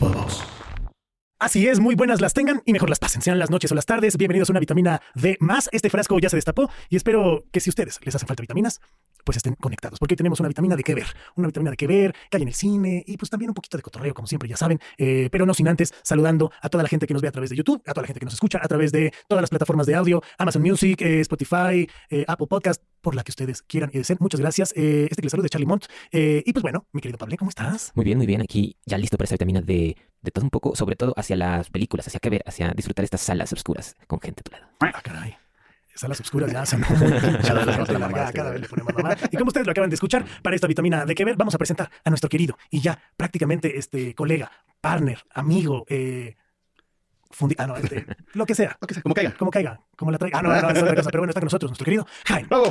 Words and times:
todos. 0.00 0.59
Así 1.40 1.66
es, 1.66 1.80
muy 1.80 1.94
buenas 1.94 2.20
las 2.20 2.34
tengan 2.34 2.60
y 2.66 2.74
mejor 2.74 2.90
las 2.90 2.98
pasen, 2.98 3.22
sean 3.22 3.38
las 3.38 3.48
noches 3.48 3.72
o 3.72 3.74
las 3.74 3.86
tardes. 3.86 4.18
Bienvenidos 4.18 4.50
a 4.50 4.52
una 4.52 4.60
vitamina 4.60 5.00
D 5.14 5.38
más. 5.40 5.70
Este 5.72 5.88
frasco 5.88 6.18
ya 6.18 6.28
se 6.28 6.36
destapó 6.36 6.68
y 6.90 6.96
espero 6.96 7.44
que 7.50 7.60
si 7.60 7.70
ustedes 7.70 7.98
les 8.04 8.14
hacen 8.14 8.28
falta 8.28 8.42
vitaminas, 8.42 8.82
pues 9.24 9.38
estén 9.38 9.54
conectados, 9.54 9.98
porque 9.98 10.12
hoy 10.12 10.16
tenemos 10.18 10.38
una 10.40 10.50
vitamina 10.50 10.76
de 10.76 10.82
qué 10.82 10.94
ver, 10.94 11.06
una 11.36 11.46
vitamina 11.46 11.70
de 11.70 11.78
qué 11.78 11.86
ver, 11.86 12.12
que 12.30 12.36
hay 12.36 12.42
en 12.42 12.48
el 12.48 12.54
cine 12.54 13.02
y 13.06 13.16
pues 13.16 13.30
también 13.30 13.48
un 13.48 13.54
poquito 13.54 13.78
de 13.78 13.82
cotorreo, 13.82 14.12
como 14.12 14.28
siempre, 14.28 14.50
ya 14.50 14.58
saben, 14.58 14.80
eh, 14.98 15.30
pero 15.32 15.46
no 15.46 15.54
sin 15.54 15.66
antes 15.66 15.94
saludando 16.02 16.52
a 16.60 16.68
toda 16.68 16.82
la 16.82 16.90
gente 16.90 17.06
que 17.06 17.14
nos 17.14 17.22
ve 17.22 17.28
a 17.28 17.32
través 17.32 17.48
de 17.48 17.56
YouTube, 17.56 17.80
a 17.86 17.94
toda 17.94 18.02
la 18.02 18.08
gente 18.08 18.20
que 18.20 18.26
nos 18.26 18.34
escucha 18.34 18.60
a 18.62 18.68
través 18.68 18.92
de 18.92 19.10
todas 19.26 19.42
las 19.42 19.48
plataformas 19.48 19.86
de 19.86 19.94
audio, 19.94 20.22
Amazon 20.36 20.60
Music, 20.60 21.00
eh, 21.00 21.20
Spotify, 21.20 21.88
eh, 22.10 22.24
Apple 22.28 22.48
Podcast, 22.48 22.82
por 23.00 23.14
la 23.14 23.24
que 23.24 23.30
ustedes 23.30 23.62
quieran 23.62 23.88
y 23.94 23.98
deseen. 23.98 24.18
Muchas 24.20 24.40
gracias. 24.40 24.74
Este 24.76 25.16
que 25.16 25.22
les 25.22 25.30
saluda 25.30 25.44
de 25.44 25.48
Charlie 25.48 25.66
Mont. 25.66 25.86
Y 26.12 26.52
pues 26.52 26.62
bueno, 26.62 26.86
mi 26.92 27.00
querido 27.00 27.16
Pablo, 27.16 27.34
¿cómo 27.38 27.48
estás? 27.48 27.92
Muy 27.94 28.04
bien, 28.04 28.18
muy 28.18 28.26
bien. 28.26 28.42
Aquí 28.42 28.76
ya 28.84 28.98
listo 28.98 29.16
para 29.16 29.24
esa 29.24 29.36
vitamina 29.36 29.62
de, 29.62 29.96
de 30.22 30.30
todo 30.30 30.44
un 30.44 30.50
poco, 30.50 30.76
sobre 30.76 30.96
todo 30.96 31.14
hacia 31.16 31.36
las 31.36 31.70
películas, 31.70 32.06
hacia 32.06 32.20
qué 32.20 32.30
ver, 32.30 32.42
hacia 32.46 32.70
disfrutar 32.72 33.04
estas 33.04 33.20
salas 33.20 33.52
oscuras 33.52 33.96
con 34.06 34.20
gente 34.20 34.40
a 34.40 34.44
tu 34.44 34.50
lado. 34.52 34.66
Ah, 34.80 35.00
caray. 35.02 35.36
Salas 35.94 36.20
oscuras 36.20 36.50
ya 36.52 36.64
son 36.64 36.80
cada, 37.46 37.64
vez 37.64 37.88
le 37.88 37.96
amargada, 37.96 38.32
cada 38.32 38.50
vez 38.52 38.60
le 38.62 38.68
pone 38.68 38.82
más 38.84 38.94
mamá. 38.94 39.16
Y 39.30 39.36
como 39.36 39.48
ustedes 39.48 39.66
lo 39.66 39.72
acaban 39.72 39.90
de 39.90 39.94
escuchar, 39.94 40.24
para 40.42 40.54
esta 40.54 40.66
vitamina 40.66 41.04
de 41.04 41.14
que 41.14 41.24
ver, 41.24 41.36
vamos 41.36 41.54
a 41.54 41.58
presentar 41.58 41.90
a 42.04 42.10
nuestro 42.10 42.28
querido 42.30 42.56
y 42.70 42.80
ya 42.80 42.98
prácticamente 43.16 43.76
este 43.78 44.14
colega, 44.14 44.50
partner, 44.80 45.18
amigo, 45.34 45.84
eh, 45.88 46.36
fundi- 47.36 47.56
ah, 47.58 47.66
no, 47.66 47.76
este, 47.76 48.06
lo 48.34 48.46
que 48.46 48.54
sea, 48.54 48.78
Lo 48.80 48.86
que 48.86 48.94
sea, 48.94 49.02
como 49.02 49.14
caiga. 49.14 49.34
como 49.36 49.50
caiga, 49.50 49.80
como 49.96 50.10
la 50.10 50.18
traiga. 50.18 50.38
Ah, 50.38 50.42
no, 50.42 50.48
no, 50.48 50.60
no, 50.62 50.70
es 50.70 50.78
otra 50.82 50.94
cosa, 50.94 51.10
pero 51.10 51.20
bueno, 51.22 51.30
está 51.32 51.40
con 51.40 51.46
nosotros 51.46 51.70
nuestro 51.70 51.84
querido 51.84 52.06
Jaime. 52.26 52.48
¡Bravo! 52.48 52.70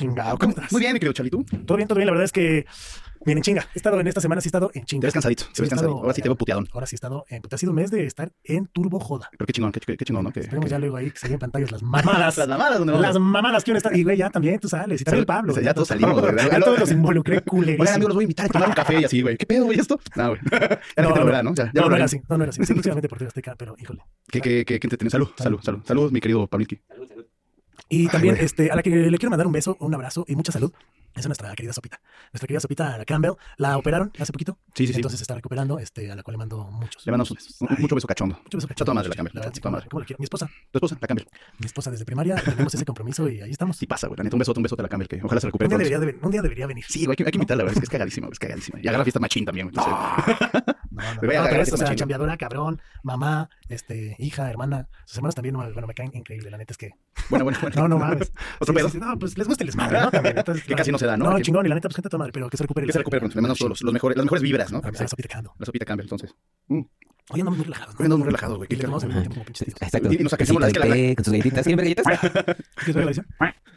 Chingado, 0.00 0.38
¿cómo 0.38 0.50
estás? 0.50 0.72
Muy 0.72 0.80
bien, 0.80 0.94
mi 0.94 0.98
querido 0.98 1.12
Charlie, 1.12 1.30
¿tú? 1.30 1.44
Todo 1.66 1.76
bien, 1.76 1.86
todo 1.86 1.96
bien. 1.96 2.06
La 2.06 2.12
verdad 2.12 2.24
es 2.24 2.32
que 2.32 2.64
bien 3.26 3.36
en 3.36 3.42
chinga. 3.44 3.66
He 3.74 3.78
estado 3.78 4.00
en 4.00 4.06
esta 4.06 4.22
semana, 4.22 4.40
sí 4.40 4.46
he 4.46 4.48
estado 4.48 4.70
en 4.72 4.80
Te 4.80 4.86
chinga. 4.86 5.06
ves 5.06 5.12
cansadito, 5.12 5.44
te 5.44 5.50
Sí, 5.52 5.60
ves 5.60 5.68
cansadito. 5.68 5.90
estado- 5.92 6.00
Ahora 6.02 6.14
sí 6.14 6.22
te 6.22 6.28
veo 6.30 6.36
puteadón. 6.36 6.68
Ahora 6.72 6.86
sí 6.86 6.94
he 6.94 6.96
estado, 6.96 7.26
en, 7.28 7.42
pues, 7.42 7.52
ha 7.52 7.58
sido 7.58 7.72
un 7.72 7.76
mes 7.76 7.90
de 7.90 8.06
estar 8.06 8.32
en 8.44 8.64
turbo 8.68 8.98
joda. 8.98 9.28
Pero 9.36 9.44
qué 9.46 9.52
chingón, 9.52 9.72
qué, 9.72 9.80
qué- 9.80 9.96
qué 9.98 10.04
chingón, 10.06 10.24
¿no? 10.24 10.32
Que, 10.32 10.40
Esperemos 10.40 10.64
que- 10.64 10.70
ya 10.70 10.78
luego 10.78 10.96
ahí 10.96 11.10
que 11.10 11.18
se 11.18 11.26
vean 11.26 11.34
en 11.34 11.38
pantallas 11.40 11.70
las 11.70 11.82
mamadas. 11.82 12.38
Las 12.38 12.48
mamadas, 12.48 12.78
¿dónde? 12.78 12.98
Las 12.98 13.18
mamadas 13.18 13.62
que 13.62 13.72
uno 13.72 13.78
está. 13.78 13.94
Y 13.94 14.04
güey, 14.04 14.16
ya 14.16 14.30
también 14.30 14.58
tú 14.58 14.70
sales. 14.70 15.02
Y 15.02 15.04
también 15.04 15.20
el 15.20 15.26
Pablo. 15.26 15.54
Ya 15.54 15.60
güey, 15.60 15.74
todos 15.74 15.88
salimos, 15.88 16.18
güey. 16.18 16.34
Ya 16.34 16.60
todos 16.64 16.78
los 16.80 16.90
involucré 16.92 17.42
culerísimo. 17.42 17.82
Oigan, 17.82 17.94
amigos, 17.96 18.08
los 18.08 18.14
voy 18.14 18.22
a 18.22 18.24
invitar 18.24 18.46
a 18.46 18.48
tomar 18.48 18.68
un 18.70 18.74
café 18.74 19.00
y 19.00 19.04
así, 19.04 19.20
güey. 19.20 19.36
¿Qué 19.36 19.44
pedo, 19.44 19.66
güey, 19.66 19.78
esto? 19.78 20.00
No, 20.16 20.28
güey. 20.30 20.40
Ya 20.96 21.02
No, 21.02 21.10
lo 21.10 21.16
no, 21.16 21.24
verá, 21.26 21.42
¿no? 21.42 21.54
Ya, 21.54 21.64
ya 21.66 21.72
no, 21.74 21.82
lo 21.82 21.88
no 21.90 21.96
era 21.96 22.04
así, 22.06 22.20
no, 22.26 22.38
no 22.38 22.44
era 22.44 22.50
así. 22.50 22.56
Sí, 22.64 22.72
exclusivamente 22.72 23.08
por 23.10 23.18
TV 23.18 23.28
Azteca, 23.28 23.54
pero 23.54 23.74
híjole. 23.78 24.00
Qué, 24.30 24.40
qué, 24.40 24.64
qué, 24.64 24.80
qué 24.80 24.86
entretenido. 24.86 25.10
Salud, 25.10 25.28
salud, 25.36 25.60
salud. 25.62 25.80
Saludos, 25.84 26.10
mi 26.12 26.20
querido 26.20 26.46
Pablitsky. 26.46 26.80
Y 27.90 28.06
también 28.08 28.34
güey. 28.36 28.46
este, 28.46 28.70
a 28.70 28.76
la 28.76 28.82
que 28.82 28.90
le 28.90 29.18
quiero 29.18 29.30
mandar 29.30 29.46
un 29.46 29.52
beso, 29.52 29.76
un 29.80 29.92
abrazo 29.94 30.24
y 30.28 30.34
mucha 30.36 30.52
salud. 30.52 30.72
Es 31.12 31.26
nuestra 31.26 31.52
querida 31.56 31.72
Sopita. 31.72 32.00
Nuestra 32.32 32.46
querida 32.46 32.60
Sopita 32.60 32.96
la 32.96 33.04
Campbell. 33.04 33.32
La 33.56 33.76
operaron 33.76 34.12
hace 34.20 34.30
poquito. 34.32 34.56
Sí, 34.76 34.86
sí, 34.86 34.92
sí. 34.92 34.98
Entonces 35.00 35.20
está 35.20 35.34
recuperando, 35.34 35.80
este, 35.80 36.08
a 36.08 36.14
la 36.14 36.22
cual 36.22 36.34
le 36.34 36.38
mando 36.38 36.62
muchos. 36.70 37.04
Le 37.04 37.10
mandamos 37.10 37.32
un, 37.32 37.36
muchos 37.36 37.60
un- 37.60 37.66
besos. 37.66 37.76
Ay, 37.78 37.82
mucho 37.82 37.94
beso 37.96 38.06
cachondo. 38.06 38.38
Mucho 38.44 38.58
beso. 38.58 38.68
Chato 38.72 38.94
madre 38.94 39.08
la 39.08 39.16
Campbell. 39.16 39.34
La 39.34 39.40
verdad, 39.40 39.52
sí, 39.52 39.68
madre. 39.68 39.88
¿Cómo 39.90 39.98
la 40.00 40.06
quiero? 40.06 40.18
Mi 40.20 40.24
esposa. 40.24 40.48
Tu 40.70 40.78
esposa, 40.78 40.96
la 41.00 41.08
Campbell. 41.08 41.26
Mi 41.58 41.66
esposa 41.66 41.90
desde 41.90 42.04
primaria. 42.04 42.36
Tenemos 42.36 42.72
ese 42.72 42.84
compromiso 42.84 43.28
y 43.28 43.40
ahí 43.40 43.50
estamos. 43.50 43.76
Sí 43.76 43.88
pasa, 43.88 44.06
güey. 44.06 44.18
La 44.18 44.22
neta, 44.22 44.36
un 44.36 44.38
besote, 44.38 44.60
un 44.60 44.62
besote 44.62 44.82
a 44.82 44.84
la 44.84 44.88
Campbell, 44.88 45.08
que 45.08 45.20
ojalá 45.24 45.40
se 45.40 45.48
Un 45.48 45.48
recupere 45.48 45.68
día, 45.70 45.76
pronto. 45.78 45.98
debería 46.00 46.12
de, 46.20 46.24
un 46.26 46.30
día 46.30 46.42
debería 46.42 46.66
venir. 46.68 46.84
Sí, 46.88 47.00
güey, 47.06 47.10
hay 47.14 47.16
que, 47.16 47.24
hay 47.24 47.32
que 47.32 47.38
invitarla, 47.38 47.64
güey. 47.64 47.72
Es 47.74 47.80
que 47.80 47.84
es 47.86 47.90
cagadísima, 47.90 48.26
güey. 48.28 48.32
Es 48.34 48.38
cagadísima. 48.38 48.78
Y 48.80 48.86
agarra 48.86 49.02
fiesta 49.04 49.18
machín 49.18 49.44
también. 49.44 49.66
Entonces, 49.66 49.92
No, 49.92 51.02
no, 51.02 51.14
no. 51.14 51.14
No, 51.20 51.20
pero 51.20 51.62
es, 51.62 51.72
o 51.72 51.76
sea, 51.76 51.92
chambeadora, 51.96 52.36
cabrón, 52.36 52.80
mamá, 53.02 53.48
este, 53.70 54.16
hija, 54.18 54.48
hermana. 54.50 54.88
Sus 55.06 55.16
hermanos 55.18 55.34
también, 55.34 55.54
no, 55.54 55.58
bueno, 55.72 55.86
me 55.86 55.94
caen 55.94 56.10
increíble. 56.14 56.50
La 56.50 56.58
neta 56.58 56.72
es 56.72 56.78
que. 56.78 56.90
Bueno, 57.30 57.44
bueno, 57.44 57.58
bueno. 57.62 57.76
No, 57.82 57.88
no 57.88 57.98
mames. 57.98 58.32
¿Otro 58.58 58.72
Sí, 58.74 58.78
pedo? 58.78 58.88
sí, 58.88 58.98
sí, 58.98 59.04
no, 59.04 59.18
pues 59.18 59.38
les 59.38 59.46
gusta 59.46 59.62
el 59.64 59.68
desmadre, 59.68 60.00
¿no? 60.00 60.10
También. 60.10 60.38
Entonces, 60.38 60.64
Que 60.64 60.74
casi 60.74 60.90
no 60.92 60.98
se 60.98 61.06
da, 61.06 61.16
¿no? 61.16 61.30
No, 61.30 61.40
chingón, 61.40 61.64
y 61.66 61.68
la 61.68 61.74
neta, 61.76 61.88
pues 61.88 61.96
gente 61.96 62.08
a 62.08 62.10
toda 62.10 62.18
madre, 62.18 62.32
pero 62.32 62.48
que 62.50 62.56
se 62.56 62.64
recupere. 62.64 62.86
Que 62.86 62.92
se 62.92 62.98
recupere 62.98 63.20
pronto. 63.20 63.34
Le 63.36 63.40
mandamos 63.42 63.58
todos 63.58 63.70
los, 63.70 63.82
los 63.82 63.92
mejores, 63.92 64.16
las 64.16 64.24
mejores 64.24 64.42
vibras, 64.42 64.72
¿no? 64.72 64.78
A 64.84 64.90
la 64.90 65.08
sopita 65.08 65.28
cagando. 65.28 65.54
La 65.58 65.66
sopita 65.66 65.84
Campbell, 65.84 66.04
entonces. 66.06 66.34
Hoy 67.32 67.38
andamos 67.40 67.58
muy 67.58 67.64
relajados. 67.66 67.94
Hoy 67.98 68.04
andamos 68.06 68.18
muy 68.20 68.26
relajados, 68.26 68.56
güey. 68.58 68.68
Y. 68.70 68.74
Exacto. 68.74 70.12
Y- 70.12 70.16
y 70.16 70.18
nos 70.24 70.32
acariciamos 70.32 70.60
la- 70.62 70.66
Besito 70.66 70.80
es 70.82 70.82
que 70.82 70.88
la- 70.88 70.94
de 70.96 71.08
té 71.10 71.14
con 71.16 71.24
sus 71.24 71.32
galletitas. 71.32 71.64
¿Quieren 71.64 71.76
ver 71.76 71.84
galletas? 71.94 72.56
¿Quieres 72.74 72.94
ver 72.96 73.04
la 73.04 73.10
edición? 73.10 73.26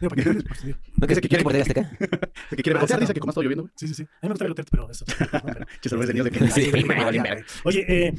Digo, 0.01 0.09
¿para 0.09 0.23
qué? 0.23 0.33
Pues. 0.33 0.65
¿No 0.97 1.07
Ese 1.07 1.21
que 1.21 1.29
quiere- 1.29 1.43
por 1.43 1.51
TV 1.53 1.61
Azteca? 1.61 1.91
El 1.99 2.57
que 2.57 2.63
quiere 2.63 2.79
Ah, 2.79 2.81
ver 2.81 2.89
sí, 2.89 2.97
dice 2.99 3.13
que 3.13 3.19
como 3.19 3.29
ha 3.29 3.33
estado 3.33 3.43
lloviendo, 3.43 3.63
güey. 3.63 3.73
Sí, 3.77 3.87
sí, 3.87 3.93
sí. 3.93 4.03
A 4.03 4.05
mí 4.05 4.09
me 4.23 4.29
gusta 4.29 4.45
ver 4.45 4.65
pero 4.71 4.89
eso. 4.89 5.05
Che, 5.81 5.95
de 5.95 6.13
niños 6.13 6.25
de 6.25 6.31
que-. 6.31 7.43
Oye, 7.65 7.85
eh, 7.87 8.13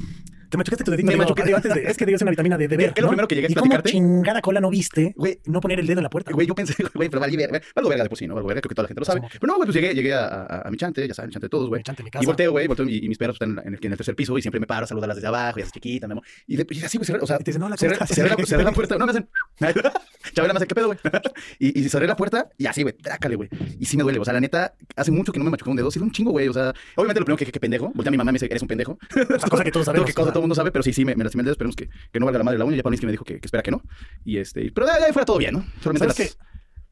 te 0.54 0.58
machucaste 0.58 0.84
tu 0.84 0.90
dedito. 0.92 1.10
Me 1.10 1.16
machuqué. 1.16 1.54
antes 1.54 1.74
de, 1.74 1.82
es 1.84 1.96
que 1.96 2.06
digas 2.06 2.22
una 2.22 2.30
vitamina 2.30 2.56
de 2.56 2.68
deber, 2.68 2.94
¿Qué 2.94 3.00
es 3.00 3.02
lo 3.02 3.06
¿no? 3.06 3.10
primero 3.10 3.28
que 3.28 3.34
llegué 3.34 3.46
a 3.48 3.50
¿Y 3.50 3.54
cómo 3.54 3.70
platicarte? 3.70 3.90
chingada 3.90 4.40
cola 4.40 4.60
no 4.60 4.70
viste 4.70 5.12
Güey, 5.16 5.40
no 5.46 5.60
poner 5.60 5.80
el 5.80 5.86
dedo 5.86 5.98
en 5.98 6.04
la 6.04 6.10
puerta? 6.10 6.32
Güey, 6.32 6.46
yo 6.46 6.54
pensé, 6.54 6.74
güey, 6.94 7.08
pero 7.08 7.20
valgo 7.20 7.36
verga, 7.36 7.60
valgo 7.74 7.88
verga 7.90 8.04
de 8.04 8.08
por 8.08 8.18
sí, 8.18 8.26
¿no? 8.26 8.34
Valgo 8.34 8.48
verga, 8.48 8.60
creo 8.60 8.68
que 8.68 8.74
toda 8.74 8.84
la 8.84 8.88
gente 8.88 9.00
lo 9.00 9.04
sabe. 9.04 9.20
Pero 9.32 9.46
no, 9.46 9.56
güey, 9.56 9.66
pues 9.66 9.74
llegué, 9.74 9.94
llegué 9.94 10.14
a, 10.14 10.26
a, 10.26 10.68
a 10.68 10.70
mi 10.70 10.76
chante, 10.76 11.06
ya 11.06 11.14
saben, 11.14 11.30
el 11.30 11.32
chante 11.34 11.46
de 11.46 11.50
todos, 11.50 11.68
güey. 11.68 11.82
Chante 11.82 12.02
mi 12.02 12.08
Y 12.08 12.10
casa. 12.12 12.26
volteo, 12.26 12.52
güey, 12.52 12.66
volteo 12.66 12.86
y, 12.88 13.04
y 13.04 13.08
mis 13.08 13.18
perros 13.18 13.34
están 13.34 13.58
en, 13.64 13.74
el, 13.74 13.78
en 13.82 13.90
el 13.92 13.96
tercer 13.96 14.14
piso 14.14 14.38
y 14.38 14.42
siempre 14.42 14.60
me 14.60 14.66
paro 14.66 14.84
a 14.84 14.86
saludarlas 14.86 15.16
desde 15.16 15.28
abajo, 15.28 15.58
y 15.58 15.62
así 15.62 15.72
chiquita, 15.72 16.06
mi 16.06 16.12
amor. 16.12 16.24
Y, 16.46 16.56
de, 16.56 16.66
y 16.70 16.84
así, 16.84 16.98
güey, 16.98 17.06
cerré, 17.06 17.20
o 17.20 17.26
sea, 17.26 17.38
Y 17.40 17.44
te 17.44 17.58
la, 17.58 17.76
cerré 17.76 18.64
la 18.64 18.72
puerta, 18.72 18.96
no 18.98 19.06
me 19.06 19.10
hacen. 19.10 19.28
Chabela 20.34 20.54
me 20.54 20.58
hace, 20.58 20.66
¿qué 20.66 20.74
pedo, 20.74 20.86
güey? 20.86 20.98
y, 21.58 21.80
y 21.80 21.88
cerré 21.88 22.06
la 22.06 22.16
puerta 22.16 22.48
y 22.58 22.66
así, 22.66 22.82
güey, 22.82 22.94
trácale, 22.94 23.36
güey. 23.36 23.48
Y 23.78 23.84
sí 23.86 23.96
me 23.96 24.02
duele, 24.02 24.18
o 24.18 24.24
sea, 24.24 24.32
la 24.34 24.40
neta, 24.40 24.74
hace 24.96 25.10
mucho 25.10 25.32
que 25.32 25.38
no 25.38 25.44
me 25.44 25.50
machucó 25.50 25.70
un 25.70 25.76
dedo, 25.76 25.90
sí, 25.90 25.98
un 25.98 26.10
chingo, 26.10 26.30
güey, 26.30 26.48
o 26.48 26.52
sea, 26.52 26.72
obviamente 26.96 27.20
lo 27.20 27.26
primero 27.26 27.38
que, 27.38 27.46
que, 27.46 27.52
que 27.52 27.60
pendejo, 27.60 27.92
voltea 27.94 28.08
a 28.08 28.12
mi 28.12 28.16
mamá 28.18 28.30
y 28.30 28.32
me 28.32 28.36
dice, 28.36 28.46
eres 28.46 28.62
un 28.62 28.68
pendejo. 28.68 28.98
Cosa 29.50 29.64
que 29.64 29.70
todos 29.70 29.86
sabemos. 29.86 30.12
cosa 30.12 30.32
todo 30.32 30.43
mundo 30.44 30.54
sabe, 30.54 30.70
pero 30.70 30.82
sí, 30.82 30.92
sí, 30.92 31.04
me, 31.04 31.14
me 31.16 31.24
lastimé 31.24 31.42
el 31.42 31.46
dedo, 31.46 31.52
esperemos 31.52 31.76
que, 31.76 31.88
que 32.12 32.20
no 32.20 32.26
valga 32.26 32.38
la 32.38 32.44
madre 32.44 32.58
la 32.58 32.64
uña. 32.64 32.76
Ya 32.76 32.82
Paulinsky 32.82 33.06
me 33.06 33.12
dijo 33.12 33.24
que, 33.24 33.40
que 33.40 33.46
espera 33.46 33.62
que 33.62 33.70
no. 33.70 33.82
Y 34.24 34.38
este, 34.38 34.70
pero 34.72 34.86
de 34.86 34.92
ahí 34.92 35.12
fuera 35.12 35.26
todo 35.26 35.38
bien, 35.38 35.54
¿no? 35.54 35.64
Solamente 35.82 36.06
¿Sabes 36.12 36.18
las... 36.18 36.36
qué? 36.36 36.44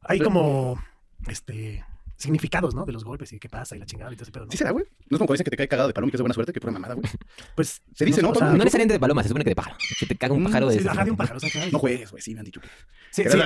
Hay 0.02 0.18
como, 0.20 0.82
este, 1.28 1.84
significados, 2.16 2.74
¿no? 2.74 2.84
De 2.84 2.92
los 2.92 3.04
golpes 3.04 3.32
y 3.32 3.38
qué 3.38 3.48
pasa 3.48 3.74
y 3.76 3.78
la 3.78 3.86
chingada 3.86 4.12
y 4.12 4.16
todo 4.16 4.22
ese 4.24 4.32
pedo, 4.32 4.44
¿no? 4.46 4.50
¿Sí 4.52 4.56
será, 4.58 4.70
güey? 4.70 4.84
No 5.08 5.16
es 5.16 5.18
como 5.18 5.26
cuando 5.26 5.32
dicen 5.34 5.44
que 5.44 5.50
te 5.50 5.56
cae 5.56 5.68
cagado 5.68 5.88
de 5.88 5.94
paloma 5.94 6.08
y 6.08 6.10
que 6.12 6.16
es 6.16 6.18
de 6.18 6.22
buena 6.22 6.34
suerte, 6.34 6.52
que 6.52 6.60
pura 6.60 6.72
mamada, 6.72 6.94
güey. 6.94 7.06
Pues 7.56 7.80
Se 7.94 8.04
dice, 8.04 8.22
¿no? 8.22 8.30
o 8.30 8.34
sea, 8.34 8.48
No 8.48 8.58
necesariamente 8.58 8.94
de 8.94 9.00
paloma, 9.00 9.22
se 9.22 9.28
supone 9.28 9.44
que 9.44 9.50
de 9.50 9.56
pájaro. 9.56 9.76
Si 9.98 10.06
te 10.06 10.16
caga 10.16 10.34
un 10.34 10.42
Mm, 10.42 10.46
pájaro 10.46 10.68
de... 10.68 10.78
sí, 10.80 10.88
ajá, 10.88 11.04
de 11.04 11.10
un 11.10 11.16
pájaro. 11.16 11.36
o 11.36 11.41
sea, 11.41 11.50
que- 11.50 11.70
No 11.70 11.78
juegues, 11.78 12.10
güey, 12.10 12.22
sí 12.22 12.32
me 12.34 12.41
han 12.41 12.46
dicho 12.46 12.60
que... 12.60 12.68
Sí, 13.10 13.22
Que 13.24 13.30
sí. 13.30 13.36
no 13.36 13.44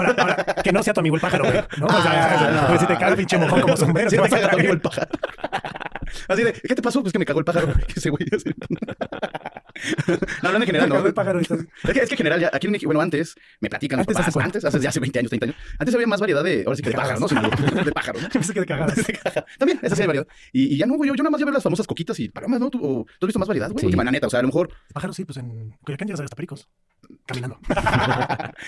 Ahora, 0.00 0.14
ahora, 0.18 0.44
que 0.62 0.72
no 0.72 0.82
sea 0.82 0.94
tu 0.94 1.00
amigo 1.00 1.16
el 1.16 1.20
pájaro, 1.22 1.44
güey. 1.44 1.56
¿no? 1.78 1.86
O 1.86 2.02
sea, 2.02 2.64
Ah, 2.64 2.66
pues 2.68 2.80
si 2.80 2.86
te 2.86 2.96
caga 2.96 3.16
pinche 3.16 3.36
mojón 3.38 3.60
como 3.62 3.76
sombrero. 3.76 4.10
Sí, 4.10 4.16
te 4.16 4.28
caga 4.28 4.50
tu 4.50 4.56
amigo 4.56 4.72
el 4.74 4.80
pájaro. 4.82 5.08
Así 6.28 6.44
de, 6.44 6.52
¿qué 6.52 6.74
te 6.74 6.82
pasó? 6.82 7.00
Pues 7.00 7.12
que 7.12 7.18
me 7.18 7.24
cagó 7.24 7.38
el 7.40 7.44
pájaro. 7.44 7.72
Que 7.86 7.94
ese 7.98 8.10
güey 8.10 8.26
así. 8.34 8.50
Hablando 10.42 10.64
en 10.64 10.66
general, 10.66 10.88
no. 10.88 11.06
el 11.06 11.14
pájaro. 11.14 11.40
Es 11.40 11.48
que, 11.48 11.54
es 12.00 12.08
que 12.08 12.14
en 12.14 12.16
general, 12.18 12.40
ya, 12.40 12.50
aquí 12.52 12.66
en 12.66 12.72
México, 12.72 12.88
bueno, 12.88 13.00
antes, 13.00 13.34
me 13.60 13.68
platican 13.70 13.98
los 13.98 14.08
¿Antes 14.08 14.16
papás, 14.16 14.36
hace 14.36 14.44
antes, 14.44 14.64
hace, 14.64 14.80
ya 14.80 14.88
hace 14.88 15.00
20 15.00 15.18
años, 15.20 15.30
30 15.30 15.46
años, 15.46 15.56
antes 15.78 15.94
había 15.94 16.06
más 16.06 16.20
variedad 16.20 16.42
de, 16.42 16.64
ahora 16.66 16.76
sí 16.76 16.82
que 16.82 16.90
de 16.90 16.96
pájaros, 16.96 17.20
¿no? 17.32 17.84
De, 17.84 17.92
pájaros, 17.92 18.22
¿no? 18.22 18.28
Pensé 18.28 18.52
que 18.54 18.60
de 18.60 18.66
cagadas. 18.66 18.98
También, 19.58 19.78
esa 19.82 19.94
sí 19.94 20.02
hay 20.02 20.06
variedad. 20.08 20.26
Y, 20.52 20.74
y 20.74 20.76
ya 20.78 20.86
no, 20.86 20.94
güey, 20.96 21.08
yo, 21.08 21.14
yo 21.14 21.22
nada 21.22 21.30
más 21.30 21.38
ya 21.40 21.44
veo 21.46 21.54
las 21.54 21.62
famosas 21.62 21.86
coquitas 21.86 22.18
y 22.20 22.28
palomas, 22.28 22.60
¿no? 22.60 22.70
¿Tú, 22.70 22.78
o- 22.82 23.04
¿tú 23.04 23.26
has 23.26 23.28
visto 23.28 23.38
más 23.38 23.48
variedad, 23.48 23.70
güey? 23.70 23.80
Sí. 23.80 23.86
Porque, 23.86 24.04
la 24.04 24.10
neta, 24.10 24.26
o 24.26 24.30
sea, 24.30 24.40
a 24.40 24.42
lo 24.42 24.48
mejor, 24.48 24.70
Pájaros, 24.92 25.14
sí, 25.16 25.24
pues 25.24 25.36
en 25.38 25.70
Coyoacán 25.84 26.08
llegas 26.08 26.20
a 26.20 26.22
ver 26.22 26.26
hasta 26.26 26.36
pericos. 26.36 26.68
Caminando. 27.26 27.58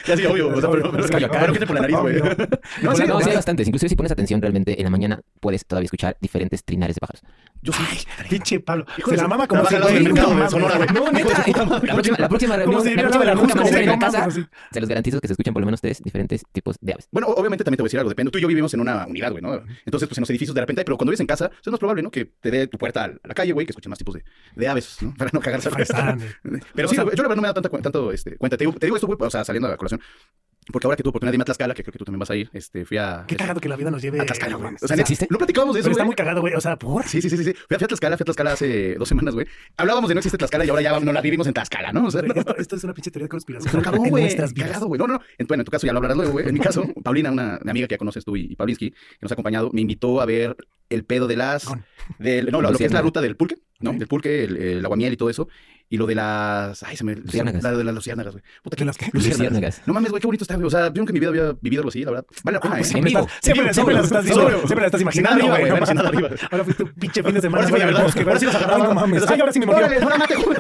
ya 0.06 0.16
sí, 0.16 0.26
obvio, 0.26 0.48
o 0.48 0.60
sea, 0.60 0.70
pero, 0.70 0.90
pero, 0.90 1.06
pero. 1.08 1.52
¿qué 1.52 1.58
te 1.58 1.66
por 1.66 1.76
la 1.76 1.80
nariz, 1.82 1.96
güey? 1.96 2.20
Obvio. 2.20 2.36
No, 2.82 2.94
sí, 2.94 3.04
No, 3.06 3.20
sí 3.20 3.30
hay 3.30 3.36
bastantes. 3.36 3.66
Inclusive 3.66 3.88
si 3.88 3.96
pones 3.96 4.12
atención 4.12 4.40
realmente 4.40 4.78
en 4.78 4.84
la 4.84 4.90
mañana 4.90 5.20
puedes 5.40 5.64
todavía 5.66 5.86
escuchar 5.86 6.16
diferentes 6.20 6.62
trinares 6.64 6.96
de 6.96 7.00
pájaros. 7.00 7.22
yo 7.62 7.72
sí. 7.72 7.82
Pinche 8.28 8.60
Pablo. 8.60 8.84
Hijo 8.98 9.10
de 9.10 9.16
la 9.16 9.28
mama 9.28 9.46
como 9.46 9.62
lado 9.62 9.88
del 9.88 10.04
mercado 10.04 10.34
no 10.34 10.42
de. 10.42 10.50
Sonora, 10.50 10.76
güey. 10.76 10.88
No, 10.88 11.04
puta 11.06 11.80
La 11.86 11.94
próxima, 11.94 12.18
la 12.18 12.28
próxima 12.28 12.56
reunión, 12.56 12.84
la 12.84 13.02
próxima 13.02 13.24
reunión 13.24 13.46
que 13.46 13.54
vamos 13.54 13.72
a 13.72 13.80
en 13.80 13.86
la 13.86 13.98
casa, 13.98 14.28
se 14.70 14.80
los 14.80 14.88
garantizo 14.88 15.20
que 15.20 15.28
se 15.28 15.32
escuchan 15.32 15.54
por 15.54 15.62
lo 15.62 15.66
menos 15.66 15.80
tres 15.80 16.02
diferentes 16.02 16.42
tipos 16.52 16.76
de 16.80 16.92
aves. 16.92 17.08
Bueno, 17.10 17.28
obviamente 17.28 17.64
también 17.64 17.76
te 17.78 17.82
voy 17.82 17.86
a 17.86 17.90
decir 17.90 18.00
algo, 18.00 18.10
depende. 18.10 18.30
Tú 18.30 18.38
y 18.38 18.42
yo 18.42 18.48
vivimos 18.48 18.72
en 18.74 18.80
una 18.80 19.06
unidad, 19.06 19.30
güey, 19.30 19.42
¿no? 19.42 19.54
Entonces, 19.84 20.08
pues 20.08 20.18
en 20.18 20.22
los 20.22 20.30
edificios 20.30 20.54
de 20.54 20.60
repente, 20.60 20.84
pero 20.84 20.96
cuando 20.96 21.10
vives 21.10 21.20
en 21.20 21.26
casa, 21.26 21.48
pues, 21.48 21.60
es 21.66 21.70
más 21.70 21.80
probable, 21.80 22.02
¿no? 22.02 22.10
Que 22.10 22.26
te 22.26 22.50
dé 22.50 22.66
tu 22.66 22.78
puerta 22.78 23.04
a 23.04 23.08
la 23.08 23.34
calle, 23.34 23.52
güey, 23.52 23.66
que 23.66 23.70
escuches 23.70 23.88
más 23.88 23.98
tipos 23.98 24.14
de, 24.14 24.24
de 24.54 24.68
aves, 24.68 24.98
¿no? 25.00 25.14
Para 25.18 25.30
no 25.32 25.40
cagarse. 25.40 25.70
Pero 26.74 26.88
sí, 26.88 26.96
yo 26.96 27.04
la 27.04 27.10
verdad 27.10 27.36
no 27.36 27.42
me 27.42 27.48
da 27.48 27.54
tanto 27.54 28.10
este, 28.30 28.38
cuenta. 28.38 28.56
Te 28.56 28.64
digo, 28.64 28.78
te 28.78 28.86
digo 28.86 28.96
esto, 28.96 29.06
güey, 29.06 29.18
o 29.20 29.30
sea, 29.30 29.44
saliendo 29.44 29.68
a 29.68 29.70
la 29.72 29.76
colación. 29.76 30.00
Porque 30.70 30.86
ahora 30.86 30.94
que 30.96 31.02
tuve 31.02 31.10
oportunidad 31.10 31.32
de 31.32 31.36
irme 31.36 31.42
a 31.42 31.46
Tlaxcala, 31.46 31.74
que 31.74 31.82
creo 31.82 31.92
que 31.92 31.98
tú 31.98 32.04
también 32.04 32.20
vas 32.20 32.30
a 32.30 32.36
ir, 32.36 32.48
este, 32.52 32.84
fui 32.84 32.96
a... 32.98 33.24
Qué 33.26 33.34
cagado 33.34 33.60
que 33.60 33.68
la 33.68 33.76
vida 33.76 33.90
nos 33.90 34.02
lleve. 34.02 34.20
A 34.20 34.26
Tlaxcala, 34.26 34.56
güey. 34.56 34.74
O 34.80 34.86
sea, 34.86 34.96
¿existe? 34.98 35.26
no 35.30 35.38
platicábamos 35.38 35.74
de 35.74 35.80
eso, 35.80 35.86
Pero 35.86 35.92
está 35.94 36.04
muy 36.04 36.14
cagado, 36.14 36.42
güey. 36.42 36.54
O 36.54 36.60
sea, 36.60 36.76
por. 36.78 37.06
Sí, 37.08 37.20
sí, 37.22 37.30
sí, 37.30 37.38
sí. 37.38 37.54
Fui 37.54 37.74
a, 37.74 37.78
fui 37.78 37.84
a 37.86 37.88
Tlaxcala, 37.88 38.16
fui 38.16 38.22
a 38.22 38.26
Tlaxcala 38.26 38.52
hace 38.52 38.94
dos 38.94 39.08
semanas, 39.08 39.34
güey. 39.34 39.46
Hablábamos 39.78 40.08
de 40.08 40.14
no 40.14 40.18
existe 40.20 40.36
Tlaxcala 40.38 40.64
y 40.66 40.68
ahora 40.68 40.82
ya 40.82 41.00
no 41.00 41.12
la 41.12 41.20
vivimos 41.22 41.46
en 41.46 41.54
Tlaxcala, 41.54 41.92
¿no? 41.92 42.06
O 42.06 42.10
sea, 42.10 42.22
no. 42.22 42.34
Esto, 42.34 42.56
esto 42.56 42.76
es 42.76 42.84
una 42.84 42.94
pinche 42.94 43.10
teoría 43.10 43.24
de 43.24 43.30
conspiración. 43.30 43.82
En 44.04 44.10
nuestras 44.12 44.52
vidas. 44.52 44.68
Cagado, 44.68 44.86
güey. 44.86 44.98
No, 44.98 45.06
no, 45.08 45.14
no. 45.14 45.20
En, 45.38 45.46
bueno, 45.46 45.62
en 45.62 45.64
tu 45.64 45.70
caso 45.72 45.86
ya 45.86 45.92
lo 45.92 45.98
hablarás 45.98 46.16
luego, 46.18 46.32
güey. 46.32 46.46
En 46.46 46.54
mi 46.54 46.60
caso, 46.60 46.84
Paulina, 47.02 47.32
una, 47.32 47.58
una 47.60 47.70
amiga 47.70 47.88
que 47.88 47.94
ya 47.94 47.98
conoces 47.98 48.24
tú 48.24 48.36
y, 48.36 48.52
y 48.52 48.54
Paulinsky, 48.54 48.90
que 48.90 48.96
nos 49.22 49.32
ha 49.32 49.34
acompañado, 49.34 49.70
me 49.72 49.80
invitó 49.80 50.20
a 50.20 50.26
ver 50.26 50.56
el 50.90 51.04
pedo 51.04 51.26
de 51.26 51.36
las... 51.36 51.64
Con- 51.64 51.84
Del, 52.18 52.50
no, 52.52 52.60
lo, 52.60 52.70
lo 52.70 52.78
que 52.78 52.84
es 52.84 52.92
la 52.92 53.00
ruta 53.00 53.20
del 53.20 53.36
pulque, 53.36 53.56
¿no? 53.80 53.92
Del 53.94 54.06
pulque, 54.08 54.44
el, 54.44 54.56
el 54.56 54.84
aguamiel 54.84 55.14
y 55.14 55.16
todo 55.16 55.30
eso. 55.30 55.48
Y 55.92 55.96
lo 55.96 56.06
de 56.06 56.14
las... 56.14 56.84
Ay, 56.84 56.96
se 56.96 57.02
me... 57.02 57.16
Luciérnagas. 57.16 57.62
La 57.64 57.72
de 57.72 57.82
las 57.82 57.92
luciérnagas, 57.94 58.32
güey. 58.32 58.44
Puta, 58.62 58.76
¿De 58.76 58.84
las 58.84 58.96
qué? 58.96 59.10
Luciérnagas. 59.12 59.82
No 59.86 59.92
mames, 59.92 60.10
güey, 60.12 60.20
qué 60.20 60.26
bonito 60.28 60.44
está, 60.44 60.54
güey. 60.54 60.66
O 60.68 60.70
sea, 60.70 60.86
yo 60.86 61.00
nunca 61.00 61.10
en 61.10 61.14
mi 61.14 61.18
vida 61.20 61.30
había 61.30 61.52
vivido 61.60 61.80
algo 61.80 61.88
así, 61.88 62.04
la 62.04 62.12
verdad. 62.12 62.26
Vale 62.44 62.54
la 62.58 62.60
pena, 62.60 62.74
Ah, 62.76 62.78
¿eh? 62.78 62.80
pues 62.80 62.88
En 62.88 62.92
siempre, 62.92 63.10
vivo. 63.10 63.20
estás- 63.26 63.38
siempre, 63.42 63.74
siempre 63.74 63.94
las 63.96 64.04
estás 64.04 64.24
diciendo, 64.24 64.50
siempre 64.58 64.76
las 64.76 64.86
estás 64.86 65.00
imaginando, 65.00 65.46
güey. 65.48 65.68
Ahora 65.68 66.64
fue 66.64 66.74
tu 66.74 66.86
pinche 66.94 67.22
fin 67.24 67.34
de 67.34 67.40
semana. 67.40 67.64
Ahora 67.64 67.76
sí, 67.76 67.82
al 67.82 67.88
verdad. 67.92 68.02
Ahora 68.28 68.38
sí 68.38 68.46
nos 68.46 68.54
agarramos. 68.54 68.82
Ay, 68.82 68.88
no 68.88 68.94
mames. 69.00 69.22
Ahora 69.22 69.26
sí. 69.26 69.34
Ay, 69.34 69.40
ahora 69.40 69.52
sí 69.52 69.58
me 69.60 69.66
mordió. 69.66 69.84
Órale, 69.86 70.02
ahora 70.02 70.16
mate, 70.18 70.34
güey. 70.36 70.56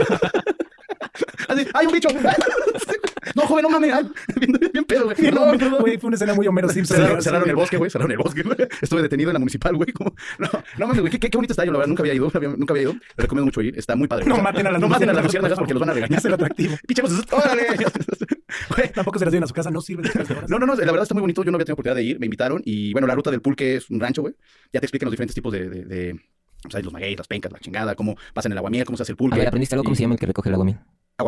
Así 1.50 1.60
así, 1.62 1.70
¡ay, 1.74 1.86
un 1.86 1.92
bicho! 1.92 2.08
no, 3.34 3.42
joven, 3.42 3.62
no 3.62 3.70
mames. 3.70 3.92
ay, 3.92 4.10
bien, 4.40 4.52
bien 4.72 4.84
pedo, 4.84 5.04
güey. 5.04 5.16
No, 5.32 5.54
no, 5.54 5.78
güey, 5.78 5.98
fue 5.98 6.08
una 6.08 6.14
escena 6.16 6.34
muy 6.34 6.46
Homero 6.46 6.68
Simpson. 6.68 6.96
Cerraron, 6.96 7.22
cerraron 7.22 7.48
el 7.48 7.56
bosque, 7.56 7.76
güey. 7.76 7.90
Cerraron 7.90 8.12
el 8.12 8.18
bosque, 8.18 8.42
güey. 8.42 8.56
Estuve 8.80 9.02
detenido 9.02 9.30
en 9.30 9.34
la 9.34 9.38
municipal, 9.38 9.76
güey. 9.76 9.92
como- 9.92 10.14
No, 10.38 10.48
no 10.78 10.86
mames, 10.86 11.00
güey. 11.00 11.10
Qué, 11.12 11.18
qué, 11.20 11.30
qué 11.30 11.36
bonito 11.38 11.52
está. 11.52 11.64
Yo, 11.64 11.72
la 11.72 11.78
verdad, 11.78 11.88
nunca 11.88 12.02
había 12.02 12.14
ido. 12.14 12.24
nunca 12.24 12.38
había- 12.38 12.50
Nunca 12.56 12.72
había 12.72 12.82
ido. 12.84 12.92
Le 12.92 13.00
recomiendo 13.22 13.46
mucho 13.46 13.60
ir. 13.62 13.78
Está 13.78 13.94
muy 13.96 14.08
padre. 14.08 14.24
No 14.26 14.34
O 14.34 14.36
sea, 14.36 14.44
maten 14.44 14.66
a 14.66 14.70
las 14.72 14.80
No 14.80 14.88
maten 14.88 15.08
a 15.10 15.12
las 15.12 15.24
luciérnagas, 15.24 15.58
porque 15.58 15.74
los 15.74 15.80
van 15.80 15.90
a 15.90 15.92
regañar. 15.94 16.18
Es 16.18 16.24
el 16.24 16.34
atractivo. 16.34 16.76
Pichemos. 16.86 17.12
¡Órale! 17.30 17.62
Güey, 18.76 18.92
Tampoco 18.92 19.18
se 19.18 19.24
las 19.24 19.32
lleven 19.32 19.44
a 19.44 19.46
su 19.46 19.54
casa, 19.54 19.70
no 19.70 19.80
sirve 19.80 20.02
no, 20.48 20.58
no, 20.58 20.66
no, 20.66 20.74
la 20.74 20.84
verdad 20.86 21.02
está 21.02 21.14
muy 21.14 21.20
bonito. 21.20 21.44
Yo 21.44 21.52
no 21.52 21.56
había 21.56 21.64
tenido 21.66 21.74
oportunidad 21.74 21.94
de 21.96 22.02
ir, 22.02 22.18
me 22.18 22.26
invitaron 22.26 22.60
y 22.64 22.92
bueno, 22.92 23.06
la 23.06 23.14
ruta 23.14 23.30
del 23.30 23.40
pulque 23.40 23.76
es 23.76 23.88
un 23.90 24.00
rancho, 24.00 24.22
güey. 24.22 24.34
Ya 24.72 24.80
te 24.80 24.86
explican 24.86 25.06
los 25.06 25.12
diferentes 25.12 25.34
tipos 25.36 25.52
de, 25.52 25.68
de, 25.68 25.84
de 25.84 26.20
o 26.66 26.70
sea, 26.70 26.80
los 26.80 26.92
magueyes, 26.92 27.16
las 27.18 27.28
pencas, 27.28 27.52
la 27.52 27.60
chingada, 27.60 27.94
cómo 27.94 28.16
pasan 28.34 28.50
el 28.52 28.58
aguamiel, 28.58 28.84
cómo 28.84 28.96
se 28.96 29.04
hace 29.04 29.12
el 29.12 29.14
A 29.14 29.18
pulque. 29.18 29.38
ver, 29.38 29.48
¿aprendiste 29.48 29.76
algo? 29.76 29.84
¿Cómo 29.84 29.94
Y- 29.94 29.96
se 29.96 30.02
llama 30.02 30.14
el 30.14 30.20
que 30.20 30.26
recoge 30.26 30.48
el 30.48 30.54
agua 30.56 30.66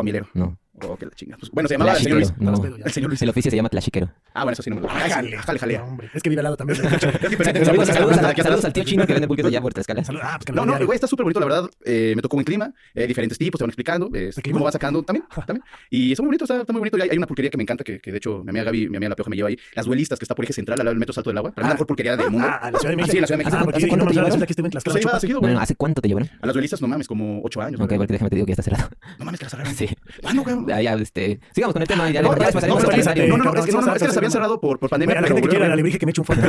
miel? 0.01 0.17
Aguamielero. 0.17 0.27
No. 0.33 0.57
Oh, 0.81 0.97
que 0.97 1.05
la 1.05 1.11
chinga. 1.11 1.37
Pues, 1.37 1.51
bueno, 1.51 1.67
se 1.67 1.75
llamaba 1.75 1.93
el 1.93 2.03
señor. 2.03 2.17
Luis. 2.17 2.33
No. 2.37 2.53
El 2.63 2.91
señor 2.91 3.09
Luis. 3.09 3.21
El 3.21 3.29
oficio 3.29 3.51
se 3.51 3.57
llama 3.57 3.69
tlaxiquero. 3.69 4.11
Ah, 4.33 4.43
bueno, 4.43 4.53
eso 4.53 4.63
sí 4.63 4.69
no 4.71 4.77
me 4.77 4.81
lo 4.81 4.89
Ah, 4.89 5.07
Jale, 5.07 5.37
Jale, 5.37 5.59
jale. 5.59 5.79
Hombre. 5.79 6.09
Es 6.13 6.23
que 6.23 6.29
vive 6.29 6.39
al 6.39 6.43
lado 6.45 6.57
también. 6.57 6.79
Saludos, 7.63 7.87
saludos, 7.87 8.65
al 8.65 8.73
tío 8.73 8.83
chino 8.83 9.05
que 9.05 9.13
vende 9.13 9.27
pulques 9.27 9.45
allá 9.45 9.61
por 9.61 9.73
Tlaxcala. 9.73 10.03
Ah, 10.21 10.35
pues 10.37 10.45
que 10.45 10.51
No, 10.51 10.65
no, 10.65 10.77
güey, 10.85 10.95
está 10.95 11.07
súper 11.07 11.23
bonito, 11.23 11.39
la 11.39 11.45
verdad. 11.45 11.69
Eh, 11.85 12.13
me 12.15 12.21
tocó 12.21 12.35
buen 12.35 12.45
clima, 12.45 12.73
eh, 12.95 13.07
diferentes 13.07 13.37
tipos, 13.37 13.59
te 13.59 13.63
van 13.63 13.69
explicando, 13.69 14.09
eh, 14.13 14.31
cómo 14.51 14.65
va 14.65 14.71
sacando 14.71 15.03
también, 15.03 15.25
también. 15.45 15.63
Y 15.89 16.11
está 16.11 16.23
muy 16.23 16.29
bonito, 16.29 16.45
está, 16.45 16.61
está 16.61 16.73
muy 16.73 16.79
bonito. 16.79 16.97
Y 16.97 17.01
hay, 17.01 17.09
hay 17.11 17.17
una 17.17 17.27
pulquería 17.27 17.51
que 17.51 17.57
me 17.57 17.63
encanta, 17.63 17.83
que, 17.83 17.99
que 17.99 18.11
de 18.11 18.17
hecho 18.17 18.43
mi 18.43 18.49
amiga 18.49 18.65
Gaby, 18.65 18.89
mi 18.89 18.97
amiga 18.97 19.09
La 19.09 19.15
Pioja 19.15 19.29
me 19.29 19.35
lleva 19.35 19.49
ahí. 19.49 19.57
Las 19.75 19.85
duelistas, 19.85 20.17
que 20.17 20.25
está 20.25 20.35
por 20.35 20.45
eje 20.45 20.53
central, 20.53 20.79
al 20.79 20.85
lado 20.85 20.93
del 20.93 20.99
metro 20.99 21.13
Salto 21.13 21.29
del 21.29 21.37
Agua. 21.37 21.53
La 21.55 21.69
mejor 21.69 21.85
pulquería 21.87 22.17
del 22.17 22.31
mundo. 22.31 22.47
Ah, 22.49 22.71
la 22.71 22.79
Ciudad 22.79 22.91
de 22.91 22.95
México. 22.97 23.11
Sí, 23.11 23.17
en 23.17 23.21
la 23.21 23.27
Ciudad 23.27 23.37
de 23.37 23.43
México. 23.45 23.57
Ah, 23.59 23.63
porque 23.63 23.77
¿Hace 25.59 25.73
no 25.73 25.77
cuánto 25.77 26.01
te 26.01 26.07
llevaron? 26.07 26.29
A 26.41 26.45
las 26.47 26.53
duelistas, 26.53 26.81
no 26.81 26.87
mames, 26.87 27.07
como 27.07 27.41
ocho 27.43 27.61
años. 27.61 27.79
Ok, 27.79 27.93
porque 27.95 28.13
déjame 28.13 28.29
te 28.29 28.35
digo 28.35 28.45
que 28.45 28.51
ya 28.51 28.61
está 28.61 28.63
cerrado. 28.63 28.89
No 29.19 29.25
mames, 29.25 29.39
que 29.39 29.45
las 29.45 29.51
cerraron. 29.51 29.75
Sí. 29.75 29.87
Ya, 30.67 30.81
ya, 30.81 30.93
este... 30.93 31.39
Sigamos 31.53 31.73
con 31.73 31.81
el 31.81 31.87
tema 31.87 32.09
ya, 32.09 32.21
No, 32.21 32.37
ya 32.37 32.45
les 32.45 32.55
no, 32.55 32.61
no, 32.61 32.67
no, 32.75 32.79
es 32.79 33.65
que, 33.65 33.71
no, 33.71 33.79
es 33.79 34.01
que 34.01 34.07
las 34.07 34.17
habían 34.17 34.31
cerrado 34.31 34.59
por, 34.59 34.79
por 34.79 34.89
pandemia. 34.89 35.15
Güey, 35.15 35.17
a 35.17 35.21
la 35.21 35.27
gente 35.27 35.41
que 35.41 35.49
quiera 35.49 35.67
la 35.67 35.73
alebrije 35.73 35.99
que 35.99 36.05
me 36.05 36.11
eche 36.11 36.21
un 36.21 36.25
fuerte. 36.25 36.47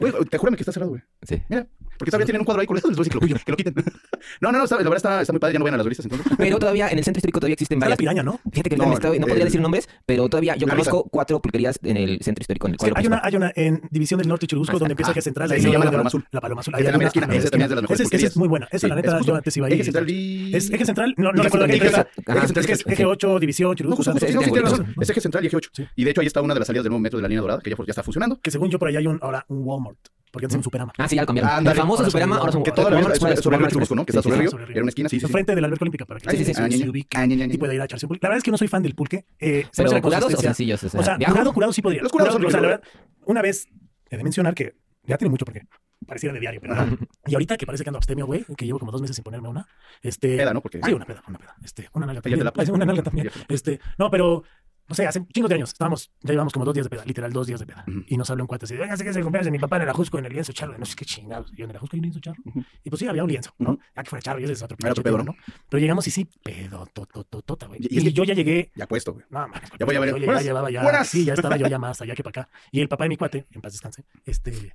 Güey, 0.00 0.12
te 0.28 0.38
juro 0.38 0.52
que 0.52 0.62
está 0.62 0.72
cerrado, 0.72 0.90
güey. 0.90 1.02
Sí. 1.22 1.42
Mira, 1.48 1.66
porque 2.00 2.10
todavía 2.10 2.24
tienen 2.24 2.40
un 2.40 2.46
cuadro 2.46 2.60
ahí 2.62 2.66
con 2.66 2.80
voy 2.80 2.92
a 2.92 2.96
decir 2.96 3.12
que 3.44 3.50
lo, 3.52 3.56
quiten. 3.56 3.74
No, 4.40 4.50
no, 4.52 4.58
no, 4.58 4.64
está- 4.64 4.76
la 4.76 4.82
verdad 4.84 4.96
está, 4.96 5.20
está 5.20 5.32
muy 5.34 5.40
padre, 5.40 5.52
ya 5.54 5.58
no 5.58 5.64
vayan 5.64 5.74
a 5.74 5.78
las 5.78 5.84
duelistas 5.84 6.06
entonces. 6.06 6.32
Pero 6.38 6.58
todavía 6.58 6.88
en 6.88 6.96
el 6.98 7.04
centro 7.04 7.18
histórico 7.18 7.40
todavía 7.40 7.54
existen 7.54 7.76
Está 7.78 7.86
la 7.86 7.90
varias. 7.96 7.98
piraña, 7.98 8.22
¿no? 8.22 8.40
Fíjate 8.50 8.70
que 8.70 8.76
No, 8.76 8.84
no, 8.86 8.90
no 8.98 9.12
el- 9.12 9.20
podría 9.20 9.44
decir 9.44 9.60
nombres, 9.60 9.88
pero 10.06 10.28
todavía 10.28 10.56
yo 10.56 10.66
conozco 10.66 11.04
cuatro 11.10 11.40
pulquerías 11.40 11.78
en 11.82 11.96
el 11.96 12.20
centro 12.22 12.42
histórico. 12.42 12.66
En 12.68 12.74
el 12.74 12.80
Sí, 12.80 12.90
hay 12.94 13.06
una, 13.06 13.20
hay 13.22 13.36
una 13.36 13.52
en 13.54 13.82
División 13.90 14.18
del 14.18 14.28
Norte 14.28 14.46
Churubusco 14.46 14.78
donde 14.78 14.92
empieza 14.94 15.10
Ah, 15.10 15.12
Eje 15.12 15.22
Central. 15.22 15.48
sí, 15.50 15.54
ahí 15.56 15.60
se 15.62 15.70
llama 15.70 15.84
La 15.84 15.90
Paloma 15.90 16.08
Azul. 16.08 16.24
La 16.30 16.40
Paloma 16.40 16.60
Azul. 16.62 16.74
Ahí 16.74 16.80
Ahí 16.80 16.86
esa 16.88 16.92
también 17.20 17.42
es 17.42 17.50
de 17.50 17.74
las 17.74 17.82
mejores 17.82 18.00
Esa 18.00 18.26
es- 18.26 18.36
muy 18.36 18.48
buena. 18.48 18.68
Esa, 18.70 18.88
la 18.88 18.94
neta, 18.96 19.20
yo 19.20 19.34
antes 19.34 19.56
iba 19.56 19.66
a 19.66 19.70
Eje 19.70 19.78
ir. 19.78 19.84
central 19.84 20.10
y... 20.10 20.56
Es 20.56 20.70
Eje 20.70 20.84
Central, 20.86 21.14
no, 21.18 21.24
no 21.32 21.40
Eje 21.40 21.42
recuerdo 21.44 21.66
qué 21.66 21.72
central, 21.78 22.08
es. 22.16 22.24
Eje- 22.24 22.32
ajá, 22.38 22.46
Es 22.60 22.66
que 22.66 22.72
es 22.72 22.86
Eje 22.86 23.04
8, 23.04 23.38
División, 23.38 23.76
Churubusco. 23.76 24.02
Es 24.12 25.10
eje 25.10 25.20
central 25.20 25.44
y 25.44 25.46
eje 25.48 25.56
8. 25.56 25.70
Sí. 25.72 25.86
Y 25.96 26.04
de 26.04 26.10
hecho 26.10 26.20
ahí 26.20 26.26
está 26.26 26.40
una 26.40 26.54
de 26.54 26.60
las 26.60 26.66
salidas 26.66 26.84
del 26.84 26.90
nuevo 26.90 27.02
metro 27.02 27.18
de 27.18 27.22
la 27.22 27.28
línea 27.28 27.40
dorada, 27.42 27.60
que 27.62 27.70
ya, 27.70 27.76
ya 27.76 27.84
está 27.88 28.02
funcionando. 28.02 28.38
Que 28.40 28.50
según 28.50 28.70
yo 28.70 28.78
por 28.78 28.88
allá 28.88 28.98
hay 28.98 29.06
un, 29.06 29.18
ahora 29.22 29.44
un 29.48 29.62
Walmart. 29.64 29.98
Porque 30.32 30.46
antes 30.46 30.54
era 30.54 30.58
un 30.60 30.64
Superama. 30.64 30.92
Ah, 30.96 31.08
sí, 31.08 31.16
ya 31.16 31.22
lo 31.22 31.26
cambiaron. 31.26 31.64
Famoso 31.96 32.10
Superama, 32.10 32.36
ahora 32.38 32.52
son 32.52 32.62
Que 32.62 32.72
toda 32.72 32.90
la 32.90 32.96
vida 32.96 33.08
Walmart, 33.08 33.14
es 33.38 33.42
sobre 33.42 33.56
el 33.56 33.68
Churubusco, 33.68 33.94
¿no? 33.94 34.04
Que 34.06 34.12
está 34.12 34.22
sobre 34.22 34.34
el 34.36 34.40
río. 34.42 34.50
sobre 34.50 34.62
el 34.64 34.68
río. 34.68 34.76
Era 34.76 34.82
una 34.82 34.88
esquina, 34.90 35.08
sí. 35.08 35.16
Enfrente 35.22 35.54
de 35.54 35.60
la 35.60 35.66
alberca 35.66 35.84
olímpica 35.84 36.04
para 36.06 36.20
que 36.20 36.44
se- 36.44 36.88
ubique 36.88 37.16
Ah, 37.18 37.26
y 37.26 37.58
pueda 37.58 37.74
ir 37.74 37.80
a 37.80 37.84
echarse 37.84 38.06
un 38.06 38.08
pulque. 38.08 38.24
La 38.24 38.28
verdad 38.30 38.38
es 38.38 38.44
que 38.44 38.50
no 38.50 38.58
soy 38.58 38.68
fan 38.68 38.82
del 38.82 38.94
pulque. 38.94 39.24
Eh, 39.38 39.66
Pero 39.76 40.00
curados 40.02 40.34
o 40.34 40.36
sencillos, 40.36 40.82
o 40.84 41.02
sea, 41.02 41.16
curado, 41.18 41.52
curado 41.52 41.72
sí 41.72 41.82
podría. 41.82 42.02
Los 42.02 42.12
curados 42.12 42.34
son 42.34 42.44
o 42.44 42.50
sea, 42.50 42.60
la 42.60 42.68
verdad, 42.68 42.82
una 43.26 43.42
vez 43.42 43.68
he 44.10 44.16
de 44.16 44.22
mencionar 44.24 44.54
que 44.54 44.74
ya 45.04 45.16
tiene 45.18 45.30
mucho 45.30 45.44
porque 45.44 45.62
pareciera 46.06 46.32
de 46.32 46.40
diario, 46.40 46.60
pero 46.60 46.74
no. 46.74 46.96
Y 47.26 47.34
ahorita 47.34 47.56
que 47.56 47.66
parece 47.66 47.84
que 47.84 47.90
ando 47.90 47.98
abstemio, 47.98 48.26
güey, 48.26 48.44
que 48.56 48.64
llevo 48.64 48.78
como 48.78 48.90
dos 48.90 49.00
meses 49.00 49.16
sin 49.16 49.22
ponerme 49.22 49.48
una. 49.48 49.66
Este, 50.02 50.36
Peda, 50.36 50.52
¿no? 50.54 50.60
Porque- 50.60 50.80
Sí, 50.82 50.92
una 50.92 51.04
peda, 51.04 51.22
una 51.28 51.38
peda. 51.38 51.54
Este, 51.62 51.88
una 51.92 52.06
nalga 52.06 52.20
la 52.20 52.22
también. 52.52 52.74
Una 52.74 52.84
nalga 52.86 53.02
también. 53.02 53.30
Este, 53.48 53.80
no, 53.98 54.10
pero 54.10 54.42
no 54.90 54.94
sé, 54.96 55.06
hace 55.06 55.24
chingos 55.32 55.48
de 55.48 55.54
años 55.54 55.70
estábamos, 55.70 56.10
ya 56.20 56.32
llevamos 56.32 56.52
como 56.52 56.64
dos 56.66 56.74
días 56.74 56.84
de 56.84 56.90
peda, 56.90 57.04
literal 57.06 57.32
dos 57.32 57.46
días 57.46 57.60
de 57.60 57.66
peda. 57.66 57.84
Y 58.08 58.16
nos 58.16 58.28
habló 58.28 58.42
un 58.44 58.48
cuate 58.48 58.64
así, 58.66 58.74
oiga, 58.74 58.94
sé 58.96 59.04
que 59.04 59.10
es 59.10 59.16
el 59.16 59.22
cumpleaños 59.22 59.44
de 59.46 59.50
mi 59.52 59.58
papá 59.60 59.76
en 59.76 59.82
el 59.82 59.88
Ajusco, 59.88 60.18
en 60.18 60.26
el 60.26 60.32
lienzo 60.32 60.52
charro, 60.52 60.76
no 60.76 60.84
sé 60.84 60.96
qué 60.96 61.04
chingados. 61.04 61.52
Y 61.52 61.56
yo 61.56 61.64
en 61.64 61.70
el 61.70 61.76
Ajusco 61.76 61.94
hay 61.96 62.00
un 62.00 62.02
lienzo 62.04 62.20
charro. 62.20 62.42
Ujú. 62.44 62.64
Y 62.84 62.90
pues 62.90 62.98
sí, 63.00 63.06
había 63.06 63.22
un 63.22 63.30
lienzo, 63.30 63.54
¿no? 63.58 63.78
Ya 63.96 64.02
que 64.02 64.10
fuera 64.10 64.22
charro, 64.22 64.40
y 64.40 64.44
ese 64.44 64.52
es 64.54 64.62
otro 64.62 64.76
pinche 64.76 65.00
pedo, 65.00 65.18
¿no? 65.22 65.34
Pero 65.68 65.80
llegamos 65.80 66.06
y 66.08 66.10
sí, 66.10 66.28
pedo, 66.42 66.86
totototota, 66.92 67.66
güey. 67.68 67.80
Y- 67.82 67.86
Y, 67.90 67.94
y 67.94 67.98
es 67.98 68.04
que- 68.04 68.12
yo 68.12 68.24
ya 68.24 68.34
llegué, 68.34 68.72
Ya 68.74 68.86
puesto, 68.86 69.12
güey. 69.14 69.24
no, 69.30 69.38
mames, 69.48 69.70
Ya 69.78 69.86
voy 69.86 69.94
a 69.96 70.00
ver. 70.00 70.10
yo 70.18 70.32
ya 70.32 70.40
llevaba 70.42 70.70
ya, 70.70 71.04
sí, 71.04 71.24
ya 71.24 71.34
estaba 71.34 71.56
yo 71.56 71.68
ya 71.68 71.78
más 71.78 72.00
allá 72.00 72.14
que 72.14 72.22
para 72.24 72.42
acá. 72.42 72.50
Y 72.72 72.80
el 72.80 72.88
papá 72.88 73.04
de 73.04 73.08
mi 73.10 73.16
cuate, 73.16 73.46
en 73.52 73.60
paz 73.60 73.72
descanse, 73.72 74.04
este, 74.26 74.72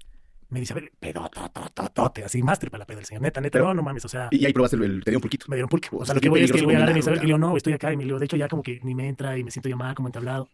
me 0.49 0.59
dice, 0.59 0.73
a 0.73 0.75
ver, 0.75 0.91
pedo, 0.99 1.29
totototote, 1.29 2.23
así, 2.23 2.41
máster 2.43 2.69
para 2.69 2.79
la 2.83 2.85
peda 2.85 2.97
del 2.97 3.05
señor, 3.05 3.21
neta, 3.23 3.41
neta, 3.41 3.53
Pero- 3.53 3.65
no, 3.67 3.73
no 3.75 3.83
mames, 3.83 4.05
o 4.05 4.07
sea, 4.07 4.27
Y 4.31 4.45
ahí 4.45 4.53
probaste 4.53 4.77
el, 4.77 4.83
el 4.83 5.03
te 5.03 5.11
dio 5.11 5.17
un 5.17 5.21
pulquito. 5.21 5.45
me 5.49 5.55
dieron 5.55 5.69
pulque. 5.69 5.89
O 5.91 6.05
sea, 6.05 6.15
lo 6.15 6.21
que 6.21 6.29
voy 6.29 6.41
es 6.43 6.51
que 6.51 6.61
voy 6.61 6.73
a 6.75 6.77
agarrar 6.77 6.97
y 6.97 6.99
combinarlo, 6.99 7.03
saber 7.03 7.19
que 7.19 7.27
ya. 7.27 7.31
yo 7.31 7.37
no, 7.37 7.57
estoy 7.57 7.73
acá 7.73 7.91
y 7.91 7.97
me 7.97 8.05
lo, 8.05 8.19
de 8.19 8.25
hecho 8.25 8.37
ya 8.37 8.47
como 8.47 8.61
que 8.63 8.79
ni 8.83 8.93
me 8.95 9.07
entra 9.07 9.37
y 9.37 9.43
me 9.43 9.51
siento 9.51 9.69
yo 9.69 9.77
mal 9.77 9.95
como 9.95 10.07
entablado. 10.07 10.49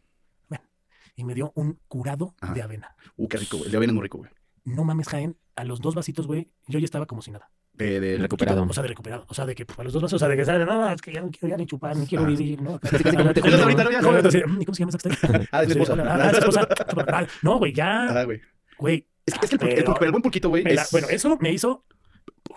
Bueno, 0.50 0.64
y 1.16 1.24
me 1.24 1.34
dio 1.36 1.52
un 1.56 1.80
curado 1.88 2.36
Ajá. 2.42 2.54
de 2.54 2.62
avena. 2.62 2.96
Uh, 3.18 3.28
qué 3.28 3.38
rico, 3.38 3.58
güey. 3.58 3.68
El 3.68 3.72
de 3.72 3.78
avena 3.78 3.92
es 3.92 3.96
muy 3.96 4.04
rico, 4.04 4.18
güey. 4.20 4.32
No 4.64 4.84
mames, 4.84 5.08
Jaén, 5.10 5.38
a 5.56 5.64
los 5.64 5.82
dos 5.82 5.96
vasitos, 5.96 6.28
güey, 6.28 6.50
yo 6.68 6.80
ya 6.80 6.86
estaba 6.86 7.06
como 7.06 7.22
si 7.22 7.32
nada. 7.32 7.50
De, 7.74 8.00
de 8.00 8.18
Recuperado. 8.18 8.62
O 8.64 8.74
sea, 8.74 8.84
de 8.84 8.90
recuperado. 8.90 9.26
O 9.30 9.34
sea, 9.34 9.46
de 9.46 9.56
que 9.56 9.66
pues, 9.66 9.80
a 9.80 9.84
los 9.84 9.92
dos 9.94 10.04
vasos, 10.04 10.18
o 10.18 10.20
sea, 10.20 10.28
de 10.28 10.36
que 10.38 10.46
sale, 10.46 10.66
no, 10.66 10.92
es 10.92 11.02
que 11.02 11.12
ya 11.14 11.22
no 11.22 11.32
quiero 11.32 11.48
ya 11.48 11.58
ni 11.58 11.66
chupar, 11.66 11.96
ni 11.98 12.06
quiero 12.06 12.26
Ah. 12.26 12.28
vivir, 12.28 12.62
¿no? 12.62 12.76
¿y 12.84 14.66
cómo 14.66 14.76
se 14.76 14.80
llama 14.82 14.90
esa 14.90 14.98
que 15.00 15.10
está 15.10 15.28
ahí? 15.38 15.46
Ah, 15.52 15.64
es 15.64 15.76
mi 15.76 15.82
esposa. 15.82 16.04
ah, 16.06 16.30
es 16.32 16.38
esposa. 16.38 16.68
Ah, 17.08 17.26
No, 17.42 17.58
güey, 17.58 17.74
ya, 17.74 18.06
Ah, 18.22 18.24
güey. 18.26 18.42
Es 19.26 19.38
que, 19.38 19.46
es 19.46 19.50
que 19.52 19.66
el, 19.66 19.86
el, 20.02 20.12
buen 20.12 20.22
pulquito, 20.22 20.50
güey, 20.50 20.64
es... 20.66 20.92
Bueno, 20.92 21.08
eso 21.10 21.38
me 21.40 21.52
hizo 21.52 21.86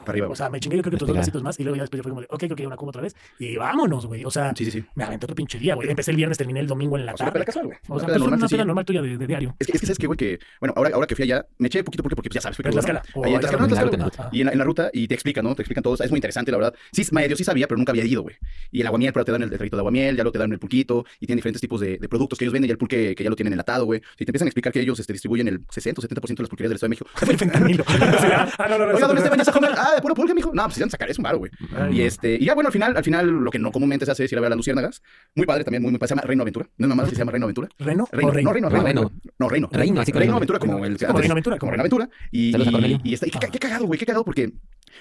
Para 0.05 0.15
arriba, 0.15 0.29
O 0.29 0.35
sea, 0.37 0.51
me 0.51 0.61
chingué 0.61 0.77
yo 0.77 0.83
creo 0.83 0.91
que 0.93 0.97
otros 0.97 1.09
dos 1.09 1.17
vasitos 1.17 1.43
más 1.43 1.59
y 1.59 1.63
luego 1.65 1.77
ya 1.77 1.83
después 1.83 1.99
yo 1.99 2.03
fue 2.03 2.11
como 2.11 2.21
de, 2.21 2.27
ok, 2.31 2.39
creo 2.39 2.57
que 2.57 2.67
una 2.67 2.77
cuba 2.77 2.91
otra 2.91 3.03
vez 3.03 3.15
y 3.39 3.57
vámonos, 3.57 4.07
güey. 4.07 4.25
O 4.25 4.31
sea, 4.31 4.53
Sí, 4.57 4.65
sí, 4.65 4.71
sí. 4.71 4.85
me 4.95 5.05
aventé 5.05 5.27
otro 5.27 5.35
pinche 5.35 5.59
día, 5.59 5.75
güey. 5.75 5.89
Empecé 5.91 6.11
el 6.11 6.17
viernes, 6.17 6.39
terminé 6.39 6.61
el 6.61 6.67
domingo 6.67 6.97
en 6.99 7.07
la 7.07 7.15
O 7.15 7.17
sea, 7.17 7.27
una 7.27 7.33
tarde. 7.33 7.45
casual, 7.47 7.67
güey. 7.67 7.79
O 7.89 7.95
Una 7.95 7.99
sea, 8.01 8.07
pues 8.09 8.19
normal, 8.21 8.39
una 8.39 8.49
peda 8.49 8.65
normal 8.65 8.85
tuya 8.85 9.03
de, 9.03 9.17
de 9.19 9.27
diario. 9.27 9.57
Es 9.59 9.67
que, 9.67 9.73
es 9.75 9.81
que 9.81 9.87
sabes 9.87 9.99
que, 9.99 10.07
güey, 10.07 10.17
que, 10.17 10.39
bueno, 10.61 10.75
ahora, 10.77 10.91
ahora 10.95 11.07
que 11.07 11.15
fui 11.17 11.25
allá, 11.25 11.47
me 11.59 11.69
eché 11.69 11.83
poquito 11.85 12.03
porque, 12.03 12.17
porque 12.17 12.29
ya 12.31 12.41
sabes, 12.41 12.59
En 12.61 12.71
Tlaxcala. 12.71 13.03
Ahí 13.25 13.35
en 13.35 13.41
Tlaxcala, 13.41 13.65
en 13.65 13.71
no, 13.71 13.77
Tlaxcala, 14.11 14.29
Y 14.33 14.41
en 14.41 14.47
la, 14.47 14.53
en 14.53 14.59
la 14.59 14.65
ruta, 14.65 14.91
y 14.93 15.09
te 15.09 15.15
explican, 15.15 15.45
¿no? 15.45 15.55
Te 15.55 15.63
explican 15.63 15.83
todo. 15.83 15.95
Es 15.95 16.11
muy 16.11 16.19
interesante, 16.19 16.51
la 16.51 16.59
verdad. 16.59 16.75
Sí, 16.93 17.05
medio 17.13 17.37
sí 17.37 17.45
sabía, 17.45 17.67
pero 17.69 17.79
nunca 17.79 17.93
había 17.93 18.05
ido, 18.05 18.23
güey. 18.23 18.37
Y 18.71 18.81
el 18.81 18.87
aguamiel, 18.87 19.13
pero 19.13 19.25
te 19.25 19.33
dan 19.33 19.43
el, 19.43 19.53
el 19.53 19.59
de 19.59 19.77
aguamiel, 19.79 20.17
ya 20.17 20.25
lo 20.25 20.33
te 20.33 20.39
dan 20.39 20.53
el 20.53 20.59
pulquito, 20.59 21.05
y 21.21 21.27
tienen 21.27 21.39
diferentes 21.39 21.61
tipos 21.61 21.81
de, 21.81 21.99
de 21.99 22.09
productos 22.09 22.39
que 22.39 22.45
ellos 22.45 22.53
venden, 22.53 22.69
y 22.69 22.73
el 22.73 22.79
pulque 22.79 23.15
que 23.15 23.25
ya 23.25 23.31
lo 23.31 23.37
tienen 23.37 23.53
enlatado, 23.53 23.85
güey. 23.85 24.01
Si 24.19 24.25
te 24.25 24.31
empiezan 24.31 24.47
a 24.47 24.51
explicar 24.51 24.73
que 24.73 24.81
ellos 24.81 24.99
este, 24.99 25.13
distribuyen 25.13 25.49
el 25.49 25.65
60 25.71 26.01
o 26.01 26.05
70% 26.05 26.37
de 26.37 26.43
las 26.43 26.49
pulquerías 26.49 26.71
del 26.71 26.77
Estado 26.77 26.89
de 26.89 26.91
México. 26.91 27.07
Ah. 28.25 28.49
Ah, 28.59 29.94
de 29.97 30.03
puro 30.03 30.15
pulque, 30.15 30.35
mijo. 30.35 30.51
No, 30.55 30.65
pues 30.65 30.81
a 30.81 30.89
sacar, 30.89 31.11
es 31.11 31.19
un 31.19 31.23
baro, 31.25 31.39
güey. 31.39 31.51
Y 31.91 32.03
este, 32.03 32.35
y 32.35 32.45
ya 32.45 32.55
bueno, 32.55 32.69
al 32.69 32.73
final, 32.73 32.97
al 32.97 33.05
final, 33.05 33.27
lo 33.29 33.51
que 33.51 33.59
no 33.59 33.71
comúnmente 33.73 34.05
se 34.05 34.13
hace 34.13 34.25
es 34.25 34.33
ir 34.33 34.39
a 34.39 34.41
ver 34.41 34.47
a 34.47 34.51
las 34.51 34.57
luciérnagas. 34.57 35.03
Muy 35.35 35.47
padre 35.47 35.65
también, 35.65 35.83
muy, 35.83 35.91
muy 35.91 35.99
padre. 35.99 36.09
Se 36.09 36.15
llama 36.15 36.23
Reino 36.27 36.43
Aventura. 36.43 36.67
No 36.79 36.87
es 36.87 36.89
mamá, 36.89 37.05
sí 37.05 37.11
se 37.11 37.19
llama 37.19 37.33
Reino 37.33 37.47
Aventura. 37.47 37.69
¿Reno 37.79 38.07
Reino, 38.13 38.29
o 38.31 38.33
Reino? 38.33 38.49
no, 38.49 38.53
Reino, 38.53 38.69
No, 38.69 38.71
Reino. 38.71 38.85
Reino. 38.85 39.13
No, 39.39 39.49
Reino. 39.49 39.69
Reino, 39.73 40.01
así 40.01 40.13
como 40.13 40.21
Reino 40.21 40.33
el- 40.33 40.37
Aventura, 40.37 40.59
como 40.59 40.85
el. 40.85 40.99
Como 40.99 41.19
Reino 41.19 41.33
Aventura, 41.33 41.59
Como 41.59 41.71
Reino 41.73 41.83
Aventura. 41.83 42.09
Y, 42.31 42.53
Saludos 42.53 42.69
a 42.69 42.73
Cornelio. 42.73 43.01
y, 43.05 43.11
y 43.11 43.15
está, 43.15 43.27
y 43.27 43.31
qué, 43.31 43.39
qué 43.51 43.59
cagado, 43.59 43.87
güey, 43.87 43.99
qué 43.99 44.07
cagado, 44.07 44.25
porque 44.25 44.53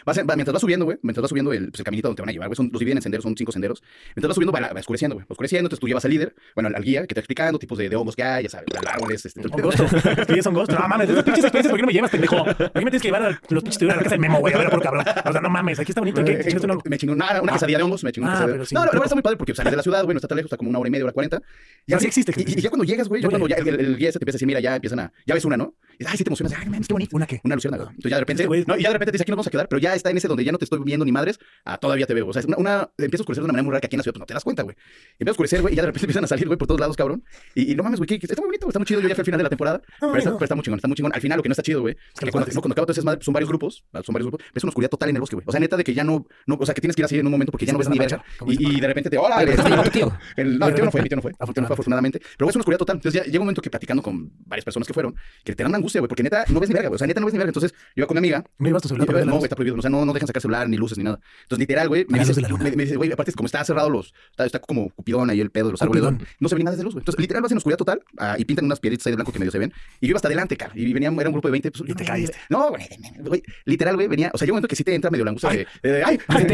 vas, 0.05 0.17
va- 0.19 0.35
mientras 0.35 0.53
vas 0.53 0.61
subiendo, 0.61 0.85
güey, 0.85 0.97
mientras 1.01 1.21
vas 1.21 1.29
subiendo 1.29 1.53
el, 1.53 1.69
pues, 1.69 1.79
el 1.79 1.85
caminito 1.85 2.07
donde 2.07 2.17
te 2.17 2.21
van 2.21 2.29
a 2.29 2.31
llevar, 2.33 2.47
güey, 2.49 2.55
son, 2.55 2.69
los 2.71 2.79
dividen 2.79 2.97
en 2.97 3.01
senderos, 3.01 3.23
son 3.23 3.35
cinco 3.37 3.51
senderos. 3.51 3.81
Mientras 4.15 4.29
vas 4.29 4.35
subiendo, 4.35 4.51
va, 4.51 4.59
va 4.73 4.79
oscureciendo, 4.79 5.15
güey, 5.15 5.23
va 5.25 5.31
oscureciendo, 5.33 5.67
entonces 5.67 5.79
tú 5.79 5.87
llevas 5.87 6.05
al 6.05 6.11
líder, 6.11 6.35
bueno, 6.55 6.67
al, 6.69 6.75
al 6.75 6.83
guía, 6.83 7.01
que 7.01 7.07
te 7.07 7.13
está 7.13 7.19
explicando 7.21 7.59
tipos 7.59 7.77
de, 7.77 7.89
de 7.89 7.95
hongos 7.95 8.15
que 8.15 8.23
hay, 8.23 8.43
ya 8.43 8.49
sabes, 8.49 8.67
árboles, 8.87 9.25
este, 9.25 9.41
todo 9.41 9.69
el 9.71 10.39
es 10.39 10.47
hongosto. 10.47 10.75
No 10.79 10.87
mames, 10.87 11.09
esas 11.09 11.23
pinches 11.23 11.43
experiencias, 11.45 11.71
¿por 11.71 11.77
qué 11.77 11.81
no 11.81 11.87
me 11.87 11.93
llevas, 11.93 12.11
pendejo? 12.11 12.43
¿Por 12.43 12.55
qué 12.55 12.63
me 12.73 12.81
tienes 12.91 13.01
que 13.01 13.07
llevar 13.07 13.23
a 13.23 13.41
los 13.49 13.63
pinches 13.63 13.81
a 13.83 13.85
la 13.85 13.95
casa 13.97 14.09
del 14.11 14.19
memo, 14.19 14.39
güey? 14.39 14.53
A 14.53 14.57
ver, 14.57 14.69
por 14.69 14.81
cabrón. 14.81 15.05
O 15.25 15.31
sea, 15.31 15.41
no 15.41 15.49
mames, 15.49 15.79
aquí 15.79 15.91
está 15.91 16.01
bonito. 16.01 16.23
¿Qué? 16.23 16.35
¿Te 16.37 16.43
chingaste 16.45 16.65
una- 16.65 16.77
Me 16.85 16.97
chingó 16.97 17.13
una, 17.13 17.41
una 17.41 17.53
quesadilla 17.53 17.77
de 17.77 17.83
hongos, 17.83 18.03
me 18.03 18.11
chingó 18.11 18.27
una 18.27 18.37
Ah, 18.37 18.45
quesadilla. 18.45 18.65
no, 18.79 18.85
la 18.85 18.91
verdad 18.91 19.03
está 19.05 19.15
muy 19.15 19.21
padre 19.21 19.37
porque 19.37 19.55
sales 19.55 19.71
de 19.71 19.77
la 19.77 19.83
ciudad, 19.83 20.03
güey, 20.03 20.13
no 20.13 20.17
está 20.19 20.27
tan 20.27 20.35
lejos, 20.37 20.47
está 20.47 20.57
como 20.57 20.69
una 20.69 20.79
hora 20.79 20.87
y 20.87 20.91
media, 20.91 21.03
hora 21.05 21.13
cuarenta. 21.13 21.41
Ya 21.87 21.99
sí 21.99 22.07
existe, 22.07 22.33
Y, 22.37 22.61
ya 22.61 22.69
cuando 22.69 22.83
llegas, 22.85 23.07
güey, 23.07 23.21
ya 23.21 23.29
cuando 23.29 23.47
ya 23.47 23.55
el, 23.57 23.97
guía 23.97 24.09
ese 24.09 24.19
te 24.19 24.23
empieza 24.23 24.35
a 24.35 24.37
decir, 24.37 24.47
mira, 24.47 24.59
ya 24.59 24.75
empiezan 24.75 24.99
a, 24.99 25.13
ya 25.25 25.33
ves 25.33 25.45
una, 25.45 25.57
¿no? 25.57 25.75
Y 25.99 26.05
ay, 26.05 26.17
sí 26.17 26.23
te 26.23 26.29
emocionas, 26.29 26.57
ay, 26.59 26.69
man, 26.69 26.81
qué 26.81 26.93
bonito. 26.93 27.15
¿Una 27.15 27.25
qué? 27.27 27.39
Una 27.43 27.55
luciérnaga. 27.55 27.83
Entonces 27.89 28.09
ya 28.11 28.15
de 28.17 28.21
repente, 28.21 28.47
güey- 28.47 28.65
no, 28.67 28.77
y 28.77 28.81
ya 28.83 28.89
de 28.89 28.93
repente 28.93 29.11
te 29.11 29.15
dice, 29.17 29.23
aquí 29.23 29.31
nos 29.31 29.37
vamos 29.37 29.47
a 29.47 29.51
quedar, 29.51 29.67
pero 29.67 29.79
ya 29.79 29.93
está 29.95 30.09
en 30.09 30.17
ese 30.17 30.27
donde 30.27 30.43
ya 30.43 30.51
no 30.51 30.57
te 30.57 30.65
estoy 30.65 30.79
viendo 30.83 31.05
ni 31.05 31.11
madres, 31.11 31.39
ah, 31.65 31.77
todavía 31.77 32.05
te 32.05 32.13
veo. 32.13 32.27
O 32.27 32.33
sea, 32.33 32.39
es 32.41 32.45
una, 32.45 32.57
una- 32.57 32.89
empieza 32.97 33.21
a 33.21 33.23
oscurecer 33.23 33.41
de 33.41 33.45
una 33.45 33.53
manera 33.53 33.63
muy 33.63 33.71
rara 33.71 33.81
que 33.81 33.87
aquí 33.87 33.95
en 33.95 33.99
la 33.99 34.03
ciudad 34.03 34.13
pues, 34.13 34.19
no 34.21 34.25
te 34.25 34.33
das 34.33 34.43
cuenta, 34.43 34.63
güey. 34.63 34.75
Empieza 35.13 35.29
a 35.29 35.31
oscurecer, 35.31 35.61
güey, 35.61 35.73
y 35.73 35.77
ya 35.77 35.83
de 35.83 35.87
repente 35.87 36.05
empiezan 36.05 36.23
a 36.23 36.27
salir, 36.27 36.47
güey, 36.47 36.57
por 36.57 36.67
todos 36.67 36.79
lados, 36.79 36.95
cabrón. 36.97 37.23
Y, 37.55 37.71
y 37.71 37.75
no 37.75 37.83
mames, 37.83 37.99
güey, 37.99 38.07
que, 38.07 38.19
que 38.19 38.25
está 38.25 38.41
muy 38.41 38.47
bonito, 38.47 38.67
está 38.67 38.79
muy 38.79 38.85
chido. 38.85 39.01
Yo 39.01 39.07
ya 39.07 39.15
fui 39.15 39.21
al 39.21 39.25
final 39.25 39.37
de 39.39 39.43
la 39.43 39.49
temporada, 39.49 39.81
pero, 39.99 40.17
está, 40.17 40.29
no. 40.31 40.37
pero 40.37 40.45
está 40.45 40.55
muy 40.55 40.63
chingón, 40.63 40.77
está 40.79 40.87
muy 40.87 40.95
chingón. 40.95 41.13
Al 41.13 41.21
final, 41.21 41.37
lo 41.37 41.43
que 41.43 41.49
no 41.49 41.53
está 41.53 41.63
chido, 41.63 41.81
güey, 41.81 41.95
es 41.95 42.19
que 42.19 42.31
cuando, 42.31 42.51
no, 42.51 42.61
cuando 42.61 42.73
acaba 42.73 42.85
todo 42.87 42.95
desmadre, 42.95 43.23
son 43.23 43.33
varios 43.33 43.49
grupos, 43.49 43.83
ah, 43.93 44.01
son 44.03 44.13
varios 44.13 44.27
grupos, 44.29 44.45
ves 44.53 44.63
una 44.63 44.69
oscuridad 44.69 44.89
total 44.89 45.09
en 45.09 45.15
el 45.15 45.19
bosque, 45.21 45.35
güey. 45.35 45.45
O 45.47 45.51
sea, 45.51 45.59
neta 45.59 45.77
de 45.77 45.83
que 45.83 45.93
ya 45.93 46.03
no, 46.03 46.25
no, 46.47 46.55
o 46.59 46.65
sea, 46.65 46.73
que 46.73 46.81
tienes 46.81 46.95
que 46.95 47.01
ir 47.01 47.05
así 47.05 47.19
en 47.19 47.25
un 47.25 47.31
momento 47.31 47.51
porque 47.51 47.65
ya 47.65 47.73
no 47.73 47.79
ves 47.79 47.89
ni 47.89 47.97
verga. 47.99 48.23
Y, 48.47 48.79
de 48.79 48.87
repente 48.87 49.09
te, 49.09 49.17
hola, 49.17 49.41
el, 50.37 50.57
no, 50.59 50.67
el 50.67 50.73
tío 50.75 50.85
no 50.85 50.91
fue, 50.91 51.01
mi 51.01 51.09
tío 51.09 51.15
no 51.15 51.21
fue 51.21 51.31
afortunadamente. 51.39 52.19
Pero 52.37 52.49
es 52.49 52.55
una 52.55 52.61
oscuridad 52.61 52.79
total. 52.79 52.97
Entonces 52.97 53.21
ya 53.21 53.25
llega 53.25 53.39
un 53.39 53.45
momento 53.45 53.61
que 53.61 53.69
platicando 53.69 54.01
con 54.03 54.31
varias 54.45 54.65
personas 54.65 54.87
que 54.87 54.93
fueron, 54.93 55.15
que 55.43 55.55
te 55.55 55.63
dan 55.63 55.71
angustia, 55.83 55.99
güey, 55.99 56.07
porque 56.07 56.23
neta 56.23 56.45
no 56.47 56.59
ves 56.59 56.69
ni 56.69 56.73
verga, 56.73 56.89
güey. 56.89 56.95
O 56.95 56.97
sea, 56.97 57.07
neta 57.07 57.19
no 57.19 57.25
ves 57.25 57.33
ni 57.33 57.37
verga. 57.37 57.49
Entonces, 57.49 57.71
yo 57.71 58.01
iba 58.01 58.07
con 58.07 58.15
mi 58.15 58.19
amiga. 58.19 58.43
No 58.57 58.69
ibas 58.69 58.81
tu 58.81 58.87
celular. 58.87 59.07
Yo, 59.07 59.25
no, 59.25 59.33
güey, 59.33 59.43
está 59.43 59.55
prohibido. 59.55 59.77
O 59.77 59.81
sea, 59.81 59.89
no, 59.89 60.05
no 60.05 60.13
dejan 60.13 60.27
sacar 60.27 60.41
celular, 60.41 60.67
ni 60.69 60.77
luces, 60.77 60.97
ni 60.97 61.03
nada. 61.03 61.19
Entonces, 61.43 61.59
literal, 61.59 61.89
güey, 61.89 62.05
me, 62.07 62.19
dice, 62.19 62.41
me, 62.41 62.71
me 62.71 62.83
dice, 62.83 62.95
güey, 62.95 63.11
aparte, 63.11 63.33
como 63.33 63.47
está 63.47 63.63
cerrado 63.63 63.89
los. 63.89 64.13
Está, 64.31 64.45
está 64.45 64.59
como 64.59 64.89
cupidón 64.91 65.29
ahí 65.29 65.41
el 65.41 65.51
pedo 65.51 65.67
de 65.67 65.71
los 65.73 65.81
árboles. 65.81 66.03
No 66.39 66.49
se 66.49 66.55
ve 66.55 66.63
nada 66.63 66.77
de 66.77 66.83
luz, 66.83 66.93
güey. 66.93 67.01
Entonces, 67.01 67.19
literal, 67.19 67.41
vas 67.43 67.51
en 67.51 67.57
oscuridad 67.57 67.77
total 67.77 68.01
ah, 68.17 68.35
y 68.37 68.45
pintan 68.45 68.65
unas 68.65 68.79
piedritas 68.79 69.05
ahí 69.07 69.11
de 69.11 69.17
blanco 69.17 69.31
que 69.31 69.39
medio 69.39 69.51
se 69.51 69.59
ven. 69.59 69.73
Y 69.99 70.07
yo 70.07 70.11
iba 70.11 70.17
hasta 70.17 70.27
adelante, 70.27 70.55
cara. 70.55 70.71
Y 70.75 70.91
venía, 70.93 71.09
era 71.09 71.29
un 71.29 71.33
grupo 71.33 71.47
de 71.47 71.51
20. 71.51 71.71
Pues, 71.71 71.89
y 71.89 71.93
te 71.93 72.05
caíste. 72.05 72.37
No, 72.49 72.69
güey, 72.69 73.43
literal, 73.65 73.95
güey, 73.95 74.07
venía. 74.07 74.31
O 74.33 74.37
sea, 74.37 74.47
yo 74.47 74.53
momento 74.53 74.67
que 74.67 74.75
sí 74.75 74.83
te 74.83 74.95
entra 74.95 75.11
medio 75.11 75.25
la 75.25 75.31
angustia 75.31 75.49
de. 75.49 76.03
Ay, 76.03 76.19
ay. 76.27 76.53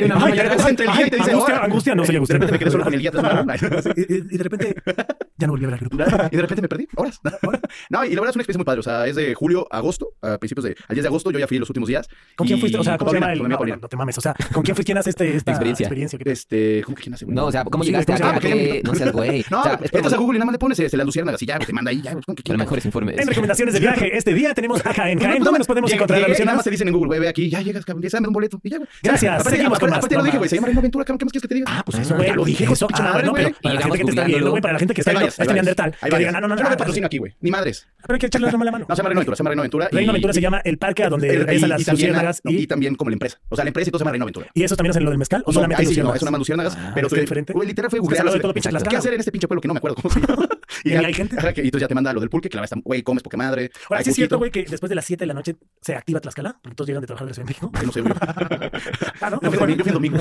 Angustia, 1.62 1.95
no 1.95 2.05
se 2.05 2.13
repente 2.39 2.51
me 2.53 2.59
quedé 2.59 2.71
solo 2.71 2.83
con 2.83 2.93
el 2.93 3.00
guía. 3.00 3.12
Y 4.00 4.38
de 4.38 4.43
repente 4.43 4.75
ya 5.38 5.48
no 5.48 5.53
volví 5.53 5.65
a 5.65 5.67
ver 5.67 5.74
al 5.75 5.79
grupo. 5.79 5.98
Y 6.31 6.36
de 6.36 6.41
repente 6.41 6.62
me 6.62 6.67
perdí. 6.67 6.88
Horas. 6.95 7.19
No, 7.89 8.03
y 8.03 8.09
la 8.09 8.21
verdad 8.21 8.29
es 8.31 8.36
una 8.36 8.43
experiencia 8.43 8.57
muy 8.57 8.65
padre. 8.65 8.79
O 8.79 8.83
sea, 8.83 9.07
es 9.07 9.15
de 9.19 9.35
julio, 9.35 9.67
agosto, 9.69 10.13
a 10.21 10.38
principios 10.38 10.65
de, 10.65 10.75
al 10.88 10.95
10 10.95 11.03
de 11.03 11.07
agosto, 11.07 11.31
yo 11.31 11.39
ya 11.39 11.47
fui 11.47 11.57
los 11.59 11.69
últimos 11.69 11.88
días. 11.88 12.07
¿Con 12.35 12.47
quién 12.47 12.59
fuiste? 12.59 12.77
O 12.77 12.83
sea, 12.83 12.97
¿cómo 12.97 13.11
se 13.11 13.19
llama 13.19 13.33
el... 13.33 13.47
No, 13.47 13.88
te 13.88 13.97
mames, 13.97 14.17
o 14.17 14.21
sea, 14.21 14.35
¿con 14.53 14.63
quién 14.63 14.75
fuiste? 14.75 14.89
¿Quién 14.89 14.97
hace 14.97 15.11
este, 15.11 15.35
experiencia? 15.38 15.89
Este, 16.25 16.83
¿cómo? 16.83 16.97
No, 17.27 17.45
o 17.45 17.51
sea, 17.51 17.63
¿cómo 17.65 17.83
llegaste 17.83 18.13
no 18.83 19.11
güey. 19.11 19.45
No, 19.49 19.63
a 19.63 19.77
Google 20.17 20.39
nada 20.39 20.45
más 20.45 20.53
le 20.53 20.59
pones 20.59 20.79
y 20.79 21.45
ya, 21.45 21.59
te 21.59 21.73
manda 21.73 21.91
ahí. 21.91 22.01
Los 22.45 22.57
mejores 22.57 22.85
informes. 22.85 23.17
En 23.17 23.27
recomendaciones 23.27 23.73
de 23.73 23.79
viaje, 23.79 24.17
este 24.17 24.33
día 24.33 24.53
tenemos 24.53 24.81
Jaén. 24.81 25.19
Podemos 25.67 25.91
encontrar 25.91 26.21
Nada 26.39 26.55
más 26.55 26.63
te 26.63 26.71
dicen 26.71 26.88
en 26.88 26.93
Google, 26.93 27.17
güey, 27.17 27.29
aquí, 27.29 27.49
ya 27.49 27.61
llegas, 27.61 27.85
cabrón, 27.85 28.07
dame 28.11 28.27
un 28.27 28.33
boleto. 28.33 28.59
Gracias, 29.03 29.45
lo 29.45 30.23
dije, 30.23 30.38
güey. 30.38 30.49
Ah, 31.65 31.83
pues 31.85 31.99
eso, 31.99 32.13
ah, 32.13 32.17
güey, 32.17 32.33
lo 32.33 32.45
dije, 32.45 32.65
eso, 32.65 32.88
para 32.88 33.17
ah, 33.17 33.21
que 33.21 34.61
para 34.61 34.73
la 34.73 34.79
gente 34.79 34.93
que 34.93 35.01
está 35.01 35.13
Reino 39.09 39.19
Aventura, 39.19 39.35
se 39.35 39.41
llama 39.41 39.49
Reino 39.49 39.61
Aventura. 39.61 39.89
Reino 39.91 40.11
Aventura 40.11 40.33
se 40.33 40.41
llama 40.41 40.61
el 40.63 40.77
parque 40.77 41.03
a 41.03 41.09
donde 41.09 41.27
regresan 41.27 41.69
las 41.69 41.87
luciérnagas. 41.87 42.41
Y, 42.45 42.67
también 42.67 42.95
como 42.95 43.09
la 43.09 43.15
empresa. 43.15 43.39
O 43.49 43.55
sea, 43.55 43.65
la 43.65 43.69
empresa 43.69 43.89
y 43.89 43.91
todo 43.91 43.99
se 43.99 44.03
llama 44.03 44.11
Reino 44.11 44.25
Aventura. 44.25 44.47
¿Y 44.53 44.63
eso 44.63 44.75
también 44.75 44.91
es 44.91 44.97
en 44.97 45.03
lo 45.03 45.09
del 45.09 45.19
mezcal 45.19 45.43
o 45.45 45.53
solamente 45.53 45.83
luciérnagas? 45.83 46.13
No, 46.13 46.15
es 46.15 46.21
una 46.21 46.31
más 46.31 46.39
luciérnagas, 46.39 46.77
ah, 46.77 46.91
pero 46.95 47.07
es 47.07 47.13
diferente. 47.13 47.53
Literal 47.65 47.89
fue 47.89 47.99
Google. 47.99 48.19
¿Qué 48.89 48.95
hacer 48.95 49.13
en 49.13 49.19
este 49.19 49.31
pinche 49.31 49.47
pueblo 49.47 49.61
que 49.61 49.67
no 49.67 49.73
me 49.73 49.79
acuerdo 49.79 49.97
cómo 50.01 50.13
se 50.13 50.19
llama? 50.21 50.47
y, 50.83 50.91
y 50.91 50.95
hay 50.95 51.13
gente. 51.13 51.35
Ajá, 51.38 51.53
que, 51.53 51.61
y 51.61 51.65
entonces 51.65 51.81
ya 51.81 51.88
te 51.88 51.95
manda 51.95 52.13
lo 52.13 52.19
del 52.19 52.29
pulque, 52.29 52.49
que 52.49 52.55
la 52.55 52.61
verdad 52.61 52.77
güey, 52.83 53.03
comes 53.03 53.23
poca 53.23 53.38
madre. 53.38 53.71
Ahora 53.89 54.03
sí 54.03 54.09
es 54.11 54.15
cierto, 54.15 54.38
güey, 54.38 54.51
que 54.51 54.63
después 54.63 54.89
de 54.89 54.95
las 54.95 55.05
7 55.05 55.23
de 55.23 55.27
la 55.27 55.33
noche 55.33 55.55
se 55.81 55.95
activa 55.95 56.19
Tlaxcala, 56.19 56.59
porque 56.61 56.75
todos 56.75 56.88
llegan 56.88 57.01
de 57.01 57.07
trabajar 57.07 57.33
de 57.33 57.43
México. 57.43 57.71
Ay, 57.73 57.85
no 57.85 57.91
sé, 57.91 58.01
güey. 58.01 58.13
ah, 59.21 59.29
no, 59.29 59.39
no, 59.41 59.49
no 59.49 59.51
yo 59.51 59.83
fui 59.83 59.89
el 59.89 59.93
domingo. 59.93 60.17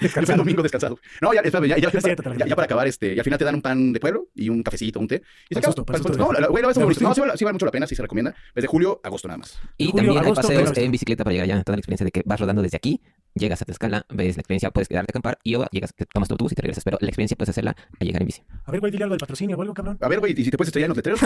yo 0.00 0.08
fui 0.08 0.22
el 0.22 0.26
domingo 0.36 0.62
descansado. 0.62 0.98
No, 1.20 1.32
ya, 1.32 1.40
espérame, 1.40 1.68
ya, 1.68 1.78
ya, 1.78 1.90
ya, 1.90 2.00
cierto, 2.00 2.22
para, 2.22 2.36
ya, 2.36 2.54
para 2.54 2.64
acabar, 2.64 2.86
este, 2.86 3.14
y 3.14 3.18
al 3.18 3.24
final 3.24 3.38
te 3.38 3.44
dan 3.44 3.54
un 3.54 3.62
pan 3.62 3.92
de 3.92 4.00
pueblo 4.00 4.28
y 4.34 4.48
un 4.48 4.62
cafecito, 4.62 5.00
un 5.00 5.08
té. 5.08 5.22
Y 5.48 5.54
se 5.54 5.58
acaba. 5.60 5.74
No, 6.16 6.48
güey, 6.50 6.62
no, 6.62 6.70
eso 6.70 6.90
es 6.90 7.00
No, 7.00 7.14
sí 7.14 7.20
vale 7.20 7.52
mucho 7.52 7.66
la 7.66 7.72
pena, 7.72 7.86
sí 7.86 7.94
se 7.94 8.02
recomienda. 8.02 8.34
Desde 8.54 8.68
julio, 8.68 9.00
agosto 9.02 9.28
nada 9.28 9.38
más. 9.38 9.58
Y 9.76 9.92
también 9.92 10.18
hay 10.18 10.32
paseos 10.32 10.64
este, 10.64 10.84
en 10.84 10.92
bicicleta 10.92 11.24
para 11.24 11.32
llegar 11.32 11.50
allá. 11.50 11.64
Toda 11.64 11.76
la 11.76 11.80
experiencia 11.80 12.04
de 12.04 12.10
que 12.10 12.22
vas 12.24 12.40
rodando 12.40 12.62
desde 12.62 12.76
aquí 12.76 13.00
llegas 13.34 13.62
a 13.62 13.64
Tlaxcala, 13.64 14.06
ves 14.10 14.36
la 14.36 14.40
experiencia, 14.40 14.70
puedes 14.70 14.88
quedarte 14.88 15.10
a 15.10 15.12
acampar 15.12 15.38
y 15.42 15.54
o 15.54 15.66
llegas, 15.70 15.94
te 15.94 16.06
tomas 16.06 16.28
tu 16.28 16.34
autobús 16.34 16.52
y 16.52 16.54
te 16.54 16.62
regresas, 16.62 16.84
pero 16.84 16.98
la 17.00 17.08
experiencia 17.08 17.36
puedes 17.36 17.50
hacerla 17.50 17.76
a 17.98 18.04
llegar 18.04 18.22
en 18.22 18.26
bici. 18.26 18.42
A 18.64 18.70
ver, 18.70 18.80
güey, 18.80 18.92
dile 18.92 19.04
algo 19.04 19.14
del 19.14 19.20
patrocinio 19.20 19.56
o 19.56 19.62
algo, 19.62 19.74
cabrón. 19.74 19.98
A 20.00 20.08
ver, 20.08 20.20
güey, 20.20 20.34
y 20.36 20.44
si 20.44 20.50
te 20.50 20.56
puedes 20.56 20.68
estrellar 20.68 20.86
en 20.86 20.90
los 20.90 20.96
letreros. 20.96 21.20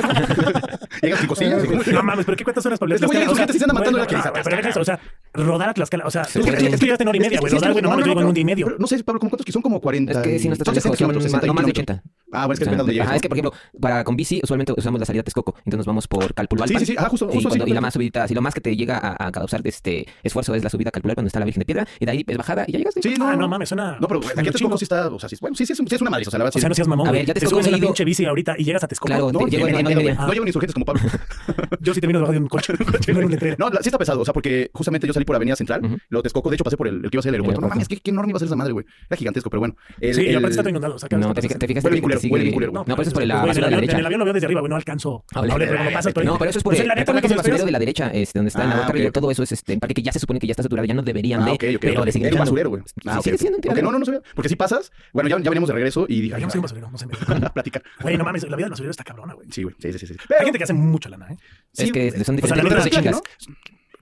llegas 1.02 1.20
sin 1.20 1.28
cosillas. 1.28 1.62
No 1.92 2.02
mames, 2.02 2.25
pero 2.25 2.36
¿qué 2.36 2.44
cuántas 2.44 2.66
horas 2.66 2.78
para 2.78 2.94
Este 2.94 3.06
güey, 3.06 3.25
sus 3.25 3.38
gente 3.38 3.52
sí 3.52 3.58
se 3.58 3.64
anda 3.64 3.75
matando 3.75 3.98
en 3.98 4.06
la 4.06 4.32
Pero 4.32 4.56
deja 4.56 4.68
eso, 4.68 4.80
o 4.80 4.84
sea, 4.84 5.00
rodar 5.34 5.70
a 5.70 5.75
Tlaxcala, 5.75 6.06
o 6.06 6.10
sea, 6.10 6.25
tú 6.25 6.40
llegaste 6.40 7.02
en 7.02 7.08
hora 7.08 7.16
y 7.16 7.20
media, 7.20 7.40
güey, 7.40 7.52
rodar, 7.52 7.72
güey, 7.72 7.82
no 7.82 7.90
mames, 7.90 8.04
yo 8.04 8.10
llego 8.10 8.20
en 8.20 8.26
un 8.28 8.34
día 8.34 8.42
y 8.42 8.44
medio. 8.44 8.76
No 8.78 8.86
sé, 8.86 9.02
Pablo, 9.02 9.20
¿cuántos 9.20 9.44
que 9.44 9.52
son 9.52 9.62
como 9.62 9.80
40? 9.80 10.12
Es 10.12 10.18
que 10.18 10.38
si 10.38 10.48
no 10.48 10.54
está 10.54 10.64
tan 10.64 10.75
lejos, 10.75 11.00
no 11.00 11.54
más 11.54 11.64
de 11.64 11.70
80. 11.70 12.02
Ah, 12.33 12.47
pues, 12.47 12.47
bueno, 12.47 12.52
es 12.52 12.59
que 12.59 12.64
depende 12.64 12.83
o 12.83 12.87
sea, 12.87 12.92
de 12.92 12.99
dónde 12.99 13.02
Ajá, 13.02 13.16
es 13.16 13.23
que, 13.23 13.28
por 13.28 13.38
ejemplo, 13.38 13.52
para 13.80 14.04
con 14.04 14.16
bici 14.16 14.40
usualmente 14.42 14.75
usamos 14.76 14.99
la 14.99 15.06
salida 15.06 15.23
Texcoco. 15.23 15.54
Entonces 15.59 15.78
nos 15.78 15.87
vamos 15.87 16.09
por 16.09 16.35
Calpulalpan. 16.35 16.80
Sí, 16.80 16.87
sí, 16.87 16.95
ah, 16.99 17.04
sí. 17.04 17.11
Justo, 17.11 17.26
justo 17.26 17.38
y, 17.38 17.42
cuando, 17.45 17.64
sí, 17.64 17.71
y 17.71 17.75
la 17.75 17.80
más 17.80 17.95
subida, 17.95 18.26
si 18.26 18.35
lo 18.35 18.42
más 18.42 18.54
que 18.54 18.61
te 18.61 18.76
llega 18.76 18.99
a, 18.99 19.26
a 19.26 19.33
causar 19.33 19.61
este 19.64 20.06
esfuerzo 20.23 20.54
es 20.54 20.64
la 20.64 20.71
subida 20.71 20.90
Calpulalpan 20.90 21.23
donde 21.23 21.28
está 21.28 21.38
la 21.38 21.45
Virgen 21.45 21.61
de 21.61 21.66
Piedra. 21.66 21.87
Y 22.00 22.04
de 22.04 22.11
ahí 22.11 22.25
es 22.26 22.37
bajada 22.37 22.64
y 22.66 22.73
ya 22.73 22.78
llegaste. 22.78 23.02
Sí, 23.02 23.14
ah, 23.14 23.33
no, 23.33 23.37
no 23.37 23.49
mames, 23.49 23.68
suena. 23.68 23.97
No, 24.00 24.09
pero 24.09 24.21
aquí 24.21 24.49
a 24.49 24.52
Texcoco 24.52 24.76
sí 24.76 24.85
está. 24.85 25.09
O 25.09 25.18
sea, 25.18 25.28
sí, 25.28 25.37
bueno, 25.40 25.54
sí, 25.56 25.66
sí, 25.66 25.73
es, 25.73 25.78
sí 25.78 25.95
es 25.95 26.00
una 26.00 26.11
madre. 26.11 26.25
O 26.26 26.30
sea, 26.30 26.38
la 26.38 26.45
verdad, 26.45 26.56
o 26.56 26.61
sea, 26.61 26.68
no 26.68 26.75
seas 26.75 26.88
mamón. 26.88 27.09
A 27.09 27.12
ver, 27.12 27.26
ya 27.26 27.35
te, 27.35 27.40
te 27.40 27.47
subes 27.47 27.66
a 27.68 27.71
la 27.71 27.78
pinche 27.78 28.04
bici 28.04 28.25
ahorita 28.25 28.56
y 28.59 28.64
llegas 28.64 28.83
a 28.83 28.88
Texcoco. 28.88 29.06
Claro, 29.06 29.33
no, 29.33 29.47
llego 29.47 29.68
no, 29.68 29.83
no, 29.83 30.33
llevo 30.33 30.45
ni 30.45 30.49
insurgentes 30.49 30.75
como 30.75 30.85
Pablo. 30.85 31.02
Yo 31.80 31.95
sí 31.95 32.00
termino 32.00 32.18
debajo 32.18 32.33
de 32.33 32.38
un 32.38 32.49
coche. 32.49 32.75
No, 33.59 33.71
sí 33.71 33.88
está 33.88 33.99
pesado. 33.99 34.21
O 34.21 34.25
sea, 34.25 34.35
porque 34.35 34.71
justamente 34.73 35.06
yo 35.06 35.12
salí 35.12 35.25
por 35.25 35.37
Avenida 35.37 35.56
Central, 35.56 36.00
lo 36.09 36.23
Texcoco. 36.23 36.50
De 36.50 36.56
hecho, 36.56 36.64
pasé 36.64 36.76
por 36.76 36.88
el 36.88 37.02
que 37.02 37.11
iba 37.12 37.21
a 37.21 37.23
ser 37.23 37.30
el 37.30 37.35
aeropuerto. 37.37 37.61
No 37.61 37.68
mames, 37.68 37.88
qué 37.88 38.00
enorme 38.04 38.30
iba 38.30 38.37
a 38.37 38.40
ser 38.40 38.47
esa 38.47 38.56
madre, 38.56 38.73
güey. 38.73 38.85
Era 39.09 39.16
gigantesco, 39.16 39.50
pero 39.50 39.61
bueno. 39.61 39.76
Sí, 40.00 40.23
y 40.23 40.35
aparte 40.35 40.50
está 40.50 40.62
todo 40.62 40.71
inundado 40.71 40.97
pero 42.16 42.20
sigue. 42.20 42.35
Huele 42.35 42.52
culero, 42.52 42.73
no, 42.73 42.80
no, 42.80 42.85
pero 42.85 43.02
eso 43.02 43.11
es 43.11 43.14
por 43.14 43.23
el, 43.23 43.32
pues, 43.32 43.58
la, 43.58 43.70
la, 43.70 43.76
derecha. 43.76 43.92
En 43.92 44.00
el 44.00 44.06
avión 44.06 44.18
lo 44.18 44.25
veo 44.25 44.35
desde 44.35 44.46
arriba, 44.46 44.61
güey, 44.61 44.70
no 44.70 44.76
alcanzo. 44.76 45.25
Ah, 45.35 45.42
no, 45.42 45.56
pasa, 45.92 46.11
pero 46.12 46.44
eso 46.44 46.58
es 46.58 46.64
por 46.64 46.75
el, 46.75 46.90
eh, 46.90 47.04
basurero 47.37 47.64
de 47.64 47.70
la 47.70 47.78
derecha, 47.78 48.11
este, 48.12 48.38
donde 48.38 48.49
está 48.49 48.62
ah, 48.62 48.66
la 48.66 48.76
boca 48.76 48.90
okay. 48.90 49.11
todo 49.11 49.30
eso 49.30 49.42
es 49.42 49.52
este, 49.52 49.78
parque 49.78 49.94
que 49.94 50.02
ya 50.02 50.12
se 50.12 50.18
supone 50.18 50.40
que 50.40 50.46
ya 50.46 50.52
está 50.52 50.62
saturado, 50.62 50.87
ya 50.87 50.94
no 50.94 51.02
deberían 51.02 51.42
ah, 51.42 51.44
de, 51.46 51.50
ah, 51.50 51.54
okay, 51.54 51.76
okay, 51.76 51.90
pero 51.90 52.04
de 52.04 52.12
seguir 52.12 52.28
Era 52.28 52.37
un 52.37 52.40
basurero, 52.40 52.70
güey. 52.70 52.82
Ah, 53.06 53.20
sigue 53.23 53.38
siendo 53.38 53.56
un 53.56 53.62
tiradero. 53.62 53.87
No, 53.87 53.92
no, 53.92 53.99
no 53.99 54.04
sabía, 54.04 54.23
porque 54.35 54.49
si 54.49 54.56
pasas, 54.56 54.92
bueno, 55.12 55.28
ya, 55.28 55.37
veníamos 55.37 55.68
de 55.68 55.75
regreso 55.75 56.06
y 56.08 56.23
dije, 56.23 56.35
ay, 56.35 56.42
no 56.42 56.50
soy 56.50 56.58
un 56.58 56.62
basurero, 56.62 56.90
no 56.90 56.99
sé, 56.99 57.06
platicar. 57.54 57.82
Güey, 58.00 58.16
no 58.16 58.25
mames, 58.25 58.49
la 58.49 58.56
vida 58.56 58.66
del 58.66 58.70
basurero 58.70 58.90
está 58.90 59.04
cabrona, 59.04 59.35
güey. 59.35 59.49
Sí, 59.50 59.62
güey, 59.62 59.75
sí, 59.78 59.92
sí, 59.92 60.06
sí. 60.06 60.14
Hay 60.38 60.44
gente 60.44 60.58
que 60.58 60.64
hace 60.64 60.75
mucha 60.75 61.08
lana, 61.08 61.28
¿eh? 61.30 61.37
Es 61.76 61.92
que 61.92 62.25
son 62.25 62.37
diferentes 62.37 62.90
chingas 62.90 63.23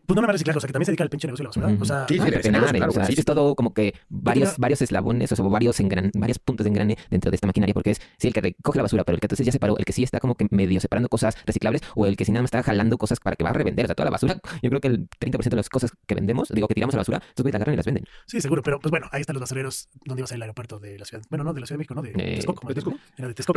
pues 0.06 0.14
no 0.16 0.22
nada 0.22 0.28
más 0.28 0.34
reciclar, 0.34 0.56
o 0.56 0.60
sea, 0.60 0.66
que 0.66 0.72
también 0.72 0.86
se 0.86 0.92
dedica 0.92 1.04
al 1.04 1.10
pinche 1.10 1.26
negocio 1.26 1.42
de 1.42 1.58
la 1.58 1.66
basura. 1.66 2.04
O 2.04 2.06
sí, 2.08 2.14
sí, 2.14 2.20
ah, 2.20 2.24
pues, 2.30 2.48
claro, 2.48 2.90
o 2.90 2.92
sea, 2.92 3.04
es 3.04 3.24
todo 3.24 3.54
como 3.54 3.72
que 3.72 3.92
pues, 3.92 4.02
varios, 4.08 4.58
varios 4.58 4.82
eslabones, 4.82 5.32
o 5.32 5.36
sea, 5.36 5.44
varios, 5.46 5.80
engran, 5.80 6.10
varios 6.14 6.38
puntos 6.38 6.64
de 6.64 6.70
engrane 6.70 6.98
dentro 7.10 7.30
de 7.30 7.36
esta 7.36 7.46
maquinaria, 7.46 7.72
porque 7.72 7.92
es, 7.92 8.00
sí, 8.18 8.28
el 8.28 8.34
que 8.34 8.40
recoge 8.40 8.78
la 8.78 8.82
basura, 8.82 9.04
pero 9.04 9.16
el 9.16 9.20
que 9.20 9.26
entonces 9.26 9.46
ya 9.46 9.52
separó, 9.52 9.78
el 9.78 9.84
que 9.84 9.92
sí 9.92 10.02
está 10.02 10.20
como 10.20 10.34
que 10.34 10.46
medio 10.50 10.80
separando 10.80 11.08
cosas 11.08 11.36
reciclables, 11.46 11.82
o 11.94 12.06
el 12.06 12.16
que 12.16 12.24
sí 12.24 12.32
nada 12.32 12.42
más 12.42 12.48
está 12.48 12.62
jalando 12.62 12.98
cosas 12.98 13.20
para 13.20 13.36
que 13.36 13.44
va 13.44 13.50
a 13.50 13.54
revender, 13.54 13.86
o 13.86 13.88
sea, 13.88 13.94
toda 13.94 14.04
la 14.06 14.10
basura. 14.10 14.38
Yo 14.62 14.70
creo 14.70 14.80
que 14.80 14.88
el 14.88 15.08
30% 15.08 15.48
de 15.48 15.56
las 15.56 15.68
cosas 15.68 15.92
que 16.06 16.14
vendemos, 16.14 16.48
digo, 16.48 16.68
que 16.68 16.74
tiramos 16.74 16.94
a 16.94 16.98
la 16.98 17.00
basura, 17.00 17.18
estos 17.18 17.42
güeyes 17.42 17.54
la 17.54 17.56
agarran 17.58 17.74
y 17.74 17.76
las 17.76 17.86
venden. 17.86 18.04
Sí, 18.26 18.40
seguro, 18.40 18.62
pero 18.62 18.78
pues 18.80 18.90
bueno, 18.90 19.08
ahí 19.12 19.20
están 19.20 19.34
los 19.34 19.40
basureros 19.40 19.88
donde 20.04 20.20
iba 20.20 20.24
a 20.24 20.28
ser 20.28 20.36
el 20.36 20.42
aeropuerto 20.42 20.78
de 20.78 20.98
la 20.98 21.04
ciudad, 21.04 21.24
bueno, 21.30 21.44
no 21.44 21.54
de 21.54 21.60
la 21.60 21.66
Ciudad 21.66 21.76
de 21.76 21.78
México, 21.78 21.94
no, 21.94 22.02
de 22.02 22.10
eh, 22.10 22.34
Texcoco. 22.36 22.68
¿De 22.68 22.82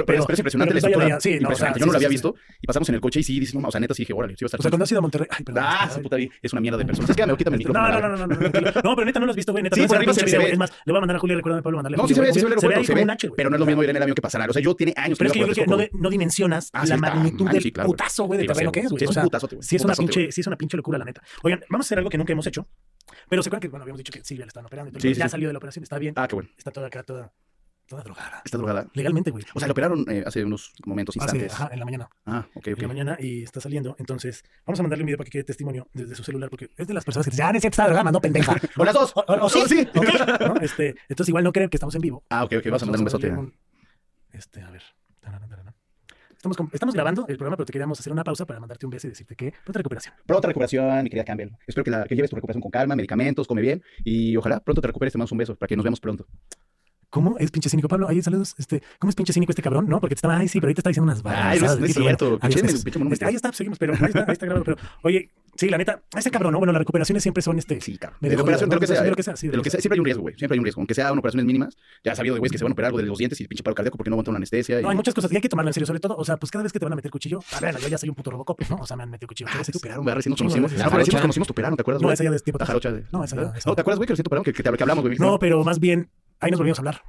pero, 0.05 0.25
es 0.29 0.39
impresionante 0.39 0.73
la 0.73 0.81
pues, 0.81 0.91
estructura. 0.91 1.19
Sí, 1.19 1.39
yo 1.79 1.85
no 1.85 1.91
lo 1.91 1.97
había 1.97 2.09
visto, 2.09 2.35
y 2.61 2.67
pasamos 2.67 2.87
en 2.89 2.95
el 2.95 3.01
coche 3.01 3.19
y 3.19 3.23
sí, 3.23 3.39
dices, 3.39 3.55
no, 3.55 3.67
o 3.67 3.71
sea, 3.71 3.79
neta, 3.79 3.93
sí 3.93 4.03
dije, 4.03 4.13
órale, 4.13 4.35
sí 4.37 4.43
va 4.43 4.47
a 4.47 4.47
estar. 4.47 4.59
O 4.59 4.63
sea, 4.63 4.71
cuando 4.71 4.83
has 4.83 4.91
ido 4.91 4.99
a 4.99 5.01
Monterrey, 5.01 5.27
ay, 5.29 5.43
perdón. 5.43 5.63
Ah, 5.65 5.89
es 6.41 6.53
una 6.53 6.61
mierda 6.61 6.77
de 6.77 6.85
personas. 6.85 7.09
Este, 7.09 7.25
no, 7.25 7.35
no, 7.35 7.99
no, 7.99 8.17
no, 8.17 8.27
no, 8.27 8.27
no, 8.27 8.95
pero 8.95 9.05
neta 9.05 9.19
no 9.19 9.25
lo 9.25 9.31
has 9.31 9.35
visto, 9.35 9.51
güey. 9.51 9.63
Neta, 9.63 9.75
sí, 9.75 9.87
por 9.87 9.97
arriba 9.97 10.13
se, 10.13 10.25
ve. 10.25 10.51
Es 10.51 10.57
más, 10.57 10.71
le 10.85 10.91
voy 10.91 10.97
a 10.97 11.01
mandar 11.01 11.17
a 11.17 11.19
Julio, 11.19 11.35
recuérdame 11.37 11.63
para 11.63 11.75
mandarle. 11.75 11.97
No, 11.97 12.07
sí 12.07 12.13
se 12.13 12.21
ve, 12.21 12.33
se 12.33 12.45
ve, 12.45 12.59
se 12.85 12.93
ve, 12.93 13.31
pero 13.35 13.49
no 13.49 13.55
es 13.55 13.59
lo 13.59 13.65
mismo 13.65 13.83
ir 13.83 13.89
en 13.89 13.95
el 13.95 14.01
avión 14.01 14.15
que 14.15 14.21
pasará. 14.21 14.45
O 14.49 14.53
sea, 14.53 14.61
yo 14.61 14.75
tiene 14.75 14.93
años. 14.95 15.17
Pero 15.17 15.27
es 15.29 15.33
que 15.33 15.39
yo 15.39 15.65
creo 15.65 15.77
que 15.77 15.89
no 15.93 16.09
dimensionas 16.09 16.69
ah, 16.73 16.85
la 16.85 16.97
magnitud 16.97 17.47
ah, 17.49 17.53
del 17.53 17.71
putazo, 17.71 18.25
güey, 18.25 18.39
de 18.39 18.47
terreno 18.47 18.71
que 18.71 18.81
es, 18.81 18.89
güey. 18.89 19.05
Un 19.05 19.23
putazo, 19.23 19.47
güey. 19.47 19.63
Sí 19.63 19.75
es 19.75 19.83
una 19.83 19.93
pinche, 19.93 20.31
sí 20.31 20.41
es 20.41 20.47
una 20.47 20.57
pinche 20.57 20.77
locura, 20.77 20.97
la 20.97 21.05
neta. 21.05 21.21
Oigan, 21.43 21.63
vamos 21.69 21.85
a 21.85 21.87
hacer 21.87 21.97
algo 21.97 22.09
que 22.09 22.17
nunca 22.17 22.33
hemos 22.33 22.47
hecho. 22.47 22.67
Pero 23.29 23.41
se 23.41 23.49
acuerdan 23.49 23.61
que, 23.61 23.67
bueno, 23.69 23.83
habíamos 23.83 23.99
dicho 23.99 24.11
que 24.11 24.23
Silvia 24.23 24.45
la 24.45 24.49
están 24.49 24.65
operando. 24.65 24.97
ya 24.99 25.29
salió 25.29 25.49
de 25.49 25.53
la 25.53 25.57
operación, 25.57 25.83
está 25.83 25.97
bien. 25.97 26.13
Ah, 26.17 26.27
qué 26.27 26.35
bueno. 26.35 26.49
Está 26.57 26.71
toda 26.71 26.87
acá, 26.87 27.03
toda 27.03 27.31
Está 27.87 28.03
drogada. 28.03 28.41
Está 28.43 28.57
drogada. 28.57 28.87
Legalmente, 28.95 29.31
güey. 29.31 29.45
O 29.53 29.59
sea, 29.59 29.67
lo 29.69 29.71
operaron 29.71 30.03
eh, 30.09 30.21
hace 30.25 30.43
unos 30.43 30.73
momentos, 30.85 31.15
instantes. 31.15 31.53
Ajá, 31.53 31.69
en 31.71 31.79
la 31.79 31.85
mañana. 31.85 32.09
Ah, 32.25 32.45
ok, 32.53 32.67
ok. 32.67 32.67
En 32.67 32.81
la 32.81 32.87
mañana 32.89 33.17
y 33.17 33.43
está 33.43 33.61
saliendo. 33.61 33.95
Entonces, 33.97 34.43
vamos 34.65 34.77
a 34.81 34.83
mandarle 34.83 35.03
un 35.03 35.05
video 35.05 35.17
para 35.17 35.25
que 35.25 35.31
quede 35.31 35.45
testimonio 35.45 35.87
desde 35.93 36.13
su 36.15 36.21
celular, 36.21 36.49
porque 36.49 36.69
es 36.75 36.85
de 36.85 36.93
las 36.93 37.05
personas 37.05 37.25
que 37.25 37.31
dicen, 37.31 37.45
ah, 37.45 37.51
no 37.53 37.59
es 37.59 37.63
está 37.63 37.85
drogada, 37.85 38.11
no, 38.11 38.19
pendeja. 38.19 38.57
o 38.77 38.83
las 38.83 38.93
dos. 38.93 39.13
O, 39.15 39.49
sí. 39.49 39.61
sí. 39.69 39.87
Este, 40.61 40.95
entonces, 41.07 41.29
igual 41.29 41.45
no 41.45 41.53
creen 41.53 41.69
que 41.69 41.77
estamos 41.77 41.95
en 41.95 42.01
vivo. 42.01 42.25
Ah, 42.29 42.43
ok, 42.43 42.55
ok. 42.57 42.65
Vamos, 42.65 42.83
a 42.83 42.85
mandar 42.87 42.99
un 42.99 43.05
besote. 43.05 43.31
Un... 43.31 43.55
Este, 44.33 44.61
a 44.61 44.69
ver. 44.69 44.83
Estamos, 46.35 46.57
estamos 46.73 46.93
grabando 46.93 47.25
el 47.29 47.37
programa, 47.37 47.55
pero 47.55 47.65
te 47.65 47.71
queríamos 47.71 47.99
hacer 48.01 48.11
una 48.11 48.23
pausa 48.25 48.45
para 48.45 48.59
mandarte 48.59 48.85
un 48.85 48.89
beso 48.89 49.07
y 49.07 49.11
decirte 49.11 49.35
que 49.35 49.53
pronta 49.63 49.77
recuperación. 49.77 50.13
Pronta 50.25 50.47
recuperación, 50.49 51.03
mi 51.03 51.09
querida 51.09 51.23
Campbell. 51.23 51.51
Espero 51.65 51.85
que, 51.85 51.91
la, 51.91 52.03
que 52.03 52.15
lleves 52.15 52.29
tu 52.29 52.35
recuperación 52.35 52.61
con 52.61 52.69
calma, 52.69 52.97
medicamentos, 52.97 53.47
come 53.47 53.61
bien 53.61 53.81
y 54.03 54.35
ojalá 54.35 54.59
pronto 54.59 54.81
te 54.81 54.87
recuperes. 54.87 55.13
Te 55.13 55.17
mandamos 55.17 55.31
un 55.31 55.37
beso 55.37 55.55
para 55.55 55.69
que 55.69 55.77
nos 55.77 55.83
veamos 55.83 56.01
pronto. 56.01 56.27
¿Cómo 57.09 57.37
es 57.39 57.51
pinche 57.51 57.69
cínico? 57.69 57.87
Pablo, 57.87 58.07
ahí 58.09 58.21
saludos. 58.21 58.53
Este, 58.57 58.81
¿Cómo 58.99 59.09
es 59.09 59.15
pinche 59.15 59.31
cínico 59.31 59.51
este 59.51 59.61
cabrón? 59.61 59.87
No, 59.87 60.01
porque 60.01 60.15
te 60.15 60.19
estaba, 60.19 60.37
ay, 60.37 60.47
sí, 60.49 60.59
pero 60.59 60.67
ahorita 60.67 60.81
está 60.81 60.89
diciendo 60.89 61.11
unas 61.11 61.25
Ay, 61.25 61.59
no 61.59 61.65
es, 61.65 61.79
no 61.79 61.85
es 61.85 61.93
cierto. 61.93 62.37
Bueno, 62.39 63.13
este, 63.13 63.25
ahí 63.25 63.35
está, 63.35 63.49
pues 63.49 63.57
seguimos, 63.57 63.79
pero 63.79 63.93
ahí 63.93 64.07
está, 64.07 64.25
ahí 64.27 64.33
está 64.33 64.45
grabado. 64.45 64.65
Pero, 64.65 64.77
oye, 65.03 65.31
sí, 65.55 65.69
la 65.69 65.77
neta, 65.77 66.01
ese 66.17 66.29
cabrón, 66.31 66.51
¿no? 66.51 66.57
Bueno, 66.57 66.73
las 66.73 66.79
recuperaciones 66.79 67.23
siempre 67.23 67.41
son 67.41 67.57
este. 67.59 67.79
Sí, 67.79 67.97
claro. 67.97 68.17
De, 68.19 68.29
de 68.29 68.35
operación, 68.35 68.69
joder, 68.69 68.69
de 68.69 68.75
lo 68.75 68.81
que 68.81 68.87
sea. 68.87 69.01
De 69.03 69.07
lo 69.07 69.13
eh. 69.13 69.15
que 69.15 69.23
sea, 69.23 69.37
sí, 69.37 69.47
de 69.47 69.55
lo 69.55 69.63
que 69.63 69.69
sea. 69.69 69.79
Siempre 69.79 69.95
hay 69.95 69.99
un 69.99 70.05
riesgo, 70.05 70.21
güey. 70.23 70.35
Siempre 70.35 70.55
hay 70.55 70.59
un 70.59 70.65
riesgo. 70.65 70.81
Aunque 70.81 70.93
sean 70.93 71.17
operaciones 71.17 71.45
mínimas, 71.45 71.77
ya 72.03 72.11
has 72.11 72.17
sabido 72.17 72.35
de 72.35 72.39
güeyes 72.39 72.51
que 72.51 72.57
se 72.57 72.65
van 72.65 72.71
a 72.71 72.73
operar 72.73 72.89
algo 72.89 72.97
de 72.97 73.05
los 73.05 73.17
dientes 73.17 73.39
y 73.39 73.43
el 73.43 73.49
pinche 73.49 73.63
paro 73.63 73.75
cardíaco 73.75 73.97
porque 73.97 74.09
no 74.09 74.15
aguantan 74.15 74.33
una 74.33 74.39
anestesia. 74.39 74.81
Y... 74.81 74.83
No, 74.83 74.89
hay 74.89 74.95
muchas 74.97 75.13
cosas 75.13 75.31
y 75.31 75.35
hay 75.35 75.41
que 75.41 75.49
tomarlo 75.49 75.69
en 75.69 75.73
serio, 75.73 75.87
sobre 75.87 76.01
todo. 76.01 76.17
O 76.17 76.25
sea, 76.25 76.35
pues 76.35 76.51
cada 76.51 76.63
vez 76.63 76.73
que 76.73 76.79
te 76.79 76.85
van 76.85 76.91
a 76.91 76.97
meter 76.97 77.09
cuchillo, 77.09 77.39
a 77.53 77.59
ver, 77.61 77.77
yo 77.77 77.87
ya 77.87 77.97
soy 77.97 78.09
un 78.09 78.15
puto 78.15 78.31
robocop, 78.31 78.59
¿no? 78.69 78.75
O 78.77 78.85
sea, 78.85 78.97
me 78.97 79.03
han 79.03 79.11
metido 79.11 79.29
cuchillo. 79.29 79.47
Ah, 79.47 79.51
cada 79.53 79.61
vez 79.61 79.71
que 79.71 79.77
operaron, 79.77 80.03
güey, 80.03 80.15
recién 80.15 80.31
nos 80.31 80.39
conocimos. 80.39 80.73
Ah, 80.73 80.85
no, 80.85 81.21
conocimos, 81.21 81.47
te 81.47 81.51
operaron, 81.51 81.79
acuerdas? 81.79 82.01
No, 82.01 82.11
esa 82.11 82.23
ya 82.25 82.31
de 82.31 82.39
tipo. 82.39 82.59
No, 82.59 83.25
No, 83.25 83.75
¿te 83.75 83.81
acuerdas, 83.81 83.97
güey, 83.97 84.43
que 84.43 84.53
que 84.53 84.83
hablamos. 84.83 85.19
No, 85.19 85.39
pero 85.39 85.63
más 85.63 85.79
bien 85.79 86.09
ahí 86.39 86.51
nos 86.51 86.59
volvimos 86.59 86.79
a 86.79 86.81
hablar. 86.81 87.01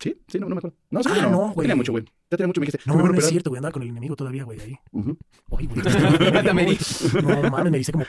Sí, 0.00 0.20
sí, 0.28 0.38
no, 0.38 0.48
no 0.48 0.54
me 0.54 0.58
acuerdo. 0.58 0.76
No, 0.90 1.02
sí, 1.02 1.08
Ah, 1.12 1.28
no, 1.30 1.38
güey. 1.52 1.64
tenía 1.66 1.76
mucho, 1.76 1.92
güey. 1.92 2.04
Ya 2.28 2.36
tenía 2.36 2.48
mucho, 2.48 2.60
me 2.60 2.66
dijiste. 2.66 2.90
No, 2.90 2.96
no, 2.96 3.06
no 3.06 3.18
es 3.18 3.28
cierto, 3.28 3.50
güey. 3.50 3.58
Andaba 3.58 3.72
con 3.72 3.82
el 3.82 3.90
enemigo 3.90 4.16
todavía, 4.16 4.42
güey, 4.42 4.60
ahí. 4.60 4.76
Uh 4.90 5.02
-huh. 5.04 5.16
Oye, 5.50 5.68
güey. 5.68 5.80
no, 7.22 7.50
mames, 7.50 7.70
me 7.70 7.78
dice 7.78 7.92
como 7.92 8.04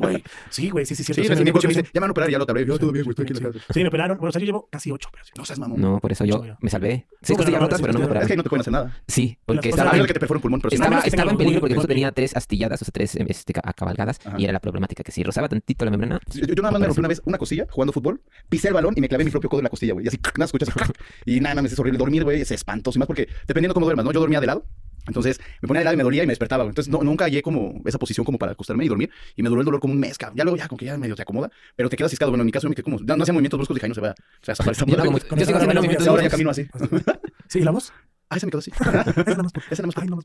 güey. 0.00 0.22
Sí, 0.50 0.70
güey, 0.70 0.86
sí, 0.86 0.94
sí, 0.94 1.02
cierto. 1.02 1.22
Sí, 1.22 1.82
ya 1.92 2.00
van 2.00 2.10
a 2.10 2.12
operar, 2.12 2.30
ya 2.30 2.38
lo 2.38 2.44
operé. 2.44 2.64
Yo 2.64 2.78
todo 2.78 2.92
bien, 2.92 3.04
güey, 3.04 3.16
estoy 3.18 3.48
aquí. 3.48 3.58
Sí, 3.74 3.80
me 3.82 3.88
operaron. 3.88 4.18
Bueno, 4.18 4.28
o 4.28 4.32
sea, 4.32 4.38
yo 4.40 4.46
llevo 4.46 4.68
casi 4.70 4.92
ocho 4.92 5.08
operaciones. 5.08 5.38
No 5.38 5.44
seas 5.44 5.58
mamón. 5.58 5.80
No, 5.80 5.98
por 5.98 6.12
eso 6.12 6.24
yo 6.24 6.44
me 6.60 6.70
salvé. 6.70 7.06
Seis 7.22 7.36
costillas 7.36 7.60
rotas, 7.60 7.80
pero 7.80 7.92
no 7.92 7.98
me 7.98 8.04
operaron. 8.04 8.22
Es 8.22 8.28
que 8.28 8.36
no 8.36 8.42
te 8.44 8.48
pueden 8.48 8.60
hacer 8.60 8.72
nada. 8.72 8.96
Sí, 9.08 9.36
porque 9.44 9.70
estaba. 9.70 9.96
Estaba 11.04 11.30
en 11.32 11.36
peligro 11.36 11.60
porque 11.60 11.74
justo 11.74 11.88
tenía 11.88 12.12
tres 12.12 12.36
astilladas, 12.36 12.82
o 12.82 12.84
sea, 12.84 12.92
tres 12.92 13.16
este, 13.16 13.52
cabalgadas 13.52 14.20
y 14.38 14.44
era 14.44 14.52
la 14.52 14.60
problemática 14.60 15.02
que 15.02 15.10
si 15.10 15.24
rozaba 15.24 15.48
tantito 15.48 15.84
la 15.84 15.90
membrana. 15.90 16.20
Yo 16.32 16.54
nada 16.62 16.70
más 16.70 16.80
me 16.80 16.86
rompí 16.86 17.00
una 17.00 17.08
vez 17.08 17.22
una 17.24 17.38
cosilla 17.38 17.66
jugando 17.70 17.92
fútbol, 17.92 18.20
pisé 18.48 18.68
el 18.68 18.74
balón 18.74 18.94
y 18.96 19.00
me 19.00 19.08
clavé 19.08 19.24
mi 19.24 19.30
propio 19.30 19.50
codo 19.50 19.60
en 19.60 19.64
la 19.64 19.70
costilla, 19.70 19.92
güey. 19.92 20.04
Y 20.04 20.08
así, 20.08 20.18
nada, 20.36 20.44
escuchas. 20.44 20.68
Y 21.24 21.40
nada, 21.40 21.60
me 21.62 21.68
es 21.68 21.78
horrible. 21.78 21.98
Dormir, 21.98 22.24
güey, 22.24 22.40
es 22.40 22.50
espantoso. 22.50 22.98
Y 22.98 23.00
más 23.00 23.06
porque 23.06 23.28
dependiendo 23.56 23.74
cómo 23.74 23.86
duermas, 23.86 24.04
¿no? 24.04 24.12
Yo 24.12 24.20
dormía 24.20 24.40
de 24.40 24.46
lado, 24.46 24.66
entonces 25.06 25.40
me 25.62 25.68
ponía 25.68 25.80
de 25.80 25.84
lado 25.84 25.94
y 25.94 25.96
me 25.96 26.02
dolía 26.02 26.22
y 26.22 26.26
me 26.26 26.32
despertaba. 26.32 26.64
Entonces 26.64 26.92
no, 26.92 27.02
nunca 27.02 27.24
hallé 27.24 27.40
como 27.42 27.80
esa 27.84 27.98
posición 27.98 28.24
como 28.24 28.38
para 28.38 28.52
acostarme 28.52 28.84
y 28.84 28.88
dormir. 28.88 29.10
Y 29.34 29.42
me 29.42 29.48
duró 29.48 29.60
el 29.60 29.64
dolor 29.64 29.80
como 29.80 29.94
un 29.94 30.00
mes, 30.00 30.18
cabrón. 30.18 30.36
Ya 30.36 30.44
luego 30.44 30.56
ya 30.56 30.68
como 30.68 30.78
que 30.78 30.84
ya 30.84 30.98
medio 30.98 31.16
te 31.16 31.22
acomoda, 31.22 31.50
pero 31.74 31.88
te 31.88 31.96
quedas 31.96 32.10
ciscado. 32.10 32.30
Bueno, 32.30 32.42
en 32.42 32.46
mi 32.46 32.52
caso 32.52 32.68
me 32.68 32.74
quedé 32.74 32.82
como... 32.82 32.98
No, 32.98 33.16
no 33.16 33.22
hacía 33.22 33.32
movimientos 33.32 33.58
bruscos, 33.58 33.74
dije, 33.74 33.88
no 33.88 33.94
se 33.94 34.00
va. 34.00 34.10
O 34.10 34.44
sea, 34.44 34.54
se 34.54 34.64
va 34.64 34.70
a 34.70 34.74
sigo 34.74 34.84
haciendo 34.84 35.74
movimientos 35.74 36.08
Ahora 36.08 36.22
ya 36.22 36.28
camino 36.28 36.50
así. 36.50 36.66
¿Sí, 37.48 37.60
la 37.60 37.70
voz? 37.70 37.92
Ay, 38.28 38.40
se 38.40 38.46
me 38.46 38.50
quedó 38.50 38.58
así. 38.58 38.72
Ese 39.70 39.82
no 39.82 39.90
Ay, 39.96 40.08
no 40.08 40.16
más 40.16 40.24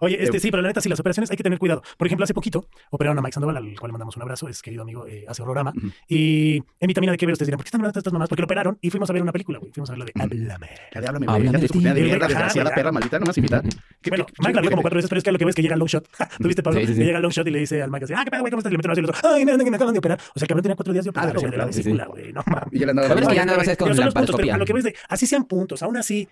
Oye, 0.00 0.22
este, 0.22 0.38
sí, 0.38 0.50
pero 0.50 0.62
la 0.62 0.68
neta, 0.68 0.80
sí, 0.80 0.88
las 0.88 1.00
operaciones 1.00 1.30
hay 1.30 1.36
que 1.36 1.42
tener 1.42 1.58
cuidado. 1.58 1.82
Por 1.96 2.06
ejemplo, 2.06 2.24
hace 2.24 2.34
poquito 2.34 2.68
operaron 2.90 3.18
a 3.18 3.22
Mike 3.22 3.34
Sandoval, 3.34 3.56
al 3.56 3.78
cual 3.78 3.88
le 3.88 3.92
mandamos 3.92 4.16
un 4.16 4.22
abrazo, 4.22 4.48
es 4.48 4.62
querido 4.62 4.82
amigo, 4.82 5.06
eh, 5.06 5.24
hace 5.26 5.42
horrorama. 5.42 5.72
Uh 5.74 5.80
-huh. 5.80 5.92
Y 6.08 6.56
en 6.78 6.86
vitamina 6.86 7.12
de 7.12 7.18
qué 7.18 7.26
ver, 7.26 7.32
ustedes 7.32 7.48
dirán, 7.48 7.58
¿por 7.58 7.64
qué 7.64 7.68
están 7.68 7.80
hablando 7.80 7.94
de 7.94 8.00
estas 8.00 8.12
mamás? 8.12 8.28
Porque 8.28 8.42
lo 8.42 8.46
operaron 8.46 8.78
y 8.80 8.90
fuimos 8.90 9.10
a 9.10 9.12
ver 9.12 9.22
una 9.22 9.32
película, 9.32 9.58
güey. 9.58 9.72
Fuimos 9.72 9.90
a 9.90 9.92
ver 9.94 9.98
lo 9.98 10.04
de 10.04 10.12
Háblame. 10.14 10.68
La 10.92 11.00
de 11.00 11.06
Háblame, 11.08 11.26
güey. 11.26 11.44
Ya 11.44 11.58
te 11.58 11.66
escupía 11.66 11.94
de 11.94 12.02
mierda, 12.02 12.28
desgraciada 12.28 12.74
perra 12.74 12.92
maldita, 12.92 13.18
nomás 13.18 13.36
invita. 13.36 13.62
Bueno, 14.08 14.26
Mike 14.38 14.54
la 14.54 14.60
vio 14.60 14.70
como 14.70 14.82
cuatro 14.82 14.96
veces, 14.96 15.08
pero 15.08 15.18
es 15.18 15.24
que 15.24 15.32
lo 15.32 15.38
que 15.38 15.44
ves 15.44 15.54
que 15.54 15.62
llega 15.62 15.76
Longshot. 15.76 16.08
¿Tuviste, 16.40 16.62
Pablo? 16.62 16.80
Que 16.80 16.86
llega 16.86 17.18
Longshot 17.18 17.46
y 17.46 17.50
le 17.50 17.58
dice 17.58 17.82
al 17.82 17.90
Mike 17.90 18.04
así, 18.04 18.14
ah, 18.16 18.22
qué 18.24 18.30
pedo, 18.30 18.42
güey, 18.42 18.50
¿cómo 18.50 18.60
estás? 18.60 18.70
Y 18.70 18.74
le 18.74 18.78
mete 18.78 18.88
un 18.88 18.96
y 18.96 18.98
el 19.00 19.04
otro, 19.06 19.28
ay, 19.28 19.44
me 19.44 19.52
acaban 19.52 19.92
de 19.92 19.98
operar. 19.98 20.20
O 20.34 20.38
sea, 20.38 20.46
que 20.46 20.54
no 20.54 20.62
tenía 20.62 20.76
cuatro 20.76 20.92
días 20.92 21.04
de 21.04 21.10
operar, 21.10 21.34
güey, 21.36 21.50
de 21.50 21.56
la 21.56 21.66
vesícula, 21.66 22.06
güey. 22.06 22.32
No 22.32 22.42
mames. 22.46 22.68
Y 22.72 22.78
ya 22.78 22.86
le 22.86 22.90
andaba 22.90 23.14
a 23.14 23.76
con 23.76 23.96
la 23.96 24.92
Así 25.08 25.26
sean 25.26 25.44
puntos, 25.44 25.82
aún 25.82 25.96
así 25.96 26.28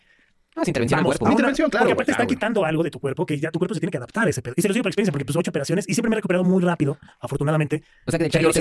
Intervención 0.69 0.99
al 1.01 1.05
cuerpo. 1.05 1.27
Porque 1.27 1.93
aparte 1.93 2.11
está 2.13 2.27
quitando 2.27 2.65
algo 2.65 2.83
de 2.83 2.91
tu 2.91 3.01
cuerpo 3.01 3.27
que 3.27 3.39
ya 3.39 3.51
tu 3.51 3.59
cuerpo 3.59 3.75
se 3.75 3.81
tiene 3.81 3.91
que 3.91 3.99
adaptar 3.99 4.27
a 4.27 4.31
ese 4.31 4.43
pedo. 4.43 4.55
Y 4.57 4.63
se 4.63 4.69
lo 4.69 4.75
digo 4.75 4.83
por 4.83 4.91
experiencia 4.91 5.13
porque 5.13 5.25
pues 5.25 5.37
ocho 5.37 5.51
operaciones 5.51 5.89
y 5.89 5.95
siempre 5.95 6.11
me 6.11 6.15
he 6.15 6.19
recuperado 6.19 6.45
muy 6.45 6.63
rápido, 6.63 6.99
afortunadamente. 7.21 7.83
O 8.07 8.11
sea 8.11 8.19
que 8.19 8.25
de 8.25 8.31
Charlie 8.31 8.49
un 8.49 8.53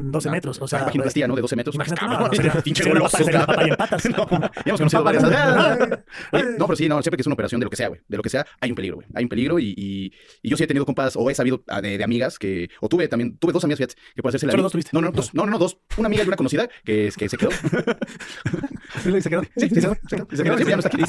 ¿no? 4.91 5.29
No, 6.33 6.39
No, 6.57 6.65
pero 6.67 6.75
sí, 6.75 6.89
no, 6.89 7.01
siempre 7.01 7.17
que 7.17 7.21
es 7.21 7.27
una 7.27 7.35
operación 7.35 7.59
de 7.59 7.65
lo 7.65 7.69
que 7.69 7.77
sea, 7.77 7.87
güey, 7.87 8.01
de 8.05 8.17
lo 8.17 8.23
que 8.23 8.29
sea, 8.29 8.45
hay 8.59 8.69
un 8.69 8.75
peligro. 8.75 8.99
Hay 9.13 9.23
un 9.23 9.29
peligro 9.29 9.59
y, 9.59 10.11
yo 10.43 10.57
sí 10.57 10.63
he 10.63 10.67
tenido 10.67 10.85
compas 10.85 11.15
o 11.15 11.29
he 11.29 11.35
sabido 11.35 11.63
ah, 11.67 11.81
de, 11.81 12.03
amigas 12.03 12.37
que, 12.37 12.69
o 12.81 12.89
tuve 12.89 13.07
también, 13.07 13.37
tuve 13.37 13.53
dos 13.53 13.63
amigas, 13.63 13.95
que 14.15 14.21
puede 14.21 14.35
hacerse 14.35 14.47
No, 14.57 15.01
no, 15.01 15.11
no, 15.33 15.45
no, 15.45 15.57
dos. 15.57 15.77
Una 15.97 16.07
amiga 16.07 16.23
y 16.23 16.27
una 16.27 16.35
conocida 16.35 16.67
que, 16.83 17.09
que 17.15 17.29
se 17.29 17.37
quedó. 17.37 17.49
¿Se 19.01 19.29
quedó? 19.29 19.43
Se 19.55 19.69
quedó. 19.69 20.27
Ya 20.33 20.75
no 20.75 20.79
está 20.79 20.87
aquí. 20.87 20.97
No 20.97 21.03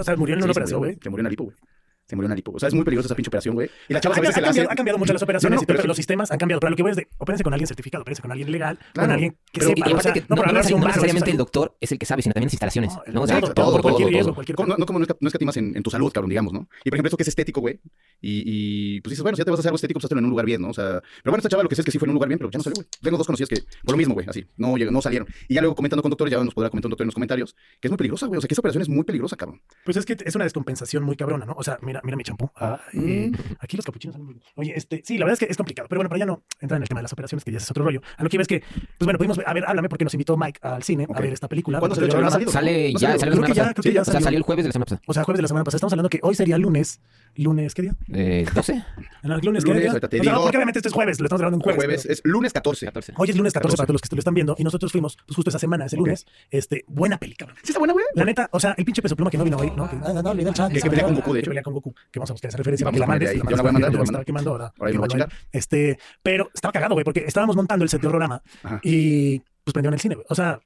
o 0.00 0.04
sea, 0.04 0.16
murió 0.16 0.34
en 0.34 0.42
una 0.42 0.52
operación, 0.52 0.80
güey. 0.80 0.98
Se 1.00 1.10
murió 1.10 1.28
güey 1.36 1.56
se 2.14 2.16
murió 2.16 2.26
una 2.26 2.36
lipo. 2.36 2.52
O 2.52 2.58
sea, 2.58 2.68
es 2.68 2.74
muy 2.74 2.84
peligrosa 2.84 3.06
esa 3.06 3.14
pinche 3.14 3.28
operación, 3.28 3.54
güey. 3.54 3.70
Y 3.88 3.92
la 3.92 4.00
chava 4.00 4.16
a 4.16 4.20
veces 4.20 4.34
se 4.34 4.40
la. 4.40 4.48
Han 4.48 4.76
cambiado 4.76 4.98
mucho 4.98 5.12
las 5.12 5.22
operaciones 5.22 5.56
no, 5.56 5.60
no, 5.60 5.62
y 5.62 5.66
pero 5.66 5.86
los 5.86 5.96
sistemas 5.96 6.30
han 6.30 6.38
cambiado. 6.38 6.60
Pero 6.60 6.70
lo 6.70 6.76
que 6.76 6.82
voy 6.82 6.90
es 6.92 6.96
de, 6.96 7.08
opérense 7.18 7.44
con 7.44 7.52
alguien 7.52 7.66
certificado, 7.66 8.02
opérense 8.02 8.22
con 8.22 8.30
alguien 8.30 8.50
legal, 8.50 8.78
claro, 8.92 9.08
con 9.08 9.10
alguien 9.10 9.32
que 9.52 9.60
pero, 9.60 9.68
sepa. 9.68 9.90
Y 9.90 9.92
o 9.92 10.00
sea, 10.00 10.12
que 10.12 10.24
no, 10.28 10.36
no, 10.36 10.44
no 10.44 10.52
necesariamente 10.52 11.30
el 11.30 11.36
doctor 11.36 11.76
es 11.80 11.92
el 11.92 11.98
que 11.98 12.06
sabe, 12.06 12.22
sino 12.22 12.32
también 12.32 12.46
las 12.46 12.54
instalaciones. 12.54 12.92
No, 13.12 13.22
o 13.22 13.26
sea, 13.26 13.40
todo, 13.40 13.52
todo, 13.52 13.70
todo, 13.72 13.82
cualquier 13.82 14.08
riesgo, 14.08 14.34
cualquier. 14.34 14.58
No, 14.58 14.86
como 14.86 14.98
no 15.00 15.28
escatimas 15.28 15.56
en, 15.56 15.76
en 15.76 15.82
tu 15.82 15.90
salud, 15.90 16.12
cabrón, 16.12 16.30
digamos, 16.30 16.52
¿no? 16.52 16.68
Y 16.84 16.90
por 16.90 16.96
ejemplo, 16.96 17.08
esto 17.08 17.16
que 17.16 17.22
es 17.22 17.28
estético, 17.28 17.60
güey. 17.60 17.80
Y, 18.20 18.42
y 18.96 19.00
pues 19.00 19.10
dices, 19.10 19.22
bueno, 19.22 19.36
si 19.36 19.40
ya 19.40 19.44
te 19.44 19.50
vas 19.50 19.58
a 19.58 19.60
hacer 19.60 19.68
algo 19.68 19.76
estético, 19.76 19.98
pues 20.00 20.06
hazlo 20.06 20.18
en 20.18 20.24
un 20.24 20.30
lugar 20.30 20.46
bien, 20.46 20.62
¿no? 20.62 20.68
O 20.70 20.74
sea, 20.74 21.02
pero 21.22 21.32
bueno, 21.32 21.38
esta 21.38 21.48
chava 21.48 21.62
lo 21.62 21.68
que 21.68 21.74
sé 21.74 21.82
es 21.82 21.84
que 21.84 21.90
sí 21.90 21.98
fue 21.98 22.06
en 22.06 22.10
un 22.10 22.14
lugar 22.14 22.28
bien, 22.28 22.38
pero 22.38 22.50
ya 22.50 22.58
no 22.58 22.64
salió, 22.64 22.76
güey. 22.76 22.86
Tengo 23.02 23.18
dos 23.18 23.26
conocidos 23.26 23.48
que 23.48 23.62
por 23.84 23.92
lo 23.92 23.96
mismo, 23.98 24.14
güey, 24.14 24.26
así, 24.28 24.46
no, 24.56 24.76
no 24.76 25.02
salieron. 25.02 25.28
Y 25.48 25.54
ya 25.54 25.60
luego 25.60 25.74
comentando 25.74 26.02
con 26.02 26.10
doctores, 26.10 26.32
ya 26.32 26.42
nos 26.42 26.54
podrá 26.54 26.70
comentar 26.70 26.88
un 26.88 26.90
doctor 26.90 27.04
en 27.04 27.08
los 27.08 27.14
comentarios, 27.14 27.54
que 27.80 27.88
es 27.88 27.90
muy 27.90 27.98
peligrosa, 27.98 28.26
güey. 28.26 28.38
O 28.38 28.40
sea, 28.40 28.48
que 28.48 28.54
esa 28.54 28.60
operación 28.60 28.82
es 28.82 28.88
muy 28.88 29.04
peligrosa, 29.04 29.36
cabrón. 29.36 29.60
Pues 29.84 29.96
es 29.96 30.04
que 30.06 30.16
es 30.24 30.34
una 30.34 30.44
descompensación 30.44 31.02
muy 31.02 31.16
cabrona, 31.16 31.44
¿no? 31.44 31.54
O 31.56 31.62
sea, 31.62 31.78
mira, 31.82 32.00
mira 32.04 32.16
mi 32.16 32.24
champú. 32.24 32.50
Mm. 32.92 33.32
Aquí 33.60 33.76
los 33.76 33.84
capuchinos. 33.84 34.16
Oye, 34.54 34.72
este, 34.76 35.02
sí, 35.04 35.18
la 35.18 35.24
verdad 35.24 35.34
es 35.40 35.46
que 35.46 35.50
es 35.50 35.56
complicado, 35.56 35.88
pero 35.88 35.98
bueno, 35.98 36.08
para 36.08 36.18
ya 36.18 36.26
no 36.26 36.44
entrar 36.60 36.78
en 36.78 36.82
el 36.82 36.88
tema 36.88 37.00
de 37.00 37.04
las 37.04 37.12
operaciones, 37.12 37.44
que 37.44 37.50
ya 37.50 37.58
es 37.58 37.70
otro 37.70 37.84
rollo. 37.84 38.00
A 38.16 38.22
lo 38.22 38.28
que 38.28 38.38
ves 38.38 38.46
que, 38.46 38.60
pues 38.60 39.04
bueno, 39.06 39.18
pudimos 39.18 39.36
ver, 39.36 39.48
a 39.48 39.52
ver, 39.52 39.64
háblame 39.66 39.88
porque 39.88 40.04
nos 40.04 40.14
invitó 40.14 40.36
Mike 40.36 40.60
al 40.62 40.82
cine 40.82 41.06
a 41.12 41.20
ver 41.20 41.32
esta 41.32 41.48
película. 41.48 41.78
¿Cuándo 41.78 41.94
salió? 41.94 42.50
Sale, 42.50 42.92
ya, 42.94 43.18
salió? 43.18 43.40
Creo 43.40 43.74
que 43.74 44.04
salió 44.04 44.38
el 44.38 44.42
jueves 44.42 44.64
de 44.64 44.68
la 44.68 44.72
semana 44.72 44.86
pasada. 44.86 45.02
O 45.06 45.12
sea, 45.14 45.24
jueves 45.24 45.38
de 45.38 45.42
la 45.42 45.48
semana 45.48 45.64
pasada. 45.64 45.78
Estamos 45.78 45.92
hablando 45.92 46.10
que 46.10 46.20
hoy 46.22 46.34
sería 46.34 46.58
lunes 46.58 47.00
lunes, 47.36 47.74
¿qué 47.74 47.82
día? 47.82 47.94
Eh, 48.12 48.46
12. 48.54 48.84
No, 49.22 49.36
lunes, 49.38 49.64
lunes 49.64 49.64
¿qué 49.64 49.72
día? 49.72 50.00
Te 50.00 50.06
o 50.06 50.10
sea, 50.10 50.20
digo. 50.20 50.32
no, 50.32 50.42
porque 50.42 50.56
obviamente 50.56 50.78
este 50.78 50.88
es 50.88 50.94
jueves, 50.94 51.20
lo 51.20 51.26
estamos 51.26 51.40
grabando 51.40 51.56
en 51.56 51.62
jueves. 51.62 51.84
Jueves, 51.84 52.02
pero... 52.02 52.12
es 52.12 52.20
lunes 52.24 52.52
14. 52.52 52.86
14. 52.86 53.12
Hoy 53.16 53.30
es 53.30 53.36
lunes 53.36 53.52
14, 53.52 53.76
14, 53.76 53.76
para 53.76 53.86
todos 53.86 53.94
los 53.94 54.02
que 54.02 54.16
lo 54.16 54.18
están 54.20 54.34
viendo. 54.34 54.54
Y 54.58 54.64
nosotros 54.64 54.92
fuimos, 54.92 55.16
pues 55.26 55.36
justo 55.36 55.50
esa 55.50 55.58
semana, 55.58 55.86
ese 55.86 55.96
okay. 55.96 56.04
lunes. 56.04 56.26
Este, 56.50 56.84
buena 56.86 57.18
película. 57.18 57.54
¿Sí 57.62 57.70
está 57.70 57.78
buena, 57.78 57.92
güey? 57.92 58.04
La 58.14 58.24
neta, 58.24 58.48
o 58.52 58.60
sea, 58.60 58.74
el 58.76 58.84
pinche 58.84 59.02
peso 59.02 59.16
pluma 59.16 59.30
que 59.30 59.38
no 59.38 59.44
vino 59.44 59.56
hoy, 59.56 59.72
¿no? 59.74 59.88
Que, 59.88 59.96
no, 59.96 60.22
no, 60.22 60.34
le 60.34 60.44
da 60.44 60.52
chance. 60.52 60.80
Que, 60.80 60.90
pelea 60.90 61.04
con 61.04 61.14
Goku, 61.14 61.32
de 61.32 61.40
hecho. 61.40 61.46
Que 61.46 61.50
pelea 61.50 61.62
con 61.62 61.74
Goku. 61.74 61.94
Que 62.10 62.18
vamos 62.18 62.30
a 62.30 62.34
buscar 62.34 62.48
esa 62.48 62.58
referencia. 62.58 62.84
Vamos 62.84 62.96
que 62.96 63.00
la 63.00 63.06
mandes. 63.06 63.30
Ahí. 63.30 63.38
La 63.38 63.44
mandes 63.44 63.50
Yo 63.50 63.56
la 63.56 63.62
voy 63.62 63.70
a 63.70 63.72
mandar, 63.72 63.92
la 63.92 63.98
mandar. 63.98 64.24
quemando 64.24 64.50
ahora. 64.50 64.72
Ahora 64.78 64.90
que 64.90 64.94
lo 64.94 65.00
voy 65.00 65.06
a 65.06 65.10
chingar. 65.10 65.32
Este, 65.52 65.98
pero 66.22 66.50
estaba 66.54 66.72
cagado, 66.72 66.94
güey, 66.94 67.04
porque 67.04 67.24
estábamos 67.26 67.56
montando 67.56 67.84
el 67.84 67.88
set 67.88 68.00
de 68.00 68.08
programa 68.08 68.42
y 68.82 69.38
pues 69.38 69.72
prendieron 69.72 69.94
el 69.94 70.00
cine, 70.00 70.14
güey. 70.16 70.26
O 70.28 70.34
sea, 70.34 70.60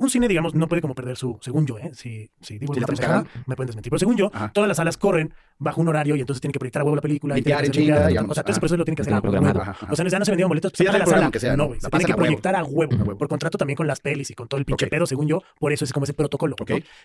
un 0.00 0.10
cine, 0.10 0.28
digamos, 0.28 0.54
no 0.54 0.68
puede 0.68 0.82
como 0.82 0.94
perder 0.94 1.16
su, 1.16 1.38
según 1.40 1.66
yo, 1.66 1.78
¿eh? 1.78 1.90
si, 1.94 2.30
si 2.40 2.58
digo 2.58 2.72
alguna 2.74 3.24
me 3.46 3.56
pueden 3.56 3.68
desmentir. 3.68 3.90
Pero 3.90 3.98
según 3.98 4.16
yo, 4.16 4.30
Ajá. 4.32 4.50
todas 4.52 4.68
las 4.68 4.76
salas 4.76 4.96
corren 4.96 5.34
bajo 5.58 5.80
un 5.80 5.88
horario 5.88 6.16
y 6.16 6.20
entonces 6.20 6.40
tienen 6.40 6.52
que 6.52 6.58
proyectar 6.58 6.82
a 6.82 6.84
huevo 6.84 6.96
la 6.96 7.02
película. 7.02 7.38
Y, 7.38 7.42
tienen 7.42 7.70
que 7.70 7.92
hacer 7.92 8.08
digamos, 8.08 8.30
O 8.30 8.34
sea, 8.34 8.42
todo 8.42 8.52
ese 8.52 8.60
proceso 8.60 8.76
lo 8.76 8.84
tienen 8.84 8.96
que 8.96 9.02
hacer 9.02 9.14
a 9.14 9.20
huevo. 9.20 9.62
O 9.90 9.96
sea, 9.96 10.06
ya 10.08 10.18
no 10.18 10.24
se 10.24 10.30
vendieron 10.30 10.48
boletos, 10.48 10.72
sí, 10.74 10.84
se 10.84 10.98
la 10.98 11.06
sala. 11.06 11.30
Sea, 11.38 11.56
no, 11.56 11.72
se 11.78 11.88
tiene 11.88 12.04
que 12.04 12.14
proyectar 12.14 12.56
a 12.56 12.64
huevo. 12.64 13.16
Por 13.16 13.28
contrato 13.28 13.58
también 13.58 13.76
con 13.76 13.86
las 13.86 14.00
pelis 14.00 14.30
y 14.30 14.34
con 14.34 14.48
todo 14.48 14.58
el 14.58 14.64
pinche 14.64 14.86
pedo, 14.86 15.06
según 15.06 15.26
yo, 15.26 15.42
por 15.58 15.72
eso 15.72 15.84
es 15.84 15.92
como 15.92 16.04
ese 16.04 16.14
protocolo. 16.14 16.56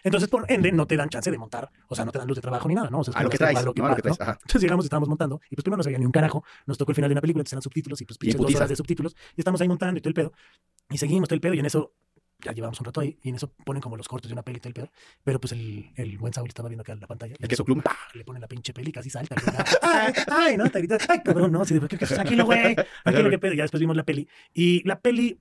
Entonces, 0.04 0.30
por 0.30 0.50
ende, 0.52 0.71
no 0.71 0.86
te 0.86 0.97
dan 0.97 1.10
chance 1.10 1.30
de 1.32 1.38
montar, 1.38 1.69
o 1.88 1.95
sea, 1.95 2.06
no 2.06 2.12
te 2.12 2.19
dan 2.19 2.28
luz 2.28 2.36
de 2.36 2.41
trabajo 2.41 2.67
ni 2.67 2.76
nada, 2.76 2.89
¿no? 2.89 3.00
O 3.00 3.04
sea, 3.04 3.13
a 3.15 3.23
lo 3.23 3.30
que 3.30 3.38
traes, 3.38 3.60
Entonces 3.60 4.62
llegamos, 4.62 4.86
estábamos 4.86 5.10
montando 5.10 5.39
y 5.50 5.56
pues 5.56 5.63
primero 5.63 5.78
no 5.78 5.84
sabía 5.84 6.00
ni 6.00 6.06
un 6.06 6.12
carajo, 6.12 6.43
nos 6.65 6.78
tocó 6.78 6.91
el 6.91 6.95
final 6.95 7.10
de 7.10 7.13
una 7.13 7.21
película, 7.21 7.41
entonces 7.41 7.54
eran 7.54 7.62
subtítulos 7.62 8.02
y 8.02 8.06
pues 8.06 8.17
pinches 8.17 8.39
dos 8.39 8.56
horas 8.56 8.69
de 8.69 8.76
subtítulos 8.76 9.15
y 9.36 9.41
estamos 9.41 9.62
ahí 9.62 9.67
montando 9.67 9.97
y 9.97 10.02
todo 10.02 10.10
el 10.10 10.15
pedo. 10.15 10.34
Y 10.89 10.97
seguimos 10.97 11.28
todo 11.28 11.36
el 11.36 11.41
pedo 11.41 11.54
y 11.54 11.60
en 11.60 11.65
eso 11.65 11.93
ya 12.43 12.52
llevamos 12.52 12.80
un 12.80 12.86
rato 12.86 13.02
ahí, 13.02 13.17
y 13.23 13.30
en 13.30 13.36
eso 13.36 13.52
ponen 13.65 13.82
como 13.82 13.97
los 13.97 14.08
cortos 14.08 14.30
de 14.30 14.34
una 14.34 14.43
peli 14.43 14.58
y 14.58 14.60
todo 14.60 14.69
el 14.69 14.73
pedo, 14.73 14.89
pero 15.23 15.39
pues 15.39 15.54
el, 15.54 15.91
el 15.95 16.17
buen 16.17 16.34
Saúl 16.34 16.47
estaba 16.47 16.69
viendo 16.69 16.82
acá 16.82 16.93
en 16.93 17.00
la 17.00 17.08
pantalla. 17.08 17.36
El 17.39 17.47
queso 17.47 17.65
pluma. 17.65 17.84
Le 18.13 18.23
ponen 18.23 18.41
la 18.41 18.47
pinche 18.47 18.73
peli 18.73 18.91
casi 18.91 19.10
salta. 19.10 19.36
ay, 19.82 20.13
ay, 20.28 20.58
no, 20.58 20.69
te 20.69 20.80
gritas, 20.80 21.10
ay, 21.10 21.21
cabrón, 21.23 21.52
no, 21.52 21.65
si, 21.65 21.80
tranquilo, 21.80 22.45
güey, 22.45 22.76
tranquilo, 23.04 23.30
qué 23.30 23.39
pedo. 23.39 23.54
Ya 23.54 23.63
después 23.63 23.80
vimos 23.80 23.95
la 23.95 24.04
peli, 24.04 24.28
y 24.54 24.88
la 24.88 25.00
peli 25.00 25.39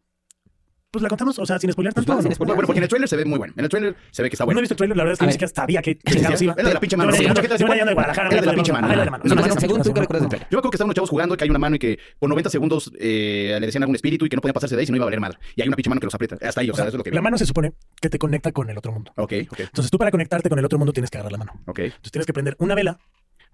pues 0.96 1.02
la 1.02 1.09
contamos, 1.09 1.38
o 1.38 1.46
sea, 1.46 1.59
sin 1.59 1.70
spoiler 1.70 1.92
pues 1.92 2.06
tanto. 2.06 2.22
Pues 2.22 2.24
sin 2.24 2.35
spoiler. 2.35 2.56
Bueno, 2.56 2.66
porque 2.66 2.78
en 2.78 2.85
el 2.85 2.88
trailer 2.88 3.09
se 3.09 3.16
ve 3.16 3.24
muy 3.24 3.38
bueno. 3.38 3.52
En 3.56 3.64
el 3.64 3.70
trailer 3.70 3.96
se 4.11 4.22
ve 4.22 4.30
que 4.30 4.35
está 4.35 4.44
bueno. 4.44 4.56
No 4.56 4.61
he 4.61 4.62
visto 4.62 4.74
el 4.74 4.78
trailer, 4.78 4.96
la 4.96 5.04
verdad 5.04 5.12
es 5.12 5.18
que 5.18 5.26
ni 5.26 5.32
siquiera 5.32 5.52
sabía 5.54 5.82
que 5.82 5.98
chingados 5.98 6.42
iba. 6.42 6.54
Es 6.56 6.62
la 6.62 6.68
de 6.68 6.74
la 6.74 6.80
pinche 6.80 6.96
mano. 6.96 7.12
Era 7.14 8.40
de 8.40 8.46
la 8.46 8.54
pinche 8.54 8.72
mano. 8.72 9.61
Según 9.61 9.82
tú, 9.82 9.92
¿qué 9.92 10.00
recuerdas 10.00 10.22
del 10.22 10.28
trailer? 10.30 10.48
Yo 10.50 10.56
me 10.56 10.61
acuerdo 10.61 10.70
que 10.70 10.76
estaban 10.76 10.88
unos 10.88 10.94
chavos 10.94 11.11
jugando 11.11 11.35
y 11.35 11.38
que 11.38 11.44
hay 11.44 11.50
una 11.50 11.59
mano 11.59 11.76
y 11.76 11.78
que 11.78 11.98
por 12.18 12.28
90 12.28 12.50
segundos 12.50 12.90
eh, 12.98 13.56
le 13.61 13.66
decían 13.66 13.82
algún 13.82 13.96
espíritu 13.96 14.26
y 14.26 14.28
que 14.28 14.37
no 14.37 14.42
podían 14.42 14.54
pasarse 14.54 14.74
de 14.74 14.80
ahí 14.80 14.87
si 14.87 14.92
no 14.92 14.96
iba 14.96 15.04
a 15.04 15.06
valer 15.06 15.20
madre. 15.20 15.38
Y 15.54 15.62
hay 15.62 15.68
una 15.68 15.76
pinche 15.76 15.90
mano 15.90 16.00
que 16.00 16.06
los 16.06 16.14
aprieta. 16.14 16.37
Hasta 16.40 16.61
ahí, 16.61 16.70
o 16.70 16.74
sea, 16.74 16.85
eso 16.85 16.96
es 16.96 16.98
lo 16.98 17.04
que. 17.04 17.11
La 17.11 17.22
mano 17.22 17.38
se 17.38 17.46
supone 17.46 17.74
que 18.00 18.09
te 18.09 18.18
conecta 18.18 18.52
con 18.52 18.70
el 18.70 18.78
otro 18.78 18.92
mundo. 18.92 19.12
Ok, 19.16 19.32
ok. 19.50 19.61
Entonces 19.61 19.90
tú 19.90 19.98
para 19.98 20.11
conectarte 20.11 20.48
con 20.48 20.59
el 20.59 20.64
otro 20.64 20.78
mundo 20.78 20.92
tienes 20.92 21.11
que 21.11 21.18
agarrar 21.18 21.32
la 21.32 21.38
mano. 21.38 21.52
Ok. 21.66 21.80
Entonces 21.80 22.12
tienes 22.12 22.26
que 22.26 22.32
prender 22.32 22.56
una 22.59 22.74
vela 22.74 22.98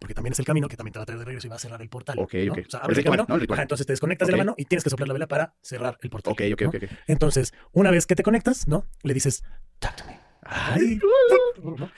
porque 0.03 0.15
también 0.15 0.33
es 0.33 0.38
el 0.41 0.45
camino 0.45 0.69
que 0.69 0.77
también 0.77 0.93
te 0.93 0.99
va 0.99 1.05
a 1.05 1.07
traer 1.07 1.21
de 1.21 1.25
regreso 1.25 1.47
y 1.47 1.51
va 1.51 1.57
a 1.57 1.61
cerrar 1.61 1.81
el 1.81 1.88
portal. 1.88 2.19
Ok, 2.19 2.35
¿no? 2.35 2.53
ok. 2.53 2.59
O 2.67 2.71
sea, 2.71 2.81
abres 2.81 2.99
el, 2.99 3.05
el, 3.05 3.05
camino, 3.05 3.23
ritual, 3.23 3.38
¿no? 3.38 3.45
el 3.45 3.53
Ajá, 3.53 3.62
entonces 3.62 3.87
te 3.87 3.93
desconectas 3.93 4.27
okay. 4.27 4.33
de 4.33 4.38
la 4.38 4.45
mano 4.45 4.55
y 4.59 4.65
tienes 4.65 4.83
que 4.83 4.91
soplar 4.91 5.09
la 5.09 5.15
vela 5.15 5.29
para 5.29 5.55
cerrar 5.62 5.97
el 6.03 6.11
portal. 6.11 6.33
Ok, 6.33 6.43
ok, 6.53 6.61
¿no? 6.61 6.69
okay, 6.69 6.85
ok. 6.85 6.93
Entonces, 7.07 7.55
una 7.73 7.91
vez 7.91 8.07
que 8.07 8.17
te 8.17 8.23
conectas, 8.23 8.67
¿no? 8.67 8.85
Le 9.03 9.15
dices, 9.15 9.45
talk 9.79 9.97
to 9.97 10.05
me. 10.07 10.19
Ay, 10.43 10.99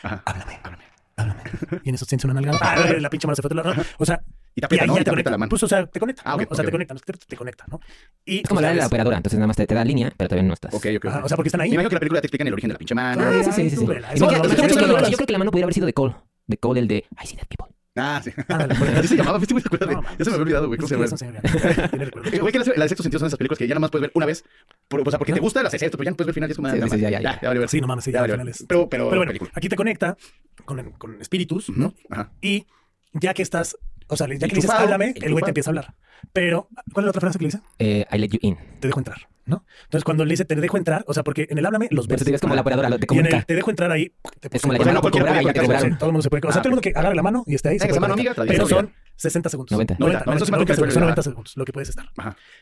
Ajá. 0.02 0.22
háblame, 0.26 0.60
háblame, 0.62 0.84
háblame. 1.16 1.42
y 1.82 1.88
en 1.88 1.94
eso 1.94 2.04
sientes 2.04 2.24
una 2.26 2.34
nalgada. 2.34 2.58
Ah, 2.60 2.92
la 3.00 3.08
pinche 3.08 3.26
mano 3.26 3.34
se 3.36 3.42
fue 3.42 3.50
a 3.50 3.54
la 3.54 3.86
O 3.98 4.04
sea, 4.04 4.22
y 4.54 4.60
te 4.60 4.66
aprieta, 4.66 4.84
y 4.84 4.88
te, 4.88 5.04
te 5.04 5.10
conecta, 5.10 5.30
la 5.30 5.38
mano. 5.38 5.50
Pues, 5.50 5.62
o 5.62 5.68
sea, 5.68 5.86
te 5.86 5.98
conecta. 5.98 6.22
Ah, 6.24 6.34
okay, 6.34 6.46
¿no? 6.46 6.52
O 6.52 6.54
sea, 6.54 6.62
okay. 6.62 6.66
te 6.66 6.86
conecta, 6.86 6.94
te, 6.94 7.26
te 7.26 7.36
conecta, 7.36 7.64
¿no? 7.68 7.80
Y, 8.24 8.38
es 8.38 8.42
como 8.48 8.60
pues, 8.60 8.62
la 8.62 8.68
de 8.68 8.74
la 8.76 8.86
operadora, 8.86 9.16
entonces 9.16 9.38
nada 9.38 9.46
más 9.48 9.56
te, 9.56 9.66
te 9.66 9.74
da 9.74 9.84
línea, 9.84 10.12
pero 10.16 10.28
todavía 10.28 10.46
no 10.46 10.54
estás. 10.54 10.74
Ok, 10.74 10.86
ok. 10.96 11.06
Ajá, 11.06 11.24
o 11.24 11.28
sea, 11.28 11.36
porque 11.36 11.48
están 11.48 11.62
ahí. 11.62 11.70
Me 11.70 11.74
imagino 11.74 11.88
que 11.88 11.96
la 11.96 12.00
película 12.00 12.20
te 12.20 12.26
explica 12.26 12.44
el 12.44 12.52
origen 12.52 12.68
de 12.68 12.74
la 12.74 12.78
pinche 12.78 12.94
mano. 12.94 13.22
Ah, 13.24 13.42
sí, 13.42 13.52
sí, 13.52 13.70
sí. 13.70 13.76
sí. 13.76 13.86
Yo 14.16 14.28
creo 14.28 15.26
que 15.26 15.32
la 15.32 15.38
mano 15.38 15.50
pudiera 15.50 15.64
haber 15.64 15.74
sido 15.74 15.86
de 15.86 15.94
Cole. 15.94 16.14
De 16.46 16.58
Cole, 16.58 16.80
el 16.80 16.88
de 16.88 17.06
I 17.22 17.26
see 17.26 17.36
that 17.36 17.46
people. 17.48 17.73
Ah, 17.96 18.20
sí. 18.24 18.30
Ándale. 18.48 18.74
Así 18.98 19.08
se 19.08 19.16
llamaba, 19.16 19.38
¿viste, 19.38 19.54
güey? 19.54 19.62
¿Te 19.62 19.68
acuerdas 19.68 19.88
de- 19.88 19.94
No. 19.94 20.02
Ya 20.02 20.24
se 20.24 20.30
me 20.30 20.34
había 20.34 20.42
olvidado, 20.42 20.66
güey. 20.66 20.78
¿Cómo 20.78 20.88
se 20.88 20.96
llama? 20.96 21.06
Güey, 22.40 22.52
que 22.52 22.58
las, 22.58 22.68
las 22.76 22.88
sexto 22.88 23.02
sentido 23.04 23.20
son 23.20 23.26
esas 23.28 23.38
películas 23.38 23.58
que 23.58 23.66
ya 23.68 23.74
nada 23.74 23.80
más 23.80 23.90
puedes 23.90 24.02
ver 24.02 24.10
una 24.14 24.26
vez. 24.26 24.44
Por, 24.88 25.06
o 25.06 25.10
sea, 25.10 25.18
porque 25.18 25.32
te 25.32 25.40
gusta, 25.40 25.62
las 25.62 25.70
haces 25.72 25.82
esto, 25.84 25.96
pero 25.96 26.06
ya 26.06 26.10
no 26.10 26.16
puedes 26.16 26.26
ver 26.26 26.30
el 26.30 26.34
final. 26.34 26.50
y 26.50 26.52
Es 26.52 26.56
como, 26.56 26.68
Sí, 26.70 26.78
ah, 26.82 26.88
sí, 26.88 26.96
sí, 26.96 27.00
ya, 27.00 27.10
ya, 27.10 27.20
ya, 27.20 27.40
ya, 27.40 27.48
vale 27.48 27.60
ver. 27.60 27.68
Sí, 27.68 27.80
no 27.80 27.86
mames, 27.86 28.04
sí, 28.04 28.10
Ya 28.10 28.18
ya, 28.18 28.20
vale 28.22 28.32
al 28.32 28.38
ver. 28.38 28.46
final 28.46 28.60
es- 28.60 28.66
Pero, 28.68 28.88
pero, 28.88 29.04
Pero 29.08 29.18
bueno, 29.20 29.30
película. 29.30 29.50
aquí 29.54 29.68
te 29.68 29.76
conecta 29.76 30.16
con, 30.64 30.90
con 30.92 31.20
espíritus, 31.20 31.70
¿no? 31.70 31.94
Ajá. 32.10 32.32
Y 32.40 32.66
ya 33.12 33.32
que 33.32 33.42
estás, 33.42 33.76
o 34.08 34.16
sea, 34.16 34.26
ya 34.28 34.48
que 34.48 34.54
dices, 34.56 34.70
háblame, 34.70 35.14
el 35.22 35.32
güey 35.32 35.44
te 35.44 35.50
empieza 35.50 35.70
a 35.70 35.72
hablar. 35.72 35.94
Pero, 36.32 36.68
¿cuál 36.92 37.04
es 37.04 37.06
la 37.06 37.10
otra 37.10 37.20
frase 37.20 37.38
que 37.38 37.44
le 37.44 37.48
dice? 37.50 37.60
Eh, 37.78 38.06
I 38.10 38.18
let 38.18 38.28
you 38.28 38.38
in. 38.42 38.56
Te 38.80 38.88
dejo 38.88 38.98
entrar. 38.98 39.28
¿no? 39.46 39.64
Entonces, 39.84 40.04
cuando 40.04 40.24
le 40.24 40.30
dice, 40.30 40.44
te 40.44 40.54
dejo 40.54 40.76
entrar, 40.76 41.04
o 41.06 41.14
sea, 41.14 41.22
porque 41.22 41.46
en 41.50 41.58
el 41.58 41.66
háblame 41.66 41.88
los 41.90 42.06
ves. 42.06 42.20
Entonces, 42.20 42.40
como 42.40 42.54
la 42.54 42.62
operadora, 42.62 42.98
te 42.98 43.06
comunica. 43.06 43.30
Y 43.30 43.32
en 43.32 43.38
el, 43.40 43.46
te 43.46 43.54
dejo 43.54 43.70
entrar 43.70 43.90
ahí. 43.90 44.12
Te 44.40 44.48
es 44.52 44.62
como 44.62 44.72
la 44.72 44.78
llamada, 44.78 45.00
no, 45.00 45.10
cobrar, 45.10 45.44
ya 45.44 45.98
todo 45.98 46.12
mundo 46.12 46.22
se 46.22 46.30
puede. 46.30 46.46
O 46.46 46.52
sea, 46.52 46.60
ah. 46.60 46.62
todo 46.62 46.70
mundo 46.70 46.82
que 46.82 46.90
agarre 46.90 47.14
la 47.14 47.22
mano 47.22 47.44
y 47.46 47.54
esté 47.54 47.70
ahí. 47.70 47.78
Pero 48.46 48.66
son 48.66 48.92
60 49.16 49.48
segundos. 49.48 49.70
90. 49.70 49.94
segundos, 49.96 50.48
son 50.92 51.00
90 51.00 51.22
segundos 51.22 51.56
lo 51.56 51.64
que 51.64 51.72
puedes 51.72 51.88
estar. 51.88 52.08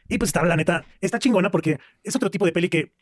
Y 0.08 0.18
pues 0.18 0.28
está, 0.28 0.44
la 0.44 0.56
neta, 0.56 0.84
está 1.00 1.18
chingona 1.18 1.50
porque 1.50 1.78
es 2.02 2.16
otro 2.16 2.30
tipo 2.30 2.44
de 2.44 2.52
peli 2.52 2.68
que 2.68 2.92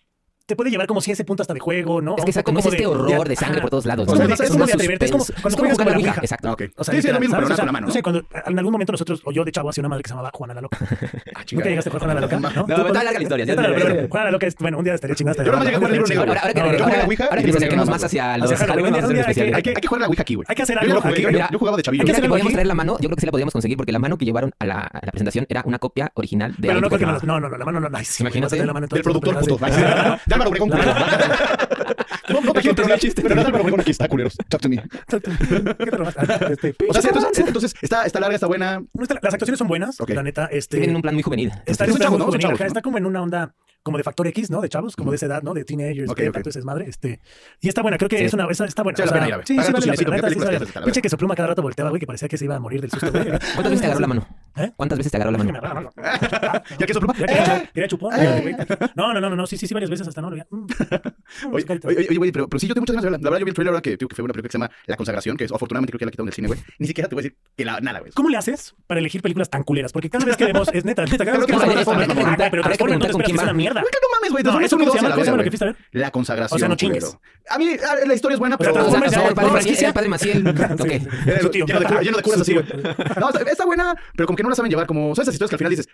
te 0.51 0.57
puede 0.57 0.71
llevar 0.71 0.87
como 0.89 1.01
si 1.01 1.13
ese 1.13 1.25
punto 1.25 1.43
hasta 1.43 1.55
de 1.55 1.61
juego, 1.61 2.01
¿no? 2.03 2.17
Es 2.17 2.25
que 2.25 2.31
exacto, 2.33 2.49
como 2.49 2.59
es 2.59 2.67
este 2.67 2.85
horror 2.87 3.29
de 3.29 3.37
sangre 3.37 3.61
por 3.61 3.71
todos 3.71 3.87
lados. 3.87 4.09
Es 4.09 4.51
como 4.51 4.65
cuando 5.43 5.77
con 5.77 5.87
la 5.87 5.97
ouija. 5.97 6.21
Exacto. 6.21 6.57
Sí, 6.59 7.03
sí, 7.03 7.09
pero 7.31 7.47
con 7.47 7.67
la 7.67 7.73
mano. 7.73 7.87
No 7.87 7.93
sé, 7.93 8.03
cuando 8.03 8.25
en 8.47 8.59
algún 8.59 8.73
momento 8.73 8.93
nosotros, 8.93 9.23
o 9.25 9.33
yo 9.33 9.45
de 9.45 9.53
chavo, 9.53 9.71
hacía 9.71 9.83
una 9.83 9.89
madre 9.91 10.03
que 10.03 10.09
se 10.09 10.15
llamaba 10.15 10.31
Juana 10.35 10.55
la 10.55 10.61
Loca. 10.61 10.79
Ah, 11.33 11.45
¿Nunca 11.53 11.69
llegaste 11.69 11.89
a 11.89 11.93
jugar 11.93 12.01
Juana 12.01 12.15
la 12.15 12.21
Loca? 12.21 12.41
No, 12.41 12.67
no 12.67 12.93
la 12.93 13.23
historia. 13.23 13.47
Juana 14.09 14.25
la 14.25 14.31
Loca 14.31 14.47
es, 14.47 14.57
bueno, 14.57 14.79
un 14.79 14.85
día 14.85 14.95
estaría 14.95 15.15
chingada. 15.15 15.45
Yo 15.45 15.53
a 15.53 15.61
jugar 15.61 15.73
el 15.73 15.93
libro 15.93 16.07
negro. 16.07 16.33
Ahora 17.31 17.43
que 17.43 17.77
más 17.77 18.05
hacia 18.05 18.37
los 18.39 18.51
Hay 18.51 19.63
que 19.63 19.87
jugar 19.87 20.01
la 20.01 20.09
ouija 20.09 20.23
aquí. 20.23 20.37
Hay 20.47 20.57
que 20.57 20.63
hacer 20.63 20.79
algo. 20.79 21.01
Yo 21.51 21.59
jugaba 21.59 21.77
de 21.77 22.65
la 22.65 22.75
mano, 22.75 22.97
yo 23.01 23.09
creo 23.09 23.17
que 23.17 23.21
sí 23.21 23.27
la 23.27 23.33
podíamos 23.33 23.53
conseguir 23.53 23.77
porque 23.77 23.93
la 23.93 23.99
mano 23.99 24.19
que 24.19 24.25
llevaron 24.25 24.53
a 24.59 24.67
la 24.67 24.91
presentación 25.13 25.47
era 25.49 25.63
una 25.65 25.79
copia 25.79 26.11
original 26.15 26.55
de 26.59 26.69
Pero 26.69 26.81
no, 26.81 27.41
no, 27.41 27.49
no, 27.49 27.57
la 27.57 27.65
mano 27.65 27.81
no 27.81 27.89
la 27.89 28.03
Imagínate. 28.21 28.57
Productor. 29.03 29.39
Culero. 30.45 30.67
No, 32.31 32.41
no 32.41 32.53
te 32.53 32.61
quiero 32.61 32.77
terminar 32.77 32.99
chiste. 33.01 33.23
Pero 33.23 33.35
nada, 33.35 33.51
pero 33.51 33.65
huevón, 33.65 33.81
aquí 33.81 33.91
está, 33.91 34.07
culeros. 34.09 34.37
To 34.37 34.69
me. 34.69 34.77
Ah, 34.79 36.39
este, 36.51 36.77
o 36.89 36.93
sea, 36.93 37.03
pues, 37.03 37.05
entonces, 37.05 37.47
entonces, 37.47 37.75
está, 37.83 38.07
está 38.07 38.21
larga, 38.21 38.37
está 38.37 38.47
buena. 38.47 38.83
Las 38.95 39.35
actuaciones 39.35 39.59
son 39.59 39.67
buenas, 39.67 39.97
la 40.07 40.23
neta. 40.23 40.47
Este, 40.47 40.79
Tienen 40.79 40.97
un 40.97 41.03
plan 41.03 41.15
muy 41.15 41.23
juvenil. 41.25 41.51
Está 41.67 41.87
como 42.83 42.99
en 42.99 43.07
una 43.07 43.23
onda 43.23 43.55
como 43.83 43.97
de 43.97 44.05
factor 44.05 44.27
X, 44.27 44.51
¿no? 44.51 44.61
De 44.61 44.69
chavos, 44.69 44.95
como 44.95 45.11
de 45.11 45.17
esa 45.17 45.27
edad, 45.27 45.43
¿no? 45.43 45.55
De 45.55 45.65
teenagers, 45.65 46.11
okay, 46.11 46.25
que 46.25 46.31
okay. 46.31 46.43
tanto 46.43 46.59
es 46.59 46.65
madre. 46.65 46.87
Este, 46.89 47.21
y 47.61 47.69
está 47.69 47.83
buena, 47.83 47.97
creo 47.97 48.09
que 48.09 48.19
sí. 48.19 48.25
es 48.25 48.35
una, 48.35 48.47
es, 48.51 48.61
está 48.61 48.83
buena. 48.83 48.97
Sí, 48.97 49.03
o 49.03 49.07
sea, 49.63 49.75
sí, 49.81 49.91
sí, 49.97 50.05
vale 50.05 50.21
la 50.21 50.29
pena. 50.29 50.29
Pinche 50.29 50.45
vale 50.45 50.59
vale. 50.75 51.03
que 51.03 51.09
su 51.09 51.17
pluma 51.17 51.35
cada 51.35 51.49
rato 51.49 51.63
volteaba, 51.63 51.91
güey, 51.91 52.01
que 52.01 52.07
parecía 52.07 52.29
que 52.29 52.37
se 52.37 52.45
iba 52.45 52.57
a 52.57 52.61
morir 52.61 52.81
del 52.81 52.91
susto, 52.91 53.11
güey. 53.11 53.29
¿Cuántas 53.29 53.71
veces 53.71 53.81
te 53.81 53.87
agarró 53.87 54.01
la 54.01 54.07
mano? 54.07 54.29
¿Eh? 54.57 54.73
¿Cuántas 54.77 54.99
veces 54.99 55.13
te 55.13 55.17
agarró 55.17 55.33
la 55.33 55.39
mano? 55.39 55.93
ya 56.79 56.87
que 56.87 56.95
su 56.95 57.01
pluma. 57.01 57.15
Quería 57.15 57.89
chupón. 57.89 58.15
No, 58.95 59.15
no, 59.15 59.21
no, 59.21 59.35
no, 59.35 59.47
sí, 59.47 59.57
sí, 59.57 59.67
sí, 59.67 59.75
varias 59.75 59.91
veces 59.91 60.09
hasta 60.09 60.21
no. 60.21 60.31
lo 60.31 60.37
Oye, 61.53 61.65
oye, 61.85 62.17
güey, 62.17 62.33
pero, 62.33 62.49
sí, 62.59 62.67
yo 62.67 62.75
tengo 62.75 62.83
muchas 62.83 62.97
ganas 62.97 63.05
de 63.05 63.11
verla. 63.11 63.19
La 63.25 63.31
verdad, 63.31 63.41
yo 63.41 63.45
vi 63.47 63.51
el 63.51 63.55
trailer 63.55 63.73
ahora 63.73 63.83
que, 63.83 63.97
que 63.97 64.15
fue 64.15 64.25
una 64.25 64.33
película 64.33 64.49
que 64.49 64.53
se 64.53 64.59
llama 64.59 64.71
La 64.87 64.97
Consagración, 64.97 65.37
que 65.37 65.45
afortunadamente 65.45 65.93
creo 65.93 65.99
que 66.01 66.05
la 66.07 66.11
quitaron 66.11 66.27
del 66.27 66.35
cine, 66.35 66.49
güey. 66.49 66.61
Ni 66.79 66.87
siquiera 66.87 67.09
te 67.09 67.15
voy 67.15 67.23
a 67.23 67.25
decir 67.25 67.39
que 67.57 67.65
la, 67.65 67.81
nada, 67.81 68.01
güey. 68.01 68.13
¿Cómo 68.13 68.29
le 68.29 68.37
haces 68.37 68.75
para 68.87 69.01
elegir 69.01 69.23
películas 69.23 69.49
tan 69.49 69.63
culeras? 69.63 69.93
Porque 69.93 70.11
cada 70.11 70.25
vez 70.25 70.37
que 70.37 70.45
vemos, 70.45 70.69
es 70.73 70.85
neta, 70.85 71.05
neta, 71.05 71.25
cada 71.25 71.39
vez 71.39 71.47
que 71.47 71.53
vemos, 71.53 71.77
es 71.77 71.87
mierda. 73.75 73.99
No 74.03 74.09
mames, 74.19 74.31
güey. 74.33 74.45
No, 74.45 74.61
¿Eso 74.61 74.79
se 74.79 74.85
llama? 75.01 75.75
La 75.93 76.11
consagración. 76.11 76.57
O 76.57 76.59
sea, 76.59 76.69
no 76.69 76.77
chingues. 76.77 77.17
A 77.49 77.59
mí 77.59 77.77
la 78.07 78.15
historia 78.15 78.35
es 78.35 78.39
buena, 78.39 78.57
pero... 78.59 78.75
padre 78.75 80.09
Maciel. 80.09 80.45
Lleno 80.45 82.17
de 82.17 82.23
curas 82.23 82.41
así, 82.41 82.55
güey. 82.55 82.67
No, 83.19 83.31
está 83.31 83.65
buena, 83.65 83.95
pero 84.15 84.27
como 84.27 84.37
que 84.37 84.43
no 84.43 84.49
la 84.49 84.55
saben 84.55 84.71
llevar. 84.71 84.87
Como, 84.87 85.15
¿sabes 85.15 85.29
esas 85.29 85.35
historias 85.35 85.51
que 85.51 85.55
al 85.55 85.59
final 85.59 85.71
dices? 85.71 85.89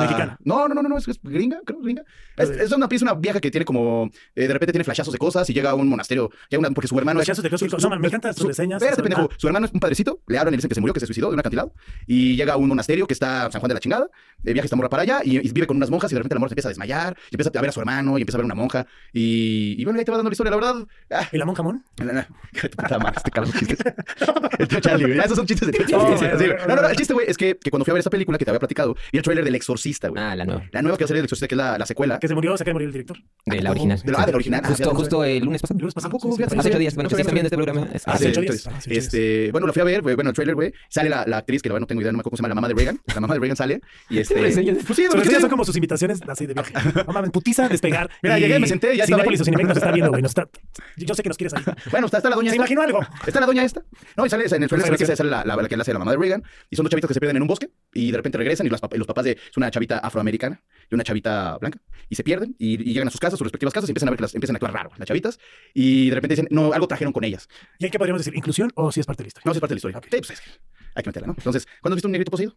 Mexicana. 0.00 0.38
No, 0.44 0.68
no, 0.68 0.74
no, 0.74 0.82
no, 0.82 0.98
es 0.98 1.06
gringa, 1.22 1.60
creo, 1.64 1.80
gringa. 1.80 2.02
Es 2.36 2.72
una 2.72 2.88
pieza, 2.88 3.04
una 3.04 3.14
vieja 3.14 3.40
que 3.40 3.50
tiene 3.50 3.64
como... 3.64 4.10
De 4.34 4.48
repente 4.48 4.72
tiene 4.72 4.84
flashazos 4.84 5.12
de 5.12 5.18
cosas 5.18 5.48
y 5.50 5.52
llega 5.52 5.70
a 5.70 5.74
un 5.74 5.88
monasterio. 5.88 6.30
Porque 6.74 6.88
su 6.88 6.98
hermano... 6.98 7.20
Flashazos 7.20 7.42
de 7.42 7.50
cosas. 7.50 7.82
No, 7.82 7.90
me 7.98 8.08
encantan 8.08 8.34
sus 8.34 8.46
reseñas. 8.46 8.82
Espérate, 8.82 9.02
pendejo. 9.02 9.28
Su 9.36 9.46
hermano 9.46 9.66
es 9.66 9.72
un 9.72 9.80
padrecito. 9.80 10.20
Le 10.26 10.38
hablan 10.38 10.54
y 10.54 10.56
dicen 10.56 10.68
que 10.68 10.74
se 10.74 10.80
murió, 10.80 10.94
que 10.94 11.00
se 11.00 11.06
suicidó 11.06 11.28
de 11.28 11.34
un 11.34 11.40
acantilado. 11.40 11.72
Y 12.06 12.36
llega 12.36 12.54
a 12.54 12.56
un 12.56 12.68
monasterio 12.68 13.06
que 13.06 13.14
está 13.14 13.50
San 13.50 13.60
Juan 13.60 13.68
de 13.68 13.74
la 13.74 13.80
chingada. 13.80 14.08
Viaja 14.42 14.64
esta 14.64 14.76
morra 14.76 14.88
para 14.88 15.02
allá 15.04 15.20
y 15.24 15.38
vive 15.52 15.66
con 15.66 15.76
unas 15.76 15.90
monjas 15.90 16.10
y 16.10 16.14
de 16.14 16.18
repente 16.18 16.34
la 16.34 16.40
morra 16.40 16.48
se 16.50 16.54
empieza 16.54 16.68
a 16.68 16.70
desmayar 16.70 17.16
y 17.30 17.34
empieza 17.34 17.50
a 17.56 17.60
ver 17.60 17.70
a 17.70 17.72
su 17.72 17.80
hermano 17.80 18.18
y 18.18 18.22
empieza 18.22 18.36
a 18.36 18.40
ver 18.40 18.44
a 18.44 18.46
una 18.46 18.54
monja. 18.54 18.86
Y, 19.12 19.74
y 19.78 19.84
bueno, 19.84 19.98
ahí 19.98 20.04
te 20.04 20.10
va 20.10 20.18
dando 20.18 20.30
la 20.30 20.34
historia, 20.34 20.50
la 20.50 20.56
verdad. 20.56 20.86
Ah. 21.10 21.28
¿Y 21.32 21.38
la 21.38 21.44
monja 21.44 21.62
Mon? 21.62 21.84
No, 21.98 22.12
no, 22.12 22.20
este 22.20 22.70
el 24.90 25.06
güey. 25.06 25.18
Ah, 25.18 25.24
esos 25.24 25.36
son 25.36 25.46
chistes 25.46 25.68
de. 25.68 25.78
Sí, 25.78 25.84
sí, 25.86 25.92
no, 25.92 26.76
no, 26.76 26.82
no, 26.82 26.88
el 26.88 26.96
chiste, 26.96 27.14
güey, 27.14 27.26
es 27.28 27.36
que, 27.36 27.56
que, 27.56 27.70
cuando 27.70 27.84
fui 27.84 27.92
a 27.92 27.94
ver 27.94 28.00
esa 28.00 28.10
película 28.10 28.38
que 28.38 28.44
te 28.44 28.50
había 28.50 28.60
platicado, 28.60 28.94
vi 29.12 29.18
el 29.18 29.22
trailer 29.22 29.44
del 29.44 29.54
Exorcista, 29.54 30.08
güey. 30.08 30.22
Ah, 30.22 30.36
la 30.36 30.44
nueva. 30.44 30.64
La 30.72 30.82
nueva 30.82 30.96
que 30.96 31.04
va 31.04 31.06
a 31.06 31.08
salir 31.08 31.18
del 31.18 31.26
Exorcista, 31.26 31.48
que 31.48 31.54
es 31.54 31.58
la, 31.58 31.78
la 31.78 31.86
secuela. 31.86 32.18
Que 32.18 32.28
se 32.28 32.34
murió, 32.34 32.56
se 32.56 32.62
acaba 32.62 32.70
de 32.70 32.74
morir 32.74 32.86
el 32.88 32.92
director. 32.92 33.18
De 33.46 33.62
la 33.62 33.70
original. 33.70 34.00
De 34.02 34.12
la, 34.12 34.20
ah, 34.20 34.26
de 34.26 34.32
la 34.32 34.36
original. 34.36 34.64
Justo, 34.64 34.90
ah, 34.90 34.94
justo 34.94 35.24
el 35.24 35.44
lunes 35.44 35.60
pasado. 35.60 35.80
Lunes 35.80 35.94
pasado. 35.94 36.18
Ah, 36.22 36.46
hace 36.58 36.68
ocho 36.68 36.78
días. 36.78 36.94
Bueno, 36.94 37.10
si 37.10 37.16
están 37.16 37.34
viendo 37.34 37.46
este 37.46 37.56
programa. 37.56 37.88
Ah, 38.06 38.12
hace 38.12 38.28
ocho 38.28 38.40
este, 38.40 38.52
días. 38.52 38.86
Este, 38.86 39.50
bueno, 39.52 39.66
la 39.66 39.72
fui 39.72 39.82
a 39.82 39.84
ver, 39.84 40.02
bueno, 40.02 40.30
el 40.30 40.34
trailer, 40.34 40.54
güey. 40.54 40.72
Sale 40.88 41.08
la, 41.08 41.24
la 41.26 41.38
actriz, 41.38 41.62
que 41.62 41.68
la 41.68 41.80
no 41.80 41.86
tengo 41.86 42.00
idea, 42.00 42.12
no 42.12 42.16
me 42.16 42.20
acuerdo 42.20 42.30
cómo 42.30 42.36
se 42.36 42.42
llama, 42.42 42.48
la 42.48 42.54
mamá 42.54 42.68
de 42.68 42.74
Reagan. 42.74 43.00
La 43.14 43.20
mamá 43.20 43.34
de 43.34 43.40
Reagan 43.40 43.56
sale. 43.56 43.80
Y 44.08 44.18
este. 44.18 44.42
Pues 44.92 44.96
sí, 44.96 45.40
son 45.40 45.50
como 45.50 45.64
sus 45.64 45.76
invitaciones 45.76 46.20
así 46.28 46.46
de 46.46 46.54
viaje. 46.54 46.72
no 47.12 47.18
mames, 47.18 47.30
putiza 47.30 47.64
este, 47.64 47.74
despegar. 47.74 48.10
Mira, 48.22 48.38
llegué, 48.38 48.58
me 48.58 48.66
senté, 48.66 48.96
ya 48.96 49.06
Cinépolis 49.06 49.40
o 49.40 49.44
Cinemex 49.44 49.68
nos 49.68 49.76
está 49.76 49.92
viendo, 49.92 50.10
güey. 50.10 50.24
Está... 50.24 50.48
Yo 50.96 51.14
sé 51.14 51.22
que 51.22 51.28
nos 51.28 51.36
quieres 51.36 51.54
ahí. 51.54 51.62
Bueno, 51.90 52.06
está, 52.06 52.18
está 52.18 52.30
la 52.30 52.36
doña 52.36 52.50
¿Se 52.50 52.56
esta. 52.56 52.62
imaginó 52.62 52.82
algo? 52.82 53.00
Está 53.26 53.40
la 53.40 53.46
doña 53.46 53.64
esta. 53.64 53.82
No, 54.16 54.26
y 54.26 54.30
sale 54.30 54.44
en 54.46 54.62
el 54.62 54.68
suelo, 54.68 54.84
que 54.84 55.06
sale 55.16 55.30
la, 55.30 55.44
la, 55.44 55.56
la 55.56 55.68
que 55.68 55.76
la 55.76 55.82
hace 55.82 55.92
la 55.92 55.98
mamá 55.98 56.12
de 56.12 56.18
Reagan. 56.18 56.42
Y 56.70 56.76
son 56.76 56.84
dos 56.84 56.90
chavitos 56.90 57.08
que 57.08 57.14
se 57.14 57.20
pierden 57.20 57.36
en 57.36 57.42
un 57.42 57.48
bosque 57.48 57.70
y 57.92 58.10
de 58.10 58.16
repente 58.16 58.38
regresan 58.38 58.66
y, 58.66 58.70
las, 58.70 58.80
y 58.90 58.98
los 58.98 59.06
papás 59.06 59.24
de... 59.24 59.32
Es 59.32 59.56
una 59.56 59.70
chavita 59.70 59.98
afroamericana 59.98 60.62
y 60.90 60.94
una 60.94 61.04
chavita 61.04 61.58
blanca. 61.58 61.78
Y 62.08 62.14
se 62.14 62.24
pierden 62.24 62.54
y, 62.58 62.74
y, 62.74 62.92
llegan 62.92 63.08
a 63.08 63.10
sus 63.10 63.20
casas, 63.20 63.38
sus 63.38 63.44
respectivas 63.44 63.74
casas 63.74 63.88
y 63.88 63.92
empiezan 63.92 64.08
a 64.08 64.10
ver 64.12 64.18
que 64.18 64.22
las 64.22 64.34
empiezan 64.34 64.56
a 64.56 64.58
actuar 64.58 64.72
raro 64.72 64.90
las 64.96 65.06
chavitas. 65.06 65.38
Y 65.74 66.08
de 66.08 66.14
repente 66.14 66.34
dicen, 66.34 66.48
no, 66.50 66.72
algo 66.72 66.86
trajeron 66.86 67.12
con 67.12 67.24
ellas. 67.24 67.48
¿Y 67.78 67.84
hay 67.84 67.90
que 67.90 67.98
podríamos 67.98 68.20
decir? 68.20 68.36
¿Inclusión 68.36 68.72
o 68.74 68.90
si 68.92 69.00
es 69.00 69.06
parte 69.06 69.22
de 69.22 69.24
la 69.24 69.28
historia? 69.28 69.44
No, 69.46 69.52
si 69.52 69.58
es 69.58 69.60
parte 69.60 69.72
de 69.72 69.76
la 69.76 69.78
historia. 69.78 69.98
Okay. 69.98 70.10
Sí, 70.10 70.18
pues 70.18 70.30
es, 70.30 70.60
hay 70.94 71.02
que 71.02 71.08
meterla, 71.10 71.28
¿no? 71.28 71.34
Entonces, 71.36 71.66
¿cuándo 71.80 71.94
has 71.94 71.96
visto 71.96 72.08
un 72.08 72.12
negrito 72.12 72.30
poseído? 72.30 72.54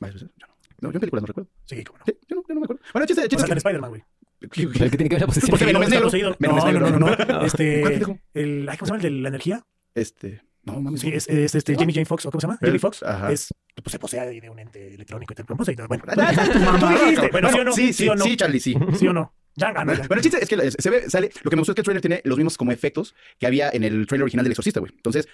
Varias 0.00 0.22
veces. 0.22 0.30
No, 0.84 0.92
yo 0.92 0.96
en 0.96 1.00
películas 1.00 1.22
no 1.22 1.26
recuerdo. 1.26 1.50
Sí, 1.64 1.82
cómo 1.82 1.98
no. 1.98 2.04
Sí, 2.04 2.12
yo, 2.28 2.36
no 2.36 2.42
yo 2.46 2.54
no 2.54 2.60
me 2.60 2.64
acuerdo. 2.64 2.82
Bueno, 2.92 3.06
chiste, 3.06 3.22
chiste. 3.22 3.36
O 3.36 3.38
sea, 3.38 3.48
que... 3.48 3.58
Spider-Man, 3.58 3.90
güey. 3.90 4.04
¿Qué, 4.40 4.48
qué, 4.50 4.90
qué 4.90 4.90
tiene 4.90 5.08
que 5.08 5.14
ver 5.14 5.20
la 5.22 5.26
posición? 5.26 5.50
Porque 5.50 5.64
Venom 5.64 5.82
es 5.82 5.88
negro. 5.88 6.10
Venom 6.38 6.58
es 6.58 6.64
negro. 6.64 6.90
No, 6.90 6.98
no, 6.98 7.16
no. 7.16 7.24
no. 7.24 7.46
Este, 7.46 7.82
el, 8.34 8.66
¿Cómo 8.66 8.76
se 8.78 8.84
llama 8.84 8.96
el 8.96 9.02
de 9.02 9.10
la 9.10 9.28
energía? 9.28 9.66
Este. 9.94 10.42
No, 10.64 10.80
mames. 10.80 11.00
Sí, 11.00 11.08
es, 11.08 11.26
es 11.28 11.54
este, 11.54 11.74
Jimmy 11.74 11.94
Jane 11.94 12.04
Fox, 12.04 12.26
¿o 12.26 12.30
cómo 12.30 12.40
se 12.40 12.46
llama? 12.46 12.58
Jimmy 12.62 12.78
Fox. 12.78 13.02
Ajá. 13.02 13.32
Es, 13.32 13.48
pues, 13.82 13.92
se 13.92 13.98
posea 13.98 14.26
de, 14.26 14.50
un 14.50 14.58
ente 14.58 14.94
electrónico 14.94 15.32
y 15.32 15.36
te. 15.36 15.42
Bueno, 15.42 16.04
tú 16.78 16.86
dijiste. 16.88 17.28
Bueno, 17.30 17.50
sí 17.50 17.58
o 17.58 17.64
no. 17.64 17.72
Sí, 17.72 17.92
sí, 17.94 18.10
sí, 18.22 18.36
Charlie, 18.36 18.60
sí. 18.60 18.74
¿Sí 18.98 19.08
o 19.08 19.14
no? 19.14 19.34
Ya 19.56 19.68
ah, 19.68 19.72
ganó. 19.72 19.92
Bueno, 19.94 20.16
el 20.16 20.20
chiste 20.20 20.38
es 20.42 20.48
que 20.48 20.70
se 20.70 20.90
ve, 20.90 21.08
sale. 21.08 21.30
Lo 21.42 21.50
que 21.50 21.56
me 21.56 21.60
gustó 21.60 21.72
es 21.72 21.74
que 21.76 21.80
el 21.80 21.84
trailer 21.84 22.00
tiene 22.00 22.20
los 22.24 22.36
mismos 22.36 22.56
como 22.56 22.72
efectos 22.72 23.14
que 23.38 23.46
había 23.46 23.70
en 23.70 23.84
el 23.84 24.06
trailer 24.06 24.24
original 24.24 24.44
del 24.44 24.52
Exorcista, 24.52 24.80
güey. 24.80 24.92
Entonces, 24.94 25.28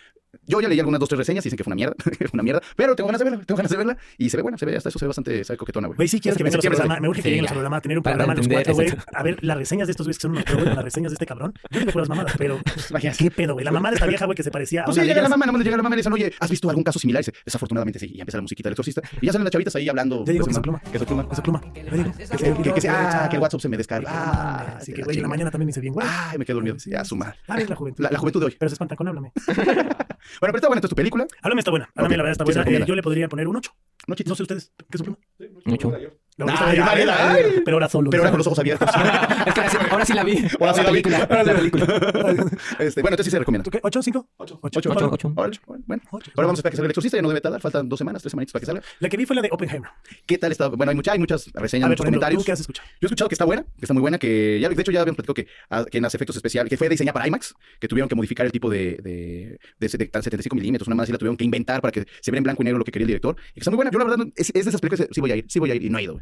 yo 0.47 0.61
ya 0.61 0.69
leí 0.69 0.79
algunas 0.79 1.01
dos, 1.01 1.09
tres 1.09 1.19
reseñas 1.19 1.45
y 1.45 1.49
dicen 1.49 1.57
que 1.57 1.65
fue 1.65 1.71
una 1.71 1.77
mierda, 1.77 1.95
una 2.33 2.43
mierda, 2.43 2.61
pero 2.77 2.95
tengo 2.95 3.09
ganas 3.09 3.21
de 3.21 3.25
verla, 3.25 3.45
tengo 3.45 3.57
ganas 3.57 3.71
de 3.71 3.77
verla 3.77 3.97
y 4.19 4.29
se 4.29 4.37
ve 4.37 4.43
buena, 4.43 4.59
se 4.59 4.67
ve, 4.67 4.77
hasta 4.77 4.89
eso 4.89 4.99
se 4.99 5.05
ve 5.05 5.09
bastante 5.09 5.45
se 5.45 5.53
ve 5.53 5.57
coquetona, 5.57 5.89
güey. 5.89 5.97
Güey, 5.97 6.09
sí, 6.09 6.21
quiero 6.21 6.37
que 6.37 6.45
vengan 6.45 6.59
los 6.59 6.67
programas, 6.67 7.01
me 7.01 7.09
urge 7.09 7.23
que 7.23 7.29
lleguen 7.31 7.45
los 7.45 7.53
programas, 7.53 7.83
tener 7.83 7.99
un 7.99 8.03
programa 8.05 8.35
los 8.35 8.49
cuatro, 8.49 8.75
güey, 8.75 8.89
a 9.15 9.23
ver 9.23 9.39
las 9.43 9.57
reseñas 9.57 9.89
de 9.89 9.93
estos 9.93 10.07
güeyes 10.07 10.19
que 10.19 10.23
son 10.23 10.33
unos 10.33 10.45
pero, 10.45 10.65
las 10.65 10.85
reseñas 10.85 11.13
de 11.13 11.15
este 11.15 11.27
cabrón. 11.27 11.55
Yo 11.71 11.81
digo 11.81 11.93
puras 11.93 12.09
mamadas, 12.09 12.35
pero 12.37 12.59
qué 13.19 13.31
pedo, 13.31 13.55
güey. 13.55 13.65
La 13.65 13.73
mamá 13.73 13.91
de 13.91 13.95
esta 13.95 14.07
vieja, 14.07 14.27
güey, 14.27 14.37
que 14.37 14.43
se 14.43 14.51
parecía 14.51 14.83
a 14.83 14.85
pues 14.85 14.97
llega 14.97 15.23
la 15.23 15.29
mamá, 15.29 15.47
nada 15.47 15.57
más 15.57 15.65
llega 15.65 15.77
la 15.77 15.83
mamá 15.83 15.95
y 15.95 15.97
le 15.97 16.01
dicen, 16.01 16.13
"Oye, 16.13 16.33
¿has 16.39 16.51
visto 16.51 16.69
algún 16.69 16.85
caso 16.85 16.99
similar?" 16.99 17.23
Y 17.23 17.27
dice, 17.27 17.39
"Desafortunadamente 17.45 17.99
sí." 17.99 18.11
Y 18.15 18.21
empieza 18.21 18.39
la 18.39 18.43
musiquita 18.43 18.69
del 18.69 18.75
Exorcista 18.75 19.03
y 19.21 19.27
ya 19.27 19.33
salen 19.33 19.45
las 19.45 19.53
chavitas 19.53 19.75
ahí 19.77 19.89
hablando, 19.89 20.25
pues, 20.25 20.47
que 20.47 20.55
se 20.55 20.61
pluma, 20.61 20.81
que 20.81 20.99
se 20.99 21.07
pluma, 21.07 21.29
que 21.29 21.35
se 21.35 21.43
pluma. 21.43 21.61
Que 21.61 21.85
se 21.85 21.91
pluma, 21.91 22.13
que 22.13 22.27
se 22.27 22.89
pluma. 22.89 23.23
Ah, 23.25 23.29
que 23.29 23.37
el 23.37 23.43
WhatsApp 23.43 23.61
se 23.61 23.69
me 23.69 23.77
descarga 23.77 24.10
ah. 24.11 24.77
Así 24.79 24.93
que, 24.93 25.03
güey, 25.03 25.17
en 25.17 25.23
la 25.23 25.29
mañana 25.29 25.51
también 25.51 25.67
me 25.67 25.71
hice 25.71 25.81
bien, 25.81 25.95
güey. 25.95 26.07
Ay, 26.09 26.39
me 26.39 26.45
quedé 26.45 26.55
dormido. 26.55 26.79
Sí, 26.79 26.95
a 26.95 27.05
su 27.05 27.17
madre. 27.17 27.37
Es 27.59 27.69
la 27.69 27.77
juventud. 27.77 28.07
La, 28.11 28.19
juventud 28.19 28.41
de 28.41 28.47
hoy. 28.47 28.57
Pero 28.59 28.69
se 28.69 28.75
espantan 28.75 28.97
con 28.97 29.09
Háblame. 29.09 29.33
bueno, 29.47 29.97
pero 30.41 30.57
está 30.57 30.69
buena, 30.69 30.79
entonces 30.79 30.91
tu 30.91 30.97
película. 30.97 31.27
Háblame 31.43 31.61
está 31.61 31.71
buena. 31.71 31.91
Háblame, 31.95 32.07
okay. 32.07 32.17
la 32.17 32.23
verdad 32.23 32.47
está 32.47 32.61
eh, 32.63 32.65
buena. 32.65 32.87
Yo 32.87 32.95
le 32.95 33.03
podría 33.03 33.29
poner 33.29 33.49
un 33.49 33.57
8. 33.57 33.73
No, 34.07 34.15
no 34.27 34.35
sé 34.35 34.43
ustedes. 34.43 34.73
¿Qué 34.77 34.97
es 34.97 35.01
un 35.01 35.05
pluma? 35.05 35.19
Sí, 35.39 35.47
mucho. 35.65 35.93
¿eh? 36.39 37.63
Pero 37.65 37.77
ahora 37.77 37.89
solo. 37.89 38.11
Pero 38.11 38.23
ahora 38.23 38.31
con 38.31 38.39
los 38.39 38.47
ojos 38.47 38.59
abiertos. 38.59 38.89
es 39.47 39.55
que 39.55 39.61
ahora 39.61 39.71
sí, 39.71 39.77
ahora 39.91 40.05
sí 40.07 40.13
la 40.15 40.25
vi. 40.25 40.47
Ahora 40.61 40.75
sí 40.75 40.83
la, 40.83 40.91
vi. 40.91 41.03
La 41.03 41.55
película. 41.55 41.87
Este, 42.79 43.03
bueno, 43.03 43.15
entonces 43.15 43.27
sí 43.27 43.31
se 43.31 43.39
recomienda. 43.39 43.71
¿Ocho, 43.83 44.03
cinco? 44.03 44.29
Ocho. 44.37 44.59
Ocho. 44.63 44.79
Ocho. 44.79 44.91
ocho. 44.91 45.33
ocho. 45.37 45.61
Bueno, 45.87 46.03
ocho. 46.11 46.31
ahora 46.37 46.47
vamos 46.47 46.59
a 46.59 46.61
esperar 46.61 46.71
que 46.73 46.77
salga 46.77 46.87
El 46.87 46.91
Exorcista. 46.91 47.19
Ya 47.19 47.23
no 47.23 47.29
debe 47.29 47.41
tardar. 47.41 47.61
Faltan 47.61 47.89
dos 47.89 47.99
semanas, 47.99 48.23
tres 48.23 48.31
semanas 48.31 48.53
para 48.53 48.61
que 48.61 48.67
salga. 48.67 48.83
La 49.01 49.09
que 49.09 49.17
vi 49.17 49.27
fue 49.27 49.37
la 49.37 49.43
de 49.43 49.49
Oppenheimer. 49.51 49.91
¿Qué 50.27 50.39
tal 50.39 50.53
está? 50.53 50.69
Bueno, 50.69 50.91
hay, 50.91 50.97
mucha, 50.97 51.13
hay 51.13 51.19
muchas 51.19 51.51
reseñas, 51.55 51.89
ver, 51.89 51.97
muchos 51.97 52.05
ejemplo, 52.05 52.21
comentarios. 52.21 52.45
qué 52.45 52.53
has 52.53 52.61
escuchado? 52.61 52.89
Yo 53.01 53.07
he 53.07 53.07
escuchado 53.07 53.29
que 53.29 53.35
está 53.35 53.45
buena, 53.45 53.63
que 53.63 53.83
está 53.83 53.95
muy 53.95 54.01
buena, 54.01 54.19
que 54.19 54.59
ya, 54.61 54.69
de 54.69 54.81
hecho 54.81 54.93
ya 54.93 55.01
habíamos 55.01 55.17
platicado 55.17 55.35
que, 55.35 55.47
a, 55.69 55.85
que 55.85 55.99
en 55.99 56.03
las 56.03 56.15
efectos 56.15 56.37
especiales, 56.37 56.71
que 56.71 56.77
fue 56.77 56.89
diseñada 56.89 57.13
para 57.13 57.27
IMAX, 57.27 57.55
que 57.79 57.89
tuvieron 57.89 58.09
que 58.09 58.15
modificar 58.15 58.47
el 58.47 58.53
tipo 58.53 58.71
de, 58.71 58.99
de, 59.03 59.59
de, 59.79 59.89
de, 59.89 60.07
de 60.07 60.23
75 60.23 60.57
milímetros, 60.57 60.87
una 60.89 60.97
más 60.97 61.09
y 61.09 61.13
la 61.13 61.19
tuvieron 61.19 61.37
que 61.37 61.45
inventar 61.45 61.81
para 61.81 61.93
que 61.93 62.01
se 62.21 62.31
viera 62.31 62.39
en 62.39 62.45
blanco 62.45 62.63
y 62.63 62.65
negro 62.65 62.79
lo 62.79 62.85
que 62.85 62.93
quería 62.93 63.05
el 63.05 63.09
director. 63.09 63.37
Y 63.51 63.55
que 63.55 63.61
está 63.61 63.71
muy 63.71 63.77
buena. 63.77 63.91
Yo 63.91 63.99
la 63.99 64.05
verdad 64.05 64.27
es, 64.37 64.51
es 64.55 64.65
de 64.65 64.69
esas 64.71 64.81
películas, 64.81 65.09
sí 65.11 65.21
voy 65.21 65.33
a 65.33 65.37
ir, 65.37 65.47
sí 65.49 65.59
voy 65.59 65.71
a 65.71 65.75
ir 65.75 65.83
y 65.83 65.91
no 65.91 65.99
he 65.99 66.03
ido. 66.03 66.21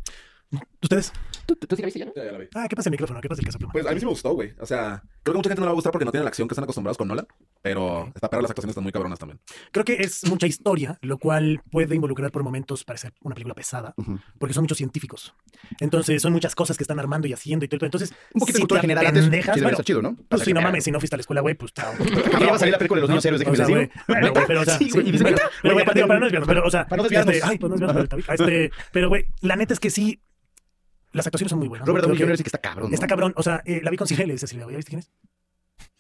¿Ustedes? 0.83 1.13
¿Tú, 1.47 1.57
tú, 1.57 1.67
tú 1.67 1.77
sí 1.77 1.83
la 1.83 1.87
viste, 1.87 1.99
ya, 1.99 2.07
no? 2.07 2.13
Ya, 2.15 2.25
ya 2.25 2.33
la 2.33 2.39
vi. 2.39 2.49
Ah, 2.55 2.67
¿qué 2.69 2.77
pasa 2.77 2.89
el 2.89 2.93
micrófono? 2.93 3.21
¿Qué 3.21 3.29
pasa 3.29 3.41
el 3.41 3.47
caso? 3.47 3.59
Pues 3.73 3.87
a 3.87 3.93
mí 3.93 4.01
sí 4.01 4.07
me 4.07 4.11
gustó, 4.11 4.33
güey. 4.35 4.55
O 4.61 4.67
sea, 4.67 5.03
creo 5.23 5.35
que 5.35 5.39
mucha 5.39 5.51
gente 5.51 5.61
no 5.61 5.67
la 5.67 5.71
va 5.71 5.73
a 5.73 5.75
gustar 5.75 5.93
porque 5.93 6.05
no 6.05 6.11
tiene 6.11 6.25
la 6.25 6.29
acción 6.29 6.49
que 6.49 6.55
están 6.55 6.65
acostumbrados 6.65 6.97
con 6.97 7.09
Nolan. 7.09 7.27
Pero 7.69 8.11
está 8.15 8.31
para 8.31 8.41
las 8.41 8.51
actuaciones 8.51 8.71
están 8.71 8.83
muy 8.83 8.93
cabronas 8.93 9.19
también. 9.19 9.39
Creo 9.73 9.85
que 9.85 9.99
es 10.01 10.27
mucha 10.27 10.47
historia, 10.47 10.99
lo 11.03 11.19
cual 11.19 11.61
puede 11.71 11.95
involucrar 11.95 12.33
por 12.33 12.43
momentos 12.43 12.83
parecer 12.83 13.13
una 13.21 13.35
película 13.35 13.55
pesada, 13.55 13.93
uh 13.99 14.03
-huh. 14.03 14.23
porque 14.39 14.55
son 14.55 14.65
muchos 14.65 14.79
científicos. 14.79 15.35
Entonces, 15.79 16.23
son 16.23 16.33
muchas 16.33 16.55
cosas 16.55 16.79
que 16.79 16.85
están 16.85 16.99
armando 16.99 17.29
y 17.29 17.35
haciendo 17.35 17.67
y 17.67 17.69
todo. 17.69 17.85
Entonces, 17.85 18.15
un 18.33 18.41
poquito 18.41 18.47
si 18.47 18.53
de 18.55 18.61
cultura 18.61 18.81
general 18.81 19.05
pendejas, 19.13 19.49
antes, 19.49 19.63
bueno, 19.63 19.83
chido, 19.83 20.01
¿no? 20.01 20.15
Pues 20.15 20.27
para 20.29 20.45
si 20.47 20.53
no 20.55 20.63
mames, 20.63 20.85
si 20.85 20.91
no 20.91 20.99
fuiste 20.99 21.15
a 21.15 21.19
la 21.19 21.21
escuela, 21.21 21.43
güey, 21.43 21.57
pues 21.57 21.73
chao. 21.75 21.93
va 21.93 22.57
a 22.57 22.59
salir 22.59 22.73
la 22.73 22.79
película 22.79 23.01
de 23.01 23.03
los 23.03 23.11
niños 23.11 23.25
héroes 23.27 23.41
de 23.41 23.45
gimnasio. 23.45 23.91
Bueno, 24.09 24.33
pero 24.47 24.63
o 24.63 24.65
sea, 24.65 24.79
sí, 24.79 24.91
güey, 24.91 25.85
para 25.85 26.05
no 26.19 26.25
desviarnos, 26.25 26.47
pero 26.49 26.65
o 26.65 26.71
sea, 26.71 26.87
para 26.87 26.97
no 26.97 27.03
desviarnos. 27.03 27.35
Este, 27.35 27.47
ay, 27.47 27.59
pues 27.59 27.71
no 27.71 27.77
desviarnos 27.77 28.29
este, 28.29 28.71
pero 28.93 29.11
güey, 29.11 29.27
la 29.43 29.57
neta 29.57 29.75
es 29.75 29.81
que 29.81 29.91
sí 29.91 30.23
las 31.13 31.27
actuaciones 31.27 31.51
son 31.51 31.59
muy 31.59 31.69
buenas. 31.69 31.87
Robert 31.87 32.07
Downey 32.07 32.19
Jr. 32.19 32.37
sí 32.39 32.45
que 32.45 32.49
está 32.49 32.59
cabrón. 32.59 32.91
¿no? 32.91 32.95
Está 32.95 33.07
cabrón. 33.07 33.35
O 33.37 33.43
sea, 33.43 33.63
eh, 33.67 33.81
la 33.83 33.91
vi 33.91 33.97
con 33.99 34.07
Cecilia, 34.07 34.27
le 34.27 34.35
dice 34.35 34.47
Cecilia, 34.47 34.67
¿ya 34.71 34.77
viste 34.77 34.91
quién 34.91 35.01
es? 35.01 35.11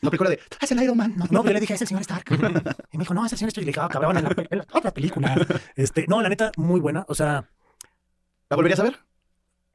No, 0.01 0.11
película 0.11 0.31
de, 0.31 0.41
es 0.61 0.73
el 0.73 0.83
Iron 0.83 0.97
Man. 0.97 1.14
No, 1.17 1.27
no, 1.31 1.45
yo 1.45 1.53
le 1.53 1.61
dije, 1.61 1.75
es 1.75 1.81
el 1.83 1.88
señor 1.88 2.03
Stark. 2.03 2.25
y 2.93 2.99
me 2.99 3.03
dijo, 3.03 3.14
no, 3.14 3.27
es 3.27 3.33
el 3.33 3.38
señor 3.38 3.49
Stark. 3.49 3.62
Y 3.62 3.67
le 3.67 3.71
dije, 3.71 3.81
ah, 3.81 3.88
cabrón, 3.88 4.17
en 4.17 4.25
la, 4.59 4.67
otra 4.73 4.93
película. 4.93 5.37
Este, 5.75 6.07
no, 6.07 6.23
la 6.23 6.29
neta, 6.29 6.53
muy 6.57 6.81
buena. 6.81 7.05
O 7.09 7.14
sea. 7.14 7.49
¿La 8.49 8.57
volverías 8.57 8.81
a 8.81 8.85
ver? 8.85 8.99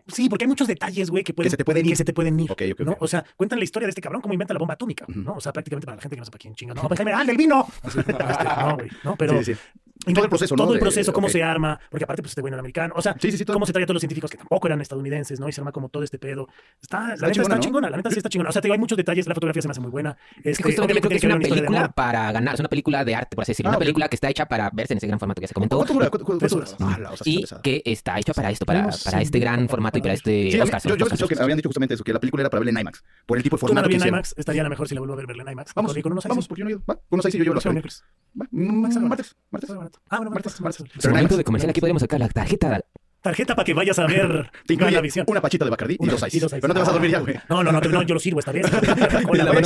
Sí, 0.08 0.28
porque 0.28 0.44
hay 0.44 0.50
muchos 0.50 0.68
detalles, 0.68 1.10
güey, 1.10 1.24
que, 1.24 1.34
pueden, 1.34 1.50
se 1.50 1.58
te 1.58 1.64
pueden 1.64 1.86
ir. 1.86 1.92
Que 1.92 1.96
se 1.96 2.06
te 2.06 2.14
pueden 2.14 2.38
ir. 2.40 2.52
O 3.00 3.08
sea, 3.08 3.24
cuentan 3.38 3.60
la 3.60 3.64
historia 3.64 3.88
de 3.88 3.92
este 3.92 4.02
cabrón, 4.02 4.22
cómo 4.22 4.34
inventa 4.34 4.54
la 4.54 4.60
bomba 4.60 4.74
atómica, 4.74 5.06
¿no? 5.08 5.36
O 5.36 5.42
sea, 5.42 5.54
prácticamente 5.54 5.86
para 5.86 5.96
la 5.96 6.02
gente 6.02 6.16
que 6.16 6.20
no 6.20 6.26
sepa 6.26 6.38
quién 6.38 6.56
chinga. 6.56 6.74
No, 6.74 6.82
Oppenheimer, 6.82 7.16
¡ah, 7.16 7.24
del 7.24 7.38
vino! 7.38 7.66
Así, 7.82 8.00
este, 8.08 8.14
no, 8.14 8.76
güey, 8.76 8.90
¿no? 9.04 9.16
Pero 9.16 9.44
sí, 9.44 9.54
sí. 9.54 9.60
Y 10.06 10.14
todo 10.14 10.26
el 10.26 10.30
proceso, 10.30 10.56
¿no? 10.56 10.64
Todo 10.64 10.74
el 10.74 10.80
proceso, 10.80 11.12
de, 11.12 11.16
cómo 11.16 11.28
okay. 11.28 11.42
se 11.42 11.44
arma, 11.44 11.80
porque 11.90 12.04
aparte, 12.04 12.22
pues 12.22 12.32
este 12.32 12.42
güey 12.42 12.52
no 12.52 12.60
americano. 12.60 12.94
O 12.98 13.02
sea, 13.02 13.16
sí, 13.20 13.32
sí, 13.32 13.38
sí, 13.38 13.46
cómo 13.46 13.66
se 13.66 13.74
trae 13.74 13.84
a 13.84 13.86
todos 13.86 13.96
los 13.96 14.02
científicos 14.02 14.30
que 14.32 14.38
tampoco 14.38 14.68
eran 14.68 14.82
estadounidenses, 14.82 15.40
¿no? 15.40 15.48
Y 15.48 15.52
se 15.52 15.62
arma 15.62 15.72
como 15.72 15.90
todo 15.90 16.04
este 16.04 16.20
pedo. 16.20 16.48
Está, 16.82 17.16
la, 17.16 17.16
la 17.16 17.28
neta 17.28 17.32
chingona, 17.32 17.44
está 17.44 17.56
¿no? 17.56 17.62
chingona, 17.62 17.90
la 17.90 17.98
neta 17.98 18.10
sí 18.10 18.18
está 18.18 18.30
chingona. 18.30 18.50
O 18.50 18.54
sea, 18.54 18.62
te 18.62 18.68
digo, 18.68 18.74
hay 18.74 18.80
muchos 18.80 18.98
detalles, 18.98 19.28
la 19.28 19.36
fotografía 19.36 19.62
se 19.62 19.68
me 19.68 19.72
hace 19.72 19.82
muy 19.82 19.92
buena. 19.92 20.18
Este, 20.44 20.64
que 20.64 20.70
justo, 20.70 20.82
yo 20.82 20.88
creo 20.88 21.02
que, 21.02 21.08
que 21.10 21.16
es 21.16 21.24
una, 21.24 21.36
una 21.36 21.48
película 21.48 21.92
para 21.92 22.32
ganar, 22.32 22.54
es 22.56 22.60
una 22.60 22.70
película 22.70 23.06
de 23.06 23.16
arte, 23.16 23.36
por 23.36 23.44
así 23.44 23.52
decirlo. 23.52 23.70
Ah, 23.70 23.72
una 23.72 23.78
okay. 23.78 23.86
película 23.86 24.10
que 24.10 24.16
está 24.16 24.30
hecha 24.30 24.46
para 24.46 24.70
verse 24.72 24.94
en 24.94 24.98
ese 24.98 25.08
gran 25.08 25.20
formato 25.20 25.40
que 25.40 25.44
ya 25.44 25.48
se 25.50 25.54
comentó. 25.54 25.78
¿Cuánto 25.78 25.94
dura? 25.94 26.10
¿Cuánto 26.10 26.48
dura? 26.48 26.66
Ah, 26.80 27.16
y 27.26 27.46
que 27.62 27.82
está 27.86 28.20
hecha 28.20 28.34
para 28.34 28.50
esto, 28.52 28.66
para, 28.66 28.90
para 29.04 29.22
este 29.22 29.40
gran 29.40 29.68
formato 29.70 29.98
y 29.98 30.02
para 30.02 30.14
este 30.14 30.50
Yo 30.50 30.66
pensé 30.66 31.28
que 31.28 31.42
habían 31.42 31.58
dicho 31.58 31.70
justamente 31.70 31.96
eso, 31.96 32.04
que 32.04 32.14
la 32.14 32.20
película 32.20 32.42
era 32.42 32.50
para 32.50 32.60
verla 32.60 32.72
en 32.72 32.84
IMAX, 32.84 33.04
por 33.26 33.38
el 33.38 33.44
tipo 33.44 33.56
de 33.56 33.62
formato 33.62 33.90
que 33.90 33.96
IMAX, 33.96 34.36
estaría 34.38 34.64
la 34.64 34.70
mejor 34.70 34.88
si 34.88 34.96
la 34.96 35.02
vuelvo 35.02 35.14
a 35.14 35.18
ver 35.18 35.30
en 35.30 35.48
IMAX. 35.48 35.74
Vamos, 35.74 35.94
vamos, 35.94 36.48
porque 36.48 36.60
yo 36.60 36.66
no 36.66 36.70
he 36.70 36.74
ido. 36.74 36.84
Va, 36.90 37.00
unos 37.10 37.24
6 37.24 37.36
y 37.36 37.38
yo 37.38 37.44
llevo 37.44 37.60
mm, 38.52 39.08
martes. 39.08 39.36
Martes. 39.52 39.72
Ah, 40.10 40.18
bueno, 40.18 40.32
martes, 40.32 40.62
martes. 40.62 40.84
Pero 41.02 41.14
momento 41.14 41.38
de 41.38 41.44
comercial, 41.44 41.70
aquí 41.70 41.80
podríamos 41.80 42.02
sacar 42.02 42.20
la 42.20 42.30
tarjeta 42.30 42.84
Tarjeta 43.24 43.56
para 43.56 43.66
que 43.66 43.74
vayas 43.74 43.98
a 44.00 44.06
ver 44.06 44.52
Te 44.68 44.74
incluye 44.74 45.00
visión. 45.02 45.26
una 45.30 45.40
pachita 45.42 45.64
de 45.64 45.72
Bacardí 45.72 45.98
y, 46.00 46.06
dos 46.08 46.22
ice. 46.28 46.46
Pero 46.50 46.68
no 46.68 46.74
te 46.74 46.80
vas 46.82 46.90
a 46.90 46.92
dormir 46.92 47.10
ya, 47.10 47.20
güey. 47.20 47.36
No, 47.50 47.64
no, 47.64 47.72
no, 47.72 47.80
no, 47.80 48.02
yo 48.04 48.14
lo 48.14 48.20
sirvo 48.20 48.40
esta 48.40 48.52
vez. 48.52 48.70
Con 49.28 49.38
la 49.38 49.46
mano. 49.46 49.62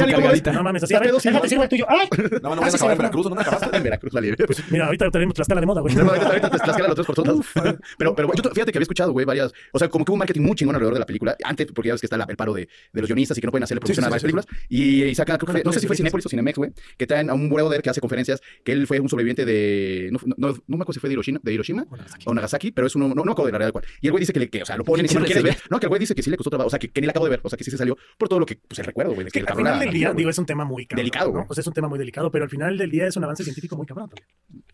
No 0.54 0.64
mames, 0.64 0.84
así, 0.84 0.94
a 0.94 1.00
ver, 1.00 1.12
déjate, 1.12 1.50
sirvo 1.50 1.64
el 1.64 1.70
tuyo. 1.70 1.86
¡Ay! 1.90 2.08
Ah. 2.12 2.40
No, 2.44 2.56
no 2.56 2.62
Ah, 2.62 2.66
vas 2.66 2.72
sí, 2.72 2.76
a 2.76 2.78
acabar 2.78 2.92
en 2.94 2.98
Veracruz, 3.00 3.30
¿no? 3.30 3.36
¿No? 3.36 3.42
En 3.74 3.84
Veracruz, 3.84 4.14
vale. 4.14 4.36
Pues, 4.38 4.72
Mira, 4.72 4.86
ahorita 4.86 5.10
tenemos 5.10 5.34
Tlaxcala 5.34 5.60
de 5.62 5.68
moda, 5.68 5.82
güey. 5.82 5.96
No, 5.98 6.04
ahorita, 6.04 6.28
ahorita 6.28 6.50
te 6.52 6.58
los 6.88 6.96
tres 6.96 7.06
por 7.08 7.16
todos. 7.16 7.28
lados. 7.56 7.78
Pero, 7.98 8.16
pero 8.16 8.32
yo 8.36 8.44
fíjate 8.52 8.72
que 8.72 8.78
había 8.78 8.84
escuchado, 8.84 9.12
güey, 9.12 9.26
varias. 9.26 9.52
O 9.74 9.80
sea, 9.80 9.90
como 9.90 10.06
que 10.06 10.12
hubo 10.12 10.16
un 10.16 10.20
marketing 10.20 10.42
muy 10.42 10.56
chingón 10.56 10.76
alrededor 10.76 10.94
de 10.94 11.00
la 11.00 11.06
película. 11.08 11.36
Antes, 11.44 11.68
porque 11.74 11.88
ya 11.88 11.94
ves 11.96 12.02
que 12.02 12.06
está 12.06 12.18
la- 12.18 12.26
el 12.30 12.36
paro 12.38 12.54
de, 12.54 12.70
de 12.94 13.02
los 13.02 13.08
guionistas 13.08 13.38
y 13.38 13.42
que 13.42 13.48
no 13.48 13.52
pueden 13.52 13.64
hacerle 13.64 13.80
producción 13.82 14.04
sí, 14.04 14.08
a 14.08 14.10
varias 14.10 14.22
películas. 14.22 14.46
Y, 14.70 15.04
y 15.04 15.16
saca, 15.16 15.38
creo 15.40 15.56
que 15.56 15.64
no 15.64 15.74
sé 15.74 15.80
si 15.80 15.88
fue 15.88 15.96
Cinépolis 15.96 16.26
o 16.28 16.30
Cinemex, 16.30 16.58
güey, 16.58 16.72
que 16.98 17.08
traen 17.08 17.30
a 17.32 17.34
un 17.34 17.50
brother 17.50 17.82
que 17.82 17.90
hace 17.90 18.02
conferencias, 18.02 18.40
que 18.64 18.72
él 18.72 18.86
fue 18.86 19.00
un 19.00 19.10
sobreviviente 19.10 19.46
de. 19.46 20.10
No, 20.12 20.20
no, 20.38 20.48
no 20.68 20.78
me 20.78 20.82
acuerdo 20.84 20.94
si 20.94 21.00
fue 21.00 21.10
de 21.10 21.14
Hiroshima, 21.14 21.40
de 21.42 21.54
Hiroshima 21.54 21.86
o 22.26 22.34
Nagasaki, 22.34 22.72
pero 22.72 22.88
es 22.88 22.96
uno. 22.96 23.08
No, 23.16 23.24
de 23.48 23.52
la 23.54 23.58
realidad 23.60 23.74
cual. 23.74 23.86
Y 24.02 24.08
el 24.08 24.12
güey 24.12 24.22
dice 24.22 24.34
que, 24.34 24.40
le, 24.40 24.50
que 24.50 24.62
o 24.62 24.66
sea, 24.66 24.78
lo 24.78 24.84
pone 24.84 25.04
y 25.04 25.14
no 25.14 25.80
que 25.80 25.86
el 25.86 25.90
güey 25.90 26.00
dice 26.00 26.16
que 26.16 26.24
sí 26.24 26.30
le 26.30 26.38
costó 26.38 26.50
trabajo, 26.50 26.68
o 26.68 26.70
sea, 26.70 26.80
que, 26.80 26.90
que, 26.90 27.02
ni 27.02 27.08
la 27.08 27.12
acabo 27.12 27.26
de 27.26 27.32
ver, 27.32 27.42
o 27.44 27.50
sea, 27.50 27.58
que 27.58 27.64
sí 27.64 27.72
se 27.72 27.78
salió 27.78 27.98
por 28.18 28.30
todo 28.30 28.40
lo 28.40 28.46
que, 28.46 28.56
pues 28.56 28.80
el 28.80 28.86
recuerdo, 28.86 29.14
güey. 29.14 29.28
Que, 29.28 29.44
que 29.44 29.52
al 29.52 29.58
final 29.58 29.80
del 29.80 29.92
día, 29.92 30.14
digo, 30.14 30.30
es 30.30 30.38
un 30.38 30.46
tema 30.46 30.66
muy 30.66 30.86
cabrón, 30.86 31.02
delicado. 31.02 31.32
¿no? 31.34 31.46
O 31.48 31.54
sea, 31.54 31.62
es 31.62 31.68
un 31.68 31.74
tema 31.74 31.88
muy 31.88 32.00
delicado, 32.00 32.32
pero 32.32 32.44
al 32.44 32.50
final 32.50 32.78
del 32.78 32.92
día 32.92 33.08
es 33.08 33.16
un 33.16 33.24
avance 33.24 33.44
científico 33.44 33.76
muy 33.76 33.86
cabrón 33.86 34.10
también. 34.10 34.28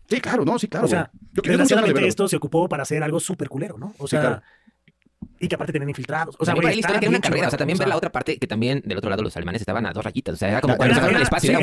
Sí, 0.08 0.20
claro, 0.20 0.44
no, 0.44 0.58
sí, 0.58 0.68
claro. 0.68 0.86
O 0.86 0.88
sea, 0.88 1.10
yo 1.32 1.42
desgraciadamente 1.42 2.00
de 2.00 2.08
esto 2.08 2.28
se 2.28 2.36
ocupó 2.36 2.68
para 2.68 2.82
hacer 2.82 3.02
algo 3.02 3.20
súper 3.20 3.48
culero, 3.48 3.78
¿no? 3.78 3.94
O 3.98 4.06
sea, 4.06 4.42
y 5.40 5.48
que 5.48 5.54
aparte 5.54 5.72
tenían 5.72 5.88
infiltrados. 5.88 6.36
O 6.38 6.44
sea, 6.44 6.54
güey, 6.54 6.66
la 6.66 6.74
historia 6.74 7.00
que 7.00 7.06
era 7.06 7.10
una 7.10 7.20
carrera. 7.20 7.46
O 7.48 7.50
sea, 7.50 7.58
también 7.58 7.78
ver 7.78 7.88
la 7.88 7.96
otra 7.96 8.10
parte 8.10 8.38
que 8.38 8.46
también 8.46 8.82
del 8.84 8.98
otro 8.98 9.10
lado 9.10 9.22
los 9.22 9.36
alemanes 9.36 9.62
estaban 9.62 9.86
a 9.86 9.92
dos 9.92 10.04
rayitas. 10.04 10.34
O 10.34 10.36
sea, 10.36 10.48
era 10.48 10.60
como 10.60 10.76
cuando 10.76 10.94
sacaron 10.94 11.16
el 11.16 11.22
espacio. 11.22 11.58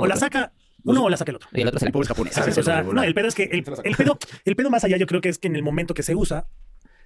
o 0.00 0.06
la 0.06 0.16
saca 0.16 0.52
uno 0.84 1.04
o 1.04 1.08
la 1.08 1.16
saca 1.16 1.30
el 1.32 1.36
otro. 1.36 1.48
Y 1.52 1.60
el 1.60 1.68
otro 1.68 1.80
se 1.80 1.86
la 1.86 1.92
pobre 1.92 2.08
japonés. 2.08 2.38
O 2.38 2.62
sea, 2.62 2.82
no, 2.82 3.02
el 3.02 3.14
pedo 3.14 3.28
es 3.28 3.34
que 3.34 3.44
el, 3.44 3.64
el, 3.84 3.96
pedo, 3.96 4.18
el 4.44 4.56
pedo 4.56 4.70
más 4.70 4.84
allá 4.84 4.96
yo 4.96 5.06
creo 5.06 5.20
que 5.20 5.28
es 5.28 5.38
que 5.38 5.48
en 5.48 5.56
el 5.56 5.62
momento 5.62 5.94
que 5.94 6.02
se 6.02 6.14
usa, 6.14 6.46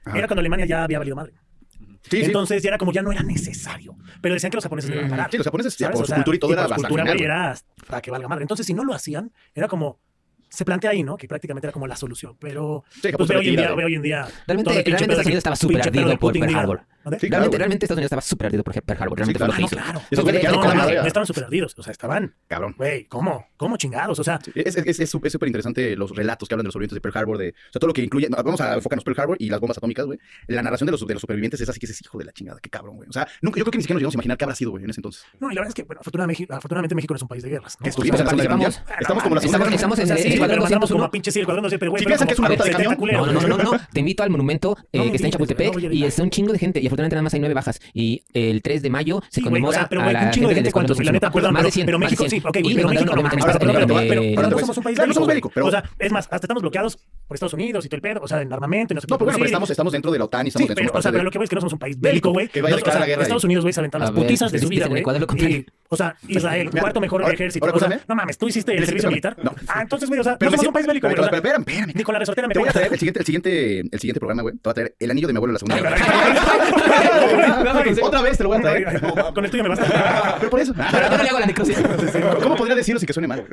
Ajá. 0.05 0.19
era 0.19 0.27
cuando 0.27 0.41
Alemania 0.41 0.67
ya 0.67 0.85
había 0.85 0.99
valido 0.99 1.17
madre. 1.17 1.35
Sí, 2.11 2.23
Entonces 2.23 2.63
sí. 2.63 2.65
ya 2.65 2.71
era 2.71 2.79
como 2.79 2.93
ya 2.93 3.03
no 3.03 3.13
era 3.13 3.23
necesario. 3.23 3.97
Pero 4.21 4.35
decían 4.35 4.51
que 4.51 4.57
los 4.57 4.65
japoneses 4.65 4.91
iban 4.91 5.05
mm. 5.05 5.07
a 5.07 5.11
parar. 5.11 5.31
Sí, 5.31 5.37
los 5.37 5.47
japoneses 5.47 5.77
por 5.77 5.95
o 5.95 5.97
sea, 5.97 6.07
su 6.07 6.15
cultura 6.15 6.37
y 6.37 6.39
todo 6.39 6.51
y 6.51 6.53
era 6.55 6.63
bastante. 6.63 6.89
cultura 6.89 7.13
era 7.13 7.51
hasta 7.51 8.01
que 8.01 8.11
valga 8.11 8.29
madre. 8.29 8.43
Entonces 8.43 8.67
si 8.67 8.75
no 8.75 8.85
lo 8.85 8.95
hacían, 8.95 9.33
era 9.55 9.69
como 9.69 10.01
se 10.49 10.65
plantea 10.65 10.91
ahí, 10.91 11.03
¿no? 11.03 11.17
Que 11.17 11.29
prácticamente 11.29 11.67
era 11.67 11.73
como 11.73 11.87
la 11.87 11.97
solución. 11.97 12.37
Pero, 12.41 12.85
sí, 13.03 13.11
pues, 13.17 13.29
veo, 13.29 13.39
hoy 13.41 13.49
en 13.49 14.03
día. 14.03 14.27
Realmente, 14.47 14.73
realmente 14.73 14.91
Estados 14.91 15.27
Unidos 15.27 15.39
estaba 15.39 15.57
súper 15.57 15.83
ardido 15.83 16.19
por 16.19 16.33
Pearl 16.33 16.55
Harbor. 16.55 16.83
Realmente, 17.11 17.59
realmente 17.59 17.87
Estados 17.87 17.99
Unidos 17.99 18.07
estaba 18.07 18.23
súper 18.23 18.47
ardido 18.47 18.65
por 18.65 18.75
Pearl 18.83 19.03
Harbor. 19.03 19.19
Realmente 19.19 19.39
sí, 19.39 19.45
fue 19.45 19.55
estaban 21.07 21.27
súper 21.27 21.45
ardidos. 21.45 21.75
O 21.79 21.83
sea, 21.83 21.93
estaban. 21.93 22.35
Cabrón. 22.47 22.75
Güey, 22.77 23.05
¿cómo? 23.07 23.47
¿Cómo 23.57 23.77
chingados? 23.77 24.19
O 24.19 24.25
sea. 24.25 24.39
Es 24.55 25.11
súper 25.11 25.47
interesante 25.47 25.97
los 25.97 26.15
relatos 26.15 26.49
que 26.49 26.55
hablan 26.55 26.65
de 26.65 26.69
los 26.69 26.73
sobrevivientes 26.73 26.97
de 26.97 27.01
Pearl 27.01 27.19
Harbor. 27.19 27.39
De, 27.39 27.51
o 27.51 27.73
sea, 27.73 27.81
todo 27.81 27.89
lo 27.89 27.95
que 27.95 28.03
incluye. 28.03 28.29
vamos 28.29 28.61
a 28.61 28.75
enfocarnos 28.75 29.05
Pearl 29.05 29.21
Harbor 29.21 29.37
y 29.41 29.51
las 29.51 29.61
bombas 29.61 29.79
atómicas, 29.79 30.07
güey. 30.07 30.19
La 30.47 30.63
narración 30.63 30.87
de 30.87 30.93
los, 30.93 31.07
de 31.07 31.15
los 31.15 31.21
supervivientes 31.21 31.61
es 31.61 31.69
así 31.69 31.81
que 31.81 31.87
ese 31.87 32.03
hijo 32.05 32.19
de 32.19 32.25
la 32.25 32.33
chingada. 32.33 32.59
Qué 32.61 32.71
cabrón, 32.71 32.97
güey. 32.97 33.09
O 33.09 33.13
sea, 33.13 33.27
yo 33.43 33.51
creo 33.51 33.67
que 33.67 33.79
ni 33.79 33.83
siquiera 33.83 33.95
nos 33.95 34.03
íbamos 34.03 34.15
a 34.15 34.17
imaginar 34.17 34.39
qué 34.39 34.45
habrá 34.45 34.55
sido, 34.55 34.71
güey, 34.73 34.85
en 34.85 34.91
ese 34.91 35.01
entonces. 35.01 35.25
No, 35.41 35.51
y 35.51 35.55
la 35.55 35.61
verdad 35.61 35.69
es 35.71 35.75
que, 35.75 35.83
bueno, 35.85 36.01
afortunadamente, 36.01 36.47
afortunadamente 36.51 36.95
México 36.95 37.15
no 37.15 37.17
es 37.17 37.23
un 37.23 37.29
país 37.29 37.43
de 37.43 37.51
guerras. 37.51 37.77
Estuvimos 37.83 38.21
en 38.21 38.27
la 38.27 38.31
Segunda 38.31 38.51
Mundial. 38.51 38.85
Estamos 39.01 39.23
como 39.23 39.35
la 39.35 39.41
Segunda 39.41 39.69
Estamos 39.75 39.99
en 39.99 40.11
el 40.11 40.39
cuadrón 40.39 40.89
como 40.89 41.11
pinche. 41.11 41.31
Si 41.31 41.45
piensan 41.45 42.27
que 42.27 42.35
es 42.35 42.39
una 42.39 42.49
nota 42.49 42.65
de 42.65 42.71
camión. 42.71 42.97
No, 42.99 43.59
no, 43.59 43.79
afortunadamente 46.99 47.17
nada 47.17 47.23
más 47.23 47.35
hay 47.35 47.41
nueve 47.41 47.55
bajas. 47.55 47.81
Y 47.95 48.25
el 48.33 48.63
3 48.63 48.83
de 48.83 48.91
mayo 48.91 49.23
se 49.29 49.41
sí, 49.41 49.43
conmemora. 49.43 49.87
pero, 49.89 50.03
güey, 50.03 50.17
un 50.17 50.31
chingo 50.31 50.49
de 50.49 50.55
gente, 50.57 50.73
¿cuántos? 50.73 51.03
La 51.05 51.13
neta, 51.13 51.31
perdón, 51.31 51.57
pero 51.85 51.99
México, 51.99 52.29
sí, 52.29 52.43
ok, 52.45 52.59
güey, 52.63 52.75
pero 52.75 52.89
México. 52.89 53.13
Pero 53.15 54.51
no 54.51 54.59
somos 54.59 54.77
un 54.77 54.85
país. 54.85 54.99
No 54.99 55.15
somos 55.15 55.29
bélico. 55.29 55.51
O 55.63 55.71
sea, 55.71 55.85
es 55.99 56.13
más, 56.13 56.25
hasta 56.31 56.47
estamos 56.47 56.63
bloqueados 56.63 56.99
por 57.29 57.35
Estados 57.35 57.53
Unidos 57.53 57.85
y 57.85 57.89
todo 57.89 57.97
el 57.97 58.03
pedo, 58.03 58.21
o 58.23 58.27
sea, 58.27 58.41
en 58.41 58.51
armamento, 58.53 58.95
y 58.95 58.97
no 58.97 59.01
sé 59.03 59.07
No, 59.07 59.19
pero 59.19 59.27
pues 59.27 59.27
bueno, 59.27 59.39
pero 59.39 59.47
estamos, 59.47 59.71
estamos 59.71 59.93
dentro 59.93 60.11
de 60.11 60.19
la 60.19 60.25
OTAN 60.25 60.47
y 60.47 60.49
estamos 60.49 60.65
sí, 60.65 60.69
dentro 60.69 60.83
pero, 60.83 60.93
de 60.93 60.99
o 60.99 61.03
sea, 61.03 61.13
pero 61.13 61.25
lo 61.25 61.31
que 61.31 61.39
voy 61.39 61.45
es 61.45 61.51
que 61.51 61.57
no 61.57 61.61
somos 61.61 61.75
un 61.75 61.79
país 61.79 62.01
bélico, 62.01 62.33
güey. 62.33 62.49
Que 62.49 62.63
vaya 62.63 62.77
a 62.77 62.99
la 62.99 63.07
guerra 63.07 63.23
Estados. 63.23 63.45
Unidos, 63.45 63.65
güey, 63.65 63.73
se 63.73 63.83
las 63.83 63.91
ver, 63.91 64.13
putizas 64.13 64.51
de 64.51 64.59
su 64.59 64.69
vida, 64.69 64.87
güey. 64.89 65.05
O 65.91 65.97
sea, 65.97 66.17
Israel, 66.27 66.71
cuarto 66.71 67.01
mejor 67.01 67.23
ejército. 67.33 67.67
o 67.67 67.79
sea, 67.79 68.01
no 68.09 68.15
mames, 68.15 68.39
tú 68.39 68.49
hiciste 68.49 68.75
el 68.77 68.85
servicio 68.85 69.11
militar. 69.11 69.37
No. 69.43 69.55
Ah, 69.69 69.83
entonces, 69.83 70.09
güey, 70.09 70.21
o 70.21 70.25
sea, 70.25 70.37
no 70.41 70.51
somos 70.51 70.67
un 70.67 70.73
país 70.73 70.87
bélico, 70.87 71.07
güey. 71.07 71.17
Pero, 71.17 71.29
o 71.29 71.35
espérame. 71.35 71.93
Ni 71.95 72.03
la 72.03 72.19
resortera 72.19 72.49
me 72.49 72.55
voy 72.55 72.69
a 72.69 72.73
traer 72.73 72.93
el 72.93 72.99
siguiente, 72.99 73.21
el 73.21 73.27
siguiente, 73.27 73.81
el 73.81 74.01
siguiente 74.01 74.21
programa, 74.21 74.43
güey. 74.43 74.55
Te 74.55 74.61
voy 74.65 74.71
a 74.71 74.75
traer 74.75 74.97
el 74.99 75.11
anillo 75.11 75.27
de 75.27 75.33
mi 75.35 75.37
abuelo 75.37 75.53
de 75.53 75.55
la 75.55 75.59
segunda 75.59 75.91
Guerra. 75.91 75.97
Otra 78.03 78.23
vez 78.23 78.37
te 78.39 78.43
lo 78.43 78.49
voy 78.49 78.59
a 78.59 78.61
traer. 78.61 79.01
Con 79.35 79.45
el 79.45 79.51
tuyo 79.51 79.63
me 79.63 79.69
basta. 79.71 80.37
Pero 80.39 80.51
por 80.51 80.61
eso. 80.61 80.75
Pero 80.75 81.11
no 81.11 81.23
le 81.23 81.29
hago 81.29 81.39
la 81.41 81.47
necrosis. 81.47 81.79
¿Cómo 82.43 82.57
podría 82.57 82.77
decirlo 82.77 82.99
sin 82.99 83.07
que 83.07 83.13
suene 83.13 83.29
mal? 83.29 83.45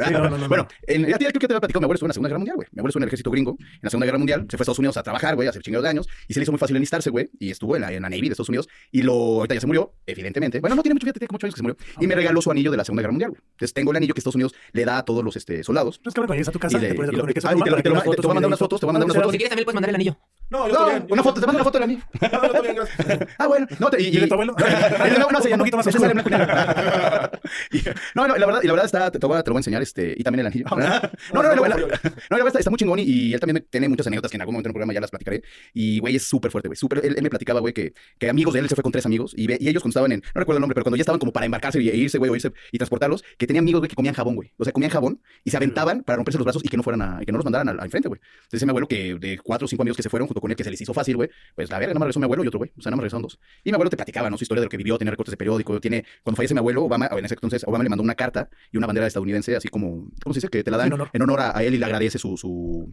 bueno, 0.48 0.68
en, 0.88 1.06
ya 1.06 1.18
te- 1.18 1.26
creo 1.26 1.40
que 1.40 1.48
te 1.48 1.54
había 1.54 1.60
platicado. 1.60 1.82
Mi 1.82 1.86
abuelo 1.86 1.96
estuvo 1.96 2.08
en 2.08 2.10
la 2.10 2.14
Segunda 2.14 2.30
Guerra 2.30 2.40
Mundial, 2.40 2.56
güey. 2.56 2.68
Mi 2.72 2.80
abuelo 2.80 2.90
estuvo 2.90 3.00
en 3.00 3.04
el 3.04 3.10
ejército 3.10 3.32
gringo 3.32 3.58
en 3.74 3.80
la 3.82 3.90
Segunda 3.90 4.06
Guerra 4.06 4.18
Mundial, 4.18 4.42
se 4.50 4.58
fue 4.58 4.62
a 4.62 4.66
Estados 4.66 4.80
Unidos 4.80 4.98
a 4.98 5.04
trabajar, 5.04 5.36
güey, 5.36 5.48
a 5.48 5.50
hacer 5.52 5.62
chingados 5.62 5.84
de 5.84 5.90
años, 5.90 6.08
y 6.28 6.34
se 6.34 6.40
le 6.40 6.44
hizo 6.44 6.52
muy 6.52 6.60
fácil 6.60 6.76
enlistarse, 6.76 7.10
güey, 7.10 7.30
y 7.40 7.52
estuvo 7.52 7.76
en 7.76 7.82
la, 7.82 7.92
en 7.94 8.02
la 8.02 8.10
Navy 8.10 8.22
de 8.24 8.30
Estados 8.30 8.50
Unidos, 8.50 8.68
y 8.92 9.02
lo, 9.02 9.14
ahorita 9.14 9.56
ya 9.56 9.62
se 9.62 9.68
murió, 9.68 9.94
evidentemente. 10.06 10.60
Bueno, 10.60 10.76
no 10.76 10.82
tiene 10.84 10.94
mucho, 10.96 11.06
fíjate, 11.06 11.20
tiene 11.20 11.28
como 11.28 11.38
8 11.38 11.46
años 11.48 11.56
que 11.56 11.60
se 11.60 11.64
murió, 11.64 11.78
y 12.00 12.08
me 12.08 12.16
regaló 12.16 12.42
su 12.42 12.52
anillo 12.52 12.72
de 12.72 12.78
la 12.78 12.84
Segunda 12.86 13.02
Guerra 13.02 13.12
Mundial, 13.12 13.30
güey. 13.32 13.42
Entonces 13.52 13.74
tengo 13.74 13.92
el 13.92 13.98
anillo 13.98 14.14
que 14.14 14.20
Estados 14.20 14.36
Unidos 14.36 14.54
le 14.74 14.86
da 14.86 14.98
a 15.00 15.06
todos 15.06 15.24
los 15.24 15.36
este, 15.36 15.64
soldados. 15.64 15.98
Entonces, 15.98 16.16
cabrón, 16.16 16.28
cuando 16.28 16.36
llegues 16.36 16.48
a 16.50 16.52
tu 16.52 16.60
casa, 16.60 16.78
y 16.78 16.82
le- 16.82 16.88
te 16.90 16.96
pones 16.96 17.10
a 17.10 17.14
y 17.14 17.16
lo- 17.16 17.22
tu 17.24 17.28
ah, 17.28 17.32
y 17.32 17.34
te- 17.34 17.42
te- 17.42 17.46
te- 17.76 17.82
te 17.84 17.90
voy 17.90 18.32
a 18.32 18.34
mandar 18.34 18.48
unas 18.48 18.60
fotos, 18.60 18.80
te 18.80 18.86
voy 18.86 18.90
a 18.92 18.94
mandar 18.94 19.06
unas 19.06 19.16
fotos. 19.18 19.32
Si 19.32 19.38
quieres, 19.38 19.50
también 19.50 19.66
puedes 19.66 19.76
mandar 19.76 19.90
el 19.90 19.96
anillo. 19.96 20.18
No, 20.50 20.68
no, 20.68 21.06
una 21.10 21.24
foto, 21.24 21.42
te 21.42 21.48
mando 21.48 21.62
una 21.62 21.64
foto 21.64 21.80
de 21.80 21.88
la 21.88 21.88
mía. 21.92 22.08
No, 22.22 22.28
ah, 23.40 23.48
bueno. 23.48 23.68
No, 23.80 23.90
te, 23.90 24.02
y, 24.02 24.08
¿Y 24.08 24.20
de 24.20 24.28
tu 24.28 24.34
abuelo? 24.36 24.56
no, 25.20 25.30
no, 25.32 25.42
sé, 25.42 25.52
un 25.52 25.60
poquito 25.60 25.78
más. 25.78 25.88
No, 28.14 28.28
no, 28.28 28.36
la 28.36 28.46
verdad, 28.46 28.62
y 28.64 28.68
la 28.68 28.74
verdad 28.74 28.86
está, 28.86 29.12
te, 29.12 29.20
te, 29.20 29.26
voy 29.26 29.38
a, 29.38 29.44
te, 29.44 29.50
lo 29.50 29.54
voy 29.54 29.60
a 29.60 29.62
enseñar, 29.62 29.82
este, 29.82 30.14
y 30.16 30.24
también 30.24 30.42
el 30.42 30.52
anillo. 30.52 30.66
Ah, 30.70 31.10
no, 31.34 31.42
no, 31.42 31.56
no, 31.56 31.56
no, 31.56 31.68
la, 31.68 31.76
verdad 31.76 32.48
está, 32.48 32.60
está 32.60 32.70
muy 32.70 32.78
chingón 32.78 33.00
y, 33.00 33.34
él 33.34 33.40
también 33.40 33.66
tiene 33.70 33.90
muchas 33.90 34.08
anécdotas 34.08 34.32
que 34.32 34.38
en 34.38 34.42
algún 34.42 34.54
momento 34.54 34.68
en 34.68 34.72
el 34.72 34.74
programa 34.74 34.94
ya 34.94 35.02
las 35.02 35.10
platicaré. 35.10 35.42
Y, 35.74 36.00
güey, 36.00 36.16
es 36.16 36.24
súper 36.24 36.52
fuerte, 36.52 36.70
güey, 36.70 36.78
súper. 36.78 37.04
Él, 37.04 37.18
me 37.22 37.30
platicaba, 37.30 37.60
güey, 37.60 37.74
que, 37.74 37.94
que 38.20 38.30
amigos 38.30 38.54
de 38.54 38.60
él 38.60 38.70
se 38.70 38.76
fue 38.76 38.84
con 38.84 38.92
tres 38.92 39.06
amigos 39.06 39.34
y, 39.36 39.52
ellos 39.52 39.82
cuando 39.82 39.90
estaban 39.90 40.12
en, 40.12 40.20
no 40.20 40.40
recuerdo 40.40 40.58
el 40.58 40.62
nombre, 40.62 40.76
pero 40.76 40.84
cuando 40.84 40.98
ya 40.98 41.02
estaban 41.02 41.20
como 41.20 41.32
para 41.32 41.46
embarcarse 41.46 41.82
y 41.82 41.90
e 41.90 41.96
irse, 41.96 42.18
güey, 42.18 42.30
o 42.30 42.36
irse 42.36 42.52
y 42.72 42.78
transportarlos, 42.78 43.24
que 43.38 43.48
tenían 43.48 43.64
amigos, 43.64 43.82
güey, 43.82 43.90
que 43.90 43.96
comían 43.96 44.14
jabón, 44.14 44.36
güey. 44.36 44.52
O 44.58 44.64
sea, 44.64 44.74
comían 44.74 44.92
jabón 44.92 45.22
y 45.44 45.50
se 45.50 45.58
aventaban 45.58 46.04
para 46.04 46.18
romperse 46.18 46.38
los 46.38 46.46
brazos 46.46 46.64
y 46.64 46.68
que 46.68 46.78
no 46.78 46.84
fueran 46.84 47.26
que 47.26 47.32
no 47.32 47.38
los 47.38 47.46
mandaran 47.46 47.68
al 47.80 47.90
frente, 47.90 48.08
güey. 48.08 48.22
Entonces, 48.44 48.66
mi 48.66 48.70
abuelo 48.70 48.88
que 48.88 49.16
de 49.16 49.40
cuatro 49.40 49.66
o 49.66 49.68
cinco 49.68 49.84
amigos 49.84 49.98
que 49.98 50.04
se 50.04 50.10
fueron 50.10 50.28
con 50.42 50.52
él 50.52 50.58
que 50.58 50.64
se 50.64 50.72
les 50.72 50.82
hizo 50.82 50.94
fácil, 50.94 51.16
güey, 51.16 51.30
pues 51.56 51.70
la 51.70 51.80
verga, 51.80 51.94
nada 51.94 52.00
más 52.00 52.06
regresó 52.08 52.20
mi 52.20 52.26
abuelo 52.26 52.44
y 52.44 52.48
otro 52.48 52.60
güey, 52.60 52.72
o 52.78 52.82
sea, 52.82 52.90
nada 52.90 52.98
más 52.98 53.04
regresaron 53.04 53.24
dos. 53.24 53.40
Y 53.64 53.72
mi 53.72 53.76
abuelo 53.76 53.90
te 53.90 53.98
platicaba, 53.98 54.30
¿no? 54.30 54.38
Su 54.38 54.44
historia 54.44 54.62
de 54.62 54.66
lo 54.66 54.70
que 54.70 54.78
vivió, 54.78 54.98
tiene 54.98 55.12
recortes 55.12 55.32
de 55.32 55.38
periódico, 55.38 55.80
tiene, 55.80 56.06
cuando 56.24 56.38
fallece 56.38 56.54
mi 56.54 56.60
abuelo, 56.60 56.84
Obama, 56.84 57.10
en 57.12 57.26
ese 57.26 57.36
entonces, 57.36 57.64
Obama 57.66 57.84
le 57.84 57.90
mandó 57.90 58.04
una 58.04 58.16
carta 58.16 58.50
y 58.72 58.78
una 58.78 58.88
bandera 58.88 59.08
estadounidense, 59.08 59.56
así 59.56 59.68
como, 59.70 60.08
¿cómo 60.24 60.34
se 60.34 60.38
dice? 60.40 60.50
Que 60.50 60.64
te 60.64 60.72
la 60.72 60.78
dan 60.78 60.94
en 61.14 61.22
honor, 61.22 61.40
a, 61.42 61.64
él 61.64 61.76
y 61.76 61.78
le 61.78 61.86
agradece 61.86 62.18
su, 62.20 62.92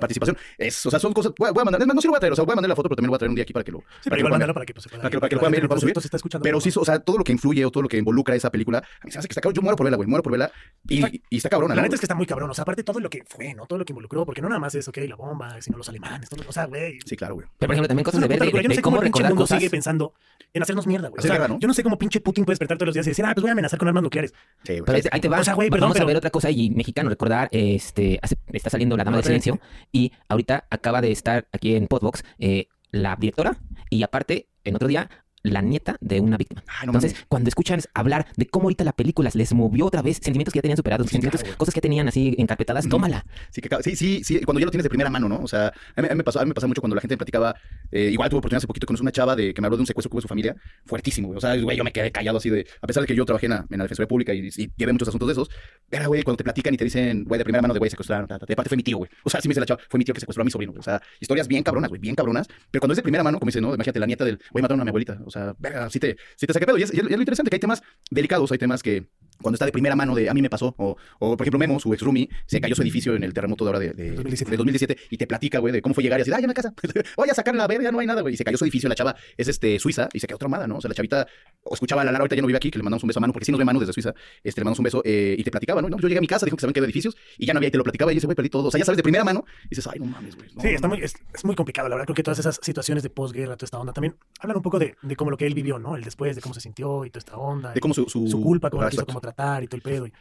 participación. 0.00 0.36
Es, 0.58 0.86
o 0.86 0.90
sea, 0.90 0.98
son 0.98 1.12
cosas, 1.12 1.32
voy 1.38 1.48
a, 1.48 1.64
mandar, 1.64 1.86
no 1.86 2.00
sí 2.00 2.06
lo 2.06 2.12
voy 2.12 2.18
a 2.18 2.20
traer, 2.20 2.32
o 2.32 2.36
sea, 2.36 2.44
voy 2.44 2.52
a 2.52 2.56
mandar 2.56 2.68
la 2.68 2.76
foto, 2.76 2.88
pero 2.88 2.96
también 2.96 3.08
lo 3.08 3.12
voy 3.12 3.16
a 3.16 3.18
traer 3.18 3.30
un 3.30 3.36
día 3.36 3.42
aquí 3.42 3.52
para 3.52 3.64
que 3.64 3.72
lo... 3.72 3.78
Sí, 4.00 4.10
para, 4.10 4.22
para, 4.22 4.46
que, 4.46 4.52
para 4.52 4.66
que, 4.66 4.74
pues, 4.74 4.86
para, 4.86 5.02
para 5.02 5.20
para 5.20 5.28
que, 5.28 5.36
lo 5.36 5.40
puedan 5.40 5.52
ver, 5.52 5.64
lo 5.64 6.00
escuchando 6.00 6.42
pero 6.42 6.60
sí, 6.60 6.70
o 6.74 6.84
sea, 6.84 6.98
todo 6.98 7.18
lo 7.18 7.24
que 7.24 7.32
influye 7.32 7.64
o 7.64 7.70
todo 7.70 7.82
lo 7.82 7.88
que 7.88 7.98
involucra 7.98 8.34
esa 8.34 8.50
película, 8.50 8.78
a 8.78 9.04
mí 9.04 9.10
se 9.10 9.18
que 9.20 9.26
está 9.28 9.40
cabrón, 9.40 9.54
yo 9.54 9.62
muero 9.62 9.76
por 9.76 9.84
verla, 9.84 9.96
güey, 9.96 10.08
muero 10.08 10.22
por 10.22 10.32
verla. 10.32 10.50
Y, 10.88 11.22
y 11.30 11.36
está 11.36 11.48
cabrón. 11.48 11.74
La 11.74 11.82
neta 11.82 11.94
es 11.94 12.00
que 12.00 12.06
está 12.06 12.14
muy 12.14 12.26
cabrón, 12.26 12.50
o 12.50 12.54
sea, 12.54 12.62
aparte 12.62 12.84
todo 12.84 13.00
lo 13.00 13.10
que 13.10 13.22
fue, 13.26 13.54
¿no? 13.54 13.66
Todo 13.66 13.78
lo 13.78 13.84
que 13.84 13.92
involucró, 13.92 14.24
porque 14.24 14.42
no 14.42 14.48
nada 14.48 14.60
más 14.60 14.74
es, 14.74 14.86
ok, 14.88 14.98
la 15.08 15.16
bomba, 15.16 15.60
sino 15.60 15.78
los 15.78 15.88
alemanes, 15.88 16.28
todo, 16.28 16.44
o 16.46 16.52
sea, 16.52 16.66
Sí, 17.04 17.16
claro, 17.16 17.34
güey. 17.34 17.46
Pero, 17.58 17.68
por 17.68 17.74
ejemplo, 17.74 17.88
también 17.88 18.04
cosas 18.04 18.20
de 18.20 18.28
ver, 18.28 18.38
de. 18.40 18.46
Yo 18.50 18.68
no 18.68 18.74
sé 18.74 18.82
cómo 18.82 18.96
cómo 18.96 18.96
el 18.96 19.02
pinche 19.04 19.18
recordar 19.18 19.30
mundo 19.32 19.42
cosas. 19.44 19.58
sigue 19.58 19.70
pensando 19.70 20.14
en 20.52 20.62
hacernos 20.62 20.86
mierda, 20.86 21.08
güey. 21.08 21.18
O 21.18 21.22
sea, 21.22 21.32
guerra, 21.32 21.48
¿no? 21.48 21.58
yo 21.58 21.66
no 21.68 21.74
sé 21.74 21.82
cómo 21.82 21.98
pinche 21.98 22.20
Putin 22.20 22.44
puede 22.44 22.52
despertar 22.54 22.78
todos 22.78 22.86
los 22.88 22.94
días 22.94 23.06
y 23.06 23.10
decir, 23.10 23.24
ah, 23.24 23.32
pues 23.34 23.42
voy 23.42 23.48
a 23.50 23.52
amenazar 23.52 23.78
con 23.78 23.88
armas 23.88 24.02
nucleares. 24.02 24.32
Sí, 24.64 24.72
güey. 24.74 24.82
Pero 24.84 24.96
ahí 24.96 25.02
te, 25.02 25.08
ahí 25.12 25.20
te 25.20 25.28
va. 25.28 25.40
O 25.40 25.44
sea, 25.44 25.54
güey, 25.54 25.70
perdón, 25.70 25.90
Vamos 25.90 26.00
a 26.00 26.04
ver 26.04 26.16
otra 26.16 26.30
cosa 26.30 26.50
y 26.50 26.70
mexicano, 26.70 27.08
recordar, 27.08 27.48
este, 27.52 28.18
hace- 28.22 28.36
está 28.52 28.70
saliendo 28.70 28.96
La 28.96 29.04
Dama 29.04 29.16
No, 29.16 29.22
del. 29.22 29.26
Silencio 29.26 29.58
y 29.92 30.12
ahorita 30.28 30.66
acaba 30.70 31.00
de 31.00 31.10
estar 31.12 31.46
aquí 31.52 31.74
en 31.74 31.86
Podbox 31.88 32.24
eh, 32.38 32.68
la 32.90 33.16
directora 33.16 33.56
y 33.90 34.02
aparte, 34.02 34.48
en 34.64 34.76
otro 34.76 34.86
día, 34.88 35.10
la 35.44 35.62
nieta 35.62 35.96
de 36.00 36.20
una 36.20 36.36
víctima. 36.36 36.64
Ay, 36.66 36.86
no 36.86 36.90
Entonces, 36.92 37.12
mames. 37.12 37.26
cuando 37.28 37.48
escuchan 37.48 37.80
hablar 37.94 38.26
de 38.36 38.46
cómo 38.46 38.64
ahorita 38.64 38.82
la 38.82 38.92
película 38.92 39.30
les 39.34 39.52
movió 39.54 39.86
otra 39.86 40.02
vez 40.02 40.16
sentimientos 40.16 40.52
que 40.52 40.58
ya 40.58 40.62
tenían 40.62 40.76
superados, 40.78 41.06
sentimientos, 41.06 41.42
claro, 41.42 41.58
cosas 41.58 41.74
que 41.74 41.80
tenían 41.80 42.08
así 42.08 42.34
encarpetadas, 42.38 42.86
Ujú. 42.86 42.90
tómala. 42.96 43.24
Sí, 43.50 43.60
que, 43.60 43.68
sí, 43.82 43.94
sí, 43.94 44.24
sí, 44.24 44.40
cuando 44.40 44.58
ya 44.60 44.64
lo 44.64 44.70
tienes 44.72 44.82
de 44.84 44.88
primera 44.88 45.10
mano, 45.10 45.28
¿no? 45.28 45.38
O 45.40 45.46
sea, 45.46 45.68
a 45.96 46.02
mí, 46.02 46.08
a 46.08 46.10
mí 46.12 46.16
me, 46.16 46.24
pasó, 46.24 46.40
a 46.40 46.42
mí 46.44 46.48
me 46.48 46.54
pasa 46.54 46.66
mucho 46.66 46.80
cuando 46.80 46.94
la 46.96 47.00
gente 47.02 47.12
me 47.14 47.18
platicaba, 47.18 47.54
eh, 47.92 48.08
igual 48.10 48.28
tuve 48.30 48.38
oportunidad 48.38 48.58
hace 48.58 48.66
poquito 48.66 48.86
con 48.86 48.96
una 49.00 49.12
chava 49.12 49.36
de 49.36 49.52
que 49.54 49.60
me 49.60 49.66
habló 49.66 49.76
de 49.76 49.82
un 49.82 49.86
secuestro 49.86 50.10
que 50.10 50.16
hubo 50.16 50.22
su 50.22 50.28
familia, 50.28 50.56
fuertísimo, 50.86 51.28
güey. 51.28 51.36
O 51.38 51.40
sea, 51.40 51.56
güey, 51.60 51.76
yo 51.76 51.84
me 51.84 51.92
quedé 51.92 52.10
callado 52.10 52.38
así 52.38 52.48
de, 52.50 52.66
a 52.80 52.86
pesar 52.86 53.02
de 53.02 53.06
que 53.06 53.14
yo 53.14 53.24
trabajé 53.26 53.46
en 53.46 53.50
la, 53.52 53.66
en 53.70 53.78
la 53.78 53.84
Defensoría 53.84 54.08
Pública 54.08 54.32
y, 54.32 54.48
y 54.56 54.72
llevé 54.76 54.92
muchos 54.92 55.08
asuntos 55.08 55.28
de 55.28 55.32
esos, 55.32 55.50
era, 55.90 56.06
güey, 56.06 56.22
cuando 56.22 56.38
te 56.38 56.44
platican 56.44 56.72
y 56.72 56.76
te 56.78 56.84
dicen, 56.84 57.24
güey, 57.24 57.38
de 57.38 57.44
primera 57.44 57.60
mano 57.60 57.74
de 57.74 57.78
güey, 57.78 57.90
secuestraron, 57.90 58.26
ta, 58.26 58.36
ta, 58.38 58.46
ta. 58.46 58.46
de 58.46 58.56
parte 58.56 58.70
fue 58.70 58.76
mi 58.76 58.82
tío, 58.82 58.96
güey. 58.96 59.10
O 59.24 59.30
sea, 59.30 59.40
sí 59.42 59.48
me 59.48 59.52
dice 59.52 59.60
la 59.60 59.66
chava, 59.66 59.80
fue 59.90 59.98
mi 59.98 60.04
tío 60.04 60.14
que 60.14 60.20
secuestró 60.20 60.40
a 60.40 60.44
mi 60.44 60.50
sobrino, 60.50 60.72
güey. 60.72 60.80
O 60.80 60.82
sea, 60.82 61.02
historias 61.20 61.46
bien 61.48 61.62
cabronas, 61.62 61.90
güey, 61.90 62.00
bien 62.00 62.14
cabronas, 62.14 62.46
pero 62.70 62.80
cuando 62.80 62.92
es 62.92 62.96
de 62.96 63.02
primera 63.02 63.22
mano, 63.22 63.38
como 63.38 63.48
dice, 63.48 63.60
¿no? 63.60 63.74
Imagínate 63.74 63.98
la 64.00 64.06
nieta 64.06 64.24
del, 64.24 64.38
güey, 64.50 64.62
mataron 64.62 64.80
a 64.80 64.84
mi 64.84 64.88
abuelita. 64.88 65.18
O 65.24 65.30
sea, 65.34 65.54
verga, 65.58 65.90
sí 65.90 66.00
te, 66.00 66.16
sí 66.36 66.46
te 66.46 66.52
saca 66.52 66.66
pedo. 66.66 66.78
Y 66.78 66.82
es, 66.82 66.94
y 66.94 66.98
es 66.98 67.04
lo 67.04 67.18
interesante 67.18 67.50
que 67.50 67.56
hay 67.56 67.60
temas 67.60 67.82
delicados, 68.10 68.50
hay 68.52 68.58
temas 68.58 68.82
que 68.82 69.06
cuando 69.42 69.56
está 69.56 69.66
de 69.66 69.72
primera 69.72 69.96
mano 69.96 70.14
de 70.14 70.30
a 70.30 70.34
mí 70.34 70.42
me 70.42 70.50
pasó, 70.50 70.74
o, 70.78 70.96
o 71.18 71.36
por 71.36 71.44
ejemplo 71.44 71.58
Memo, 71.58 71.80
su 71.80 71.92
ex 71.92 72.02
roomie, 72.02 72.28
se 72.46 72.60
cayó 72.60 72.74
su 72.74 72.82
edificio 72.82 73.14
en 73.14 73.24
el 73.24 73.32
terremoto 73.32 73.64
de 73.64 73.68
ahora 73.68 73.78
de, 73.78 73.92
de, 73.92 74.10
2017. 74.12 74.50
de 74.50 74.56
2017 74.56 74.96
y 75.10 75.16
te 75.16 75.26
platica, 75.26 75.58
güey, 75.58 75.72
de 75.72 75.82
cómo 75.82 75.94
fue 75.94 76.02
llegar 76.02 76.18
y 76.20 76.22
así, 76.22 76.32
ah, 76.32 76.40
ya 76.40 76.46
la 76.46 76.54
casa, 76.54 76.72
voy 77.16 77.28
a 77.28 77.34
sacar 77.34 77.54
la 77.54 77.66
verga, 77.66 77.90
no 77.90 77.98
hay 77.98 78.06
nada, 78.06 78.22
güey. 78.22 78.34
Y 78.34 78.36
se 78.36 78.44
cayó 78.44 78.56
su 78.56 78.64
edificio, 78.64 78.88
la 78.88 78.94
chava 78.94 79.16
es 79.36 79.48
este, 79.48 79.78
suiza 79.78 80.08
y 80.12 80.20
se 80.20 80.26
quedó 80.26 80.38
traumada, 80.38 80.66
¿no? 80.66 80.76
O 80.76 80.80
sea, 80.80 80.88
la 80.88 80.94
chavita 80.94 81.26
o 81.64 81.74
escuchaba 81.74 82.02
a 82.02 82.04
la 82.04 82.12
Lara, 82.12 82.22
ahorita 82.22 82.36
ya 82.36 82.42
no 82.42 82.46
vive 82.46 82.56
aquí, 82.56 82.70
que 82.70 82.78
le 82.78 82.84
mandamos 82.84 83.02
un 83.02 83.08
beso 83.08 83.18
a 83.18 83.22
Manu, 83.22 83.32
porque 83.32 83.46
sí 83.46 83.52
nos 83.52 83.58
ve 83.58 83.64
Manu 83.64 83.80
desde 83.80 83.92
Suiza, 83.92 84.14
este, 84.42 84.60
le 84.60 84.64
mandamos 84.64 84.78
un 84.78 84.84
beso 84.84 85.02
eh, 85.04 85.34
y 85.38 85.42
te 85.42 85.50
platicaba, 85.50 85.82
¿no? 85.82 85.88
No, 85.88 85.98
Yo 85.98 86.08
llegué 86.08 86.18
a 86.18 86.20
mi 86.20 86.26
casa, 86.26 86.46
dijo 86.46 86.56
que 86.56 86.60
se 86.60 86.66
habían 86.66 86.74
caído 86.74 86.86
edificios 86.86 87.16
y 87.38 87.46
ya 87.46 87.52
no 87.52 87.58
había, 87.58 87.68
y 87.68 87.72
te 87.72 87.78
lo 87.78 87.84
platicaba 87.84 88.12
y 88.12 88.14
dice, 88.14 88.26
güey, 88.26 88.36
perdí 88.36 88.50
todo. 88.50 88.68
O 88.68 88.70
sea, 88.70 88.78
ya 88.78 88.84
sabes 88.84 88.96
de 88.96 89.02
primera 89.02 89.24
mano 89.24 89.44
y 89.64 89.70
dices, 89.70 89.86
ay, 89.86 89.98
no 89.98 90.06
mames, 90.06 90.36
güey. 90.36 90.48
no, 90.54 90.62
Sí, 90.62 90.68
no, 90.68 90.74
está 90.74 90.88
muy, 90.88 91.02
es, 91.02 91.14
es 91.34 91.44
muy 91.44 91.54
complicado, 91.54 91.88
la 91.88 91.96
verdad. 91.96 92.06
Creo 92.06 92.16
que 92.16 92.22
todas 92.22 92.38
esas 92.38 92.60
situaciones 92.62 93.02
de 93.02 93.10
posguerra, 93.10 93.56
toda 93.56 93.66
esta 93.66 93.78
onda, 93.78 93.92
también 93.92 94.16
hablan 94.40 94.56
un 94.56 94.62
poco 94.62 94.78
de, 94.78 94.96
de 95.02 95.16
cómo 95.24 95.30
lo 95.32 95.36
que 95.36 95.46
él 95.46 95.54
vivió, 95.54 95.78
¿no? 95.78 95.96
El 95.96 96.04
después, 96.04 96.36
de 96.36 96.42
cómo 96.42 96.54
se 96.54 96.60
sintió 96.60 97.04
y 97.04 97.10
toda 97.10 97.18
esta 97.18 97.36
onda. 97.36 97.72
De 97.72 97.80
cómo 97.80 97.94
su, 97.94 98.08
su, 98.08 98.28
su 98.28 98.40
culpa, 98.42 98.70
cómo 98.70 98.88
quiso 98.88 99.04
como 99.06 99.20
tratar 99.20 99.62
y 99.64 99.66
todo 99.66 99.76
el 99.76 99.82
pedo. 99.82 100.06
Y 100.06 100.12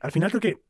al 0.00 0.12
final 0.12 0.30
creo 0.30 0.40
que 0.40 0.62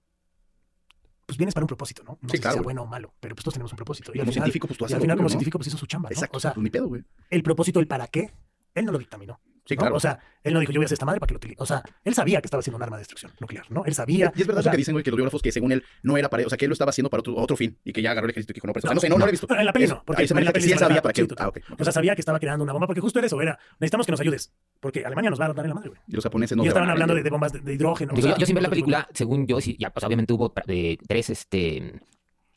pues 1.27 1.39
vienes 1.39 1.55
para 1.55 1.65
un 1.65 1.69
propósito, 1.69 2.03
¿no? 2.05 2.19
No 2.21 2.29
Sí, 2.29 2.37
sé 2.37 2.43
claro, 2.43 2.55
si 2.55 2.59
sea 2.59 2.63
bueno 2.63 2.83
o 2.83 2.87
malo, 2.87 3.15
pero 3.21 3.35
pues 3.35 3.45
todos 3.45 3.55
tenemos 3.55 3.73
un 3.73 3.77
propósito. 3.77 4.11
Y 4.13 4.19
Como 4.19 4.23
al 4.23 4.33
final, 4.33 4.33
científico, 4.45 4.67
pues 4.67 4.79
tú 4.79 4.85
y 4.85 4.87
haces 4.87 4.95
al 4.95 4.99
lo 4.99 5.03
final 5.05 5.17
como 5.17 5.25
¿no? 5.25 5.31
científico 5.31 5.59
pues 5.59 5.69
hizo 5.69 5.79
su 5.79 5.87
chamba, 5.87 6.09
¿no? 6.11 6.15
Exacto, 6.15 6.37
O 6.37 6.41
sea, 6.41 6.53
pues 6.53 6.65
ni 6.65 6.71
pedo, 6.71 6.89
güey. 6.89 7.03
el 7.31 7.43
propósito, 7.43 7.81
el 7.81 7.87
para 7.87 8.07
qué, 8.09 8.33
él 8.75 8.85
no 8.85 8.93
lo 8.93 8.99
dictaminó. 8.99 9.41
Sí, 9.65 9.75
¿no? 9.75 9.81
claro. 9.81 9.97
O 9.97 10.01
sea, 10.01 10.19
él 10.43 10.55
no 10.55 10.61
dijo 10.61 10.73
yo 10.73 10.81
voy 10.81 10.85
a 10.85 10.87
hacer 10.87 10.97
esta 10.97 11.07
madre 11.07 11.21
para 11.21 11.29
que 11.29 11.35
lo 11.35 11.39
utilice. 11.39 11.63
O 11.63 11.67
sea, 11.67 11.83
él 12.05 12.15
sabía 12.15 12.41
que 12.41 12.47
estaba 12.47 12.61
haciendo 12.61 12.77
un 12.77 12.83
arma 12.83 12.97
de 12.97 13.03
destrucción 13.03 13.33
nuclear, 13.41 13.71
¿no? 13.71 13.85
Él 13.85 13.95
sabía. 13.95 14.33
Y 14.35 14.41
es 14.41 14.47
verdad 14.47 14.61
o 14.61 14.63
sea, 14.63 14.73
lo 14.73 14.75
que 14.75 14.79
dicen, 14.79 14.95
güey, 14.95 15.05
que 15.05 15.11
los 15.11 15.17
biógrafos 15.17 15.43
que 15.43 15.53
según 15.53 15.73
él 15.73 15.85
no 16.03 16.17
era 16.17 16.29
para, 16.29 16.45
o 16.47 16.49
sea, 16.49 16.59
que 16.59 16.65
él 16.65 16.69
lo 16.71 16.73
estaba 16.73 16.91
haciendo 16.91 17.11
para 17.11 17.21
otro, 17.21 17.37
otro 17.37 17.57
fin 17.57 17.79
y 17.85 17.93
que 17.93 18.03
ya 18.03 18.11
agarró 18.11 18.27
el 18.27 18.31
ejército 18.31 18.53
y 18.53 18.55
dijo, 18.55 18.67
no, 18.67 18.73
pero, 18.73 18.83
o 18.85 18.89
sea, 18.89 18.95
no 18.95 19.01
sé, 19.01 19.09
no, 19.09 19.19
no 19.19 19.25
lo 19.25 19.29
he 19.29 19.31
visto. 19.31 19.47
En 19.55 19.67
la 19.67 19.73
peli 19.73 19.87
no, 19.87 20.03
porque 20.05 20.23
ahí 20.23 20.29
se 20.29 20.35
en 20.35 20.45
la 20.45 20.53
que 20.53 20.61
sí 20.61 20.73
él 20.73 20.79
sabía 20.79 21.03
para 21.03 21.15
sí, 21.15 21.23
qué. 21.23 21.29
total. 21.29 21.53
Ah. 21.55 21.77
O 21.79 21.85
sea, 21.85 21.93
sabía 21.93 22.15
que 22.15 22.21
estaba 22.21 22.41
creando 22.41 22.65
una 22.65 22.73
bomba, 22.73 22.87
porque 22.87 23.01
justo 23.01 23.19
era 23.19 23.27
eso, 23.27 23.41
era, 23.41 23.59
necesitamos 23.79 24.07
que 24.07 24.13
nos 24.13 24.21
ayudes, 24.21 24.53
porque 24.81 25.05
Alemania 25.05 25.31
nos 25.31 25.41
va 25.41 25.47
a 25.47 25.53
dar 25.53 25.65
en 25.65 25.69
la 25.69 25.75
madre, 25.75 25.91
güey. 25.91 26.01
Y 26.09 26.15
los 26.15 26.25
japoneses 26.25 26.57
no 26.57 26.65
y 26.65 26.69
estaban 26.69 26.91
hablando 26.91 27.15
de, 27.15 27.31
bombas 27.31 27.53
de, 27.53 27.61
de 27.61 27.75
hidrógeno. 27.75 28.13
o 28.13 28.17
Digo, 28.17 28.27
sea, 28.27 28.37
yo, 28.37 28.41
yo 28.41 28.47
sin 28.47 28.55
ver 28.55 28.65
la 28.65 28.71
película, 28.71 29.09
según 29.13 29.47
yo, 29.47 29.61
sí, 29.61 29.77
ya, 29.79 29.91
pues 29.91 30.05
obviamente 30.05 30.33
hubo 30.33 30.53
tres, 30.53 31.31
este, 31.31 32.01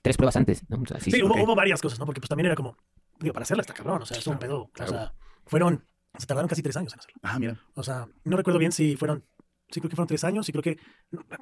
tres 0.02 0.18
pruebas 0.18 0.36
antes, 0.36 0.64
¿no? 0.70 0.82
O 0.82 0.86
sea, 0.86 1.00
sí, 1.00 1.12
Sí, 1.12 1.18
sí, 1.18 1.24
hubo, 1.24 1.36
hubo 1.36 1.56
varias 1.56 1.82
cosas, 1.82 2.00
¿no? 2.00 2.06
Porque 2.06 2.22
pues 2.22 2.30
también 2.30 2.48
era 2.48 2.56
como, 2.56 2.78
digo, 3.20 3.34
para 3.34 3.44
hacerla 3.44 3.62
está 3.62 3.74
cabrón, 3.74 4.02
o 4.02 4.06
sea, 4.06 4.18
es 4.18 4.28
un 4.28 4.40
pedo. 4.40 4.72
O 4.80 4.88
sea, 4.88 5.14
fueron, 5.46 5.84
se 6.18 6.26
tardaron 6.26 6.48
casi 6.48 6.62
tres 6.62 6.78
años 6.78 6.94
en 6.94 7.00
hacerlo. 7.00 7.20
Ah, 7.24 7.40
mira. 7.40 7.58
O 7.76 7.84
sea, 7.84 8.08
no 8.24 8.38
recuerdo 8.38 8.60
bien 8.60 8.72
si 8.72 8.96
fueron, 8.96 9.24
sí 9.70 9.80
creo 9.80 9.90
que 9.90 9.96
fueron 9.96 10.08
tres 10.08 10.24
años, 10.24 10.48
y 10.48 10.52
creo 10.52 10.62
que, 10.64 10.78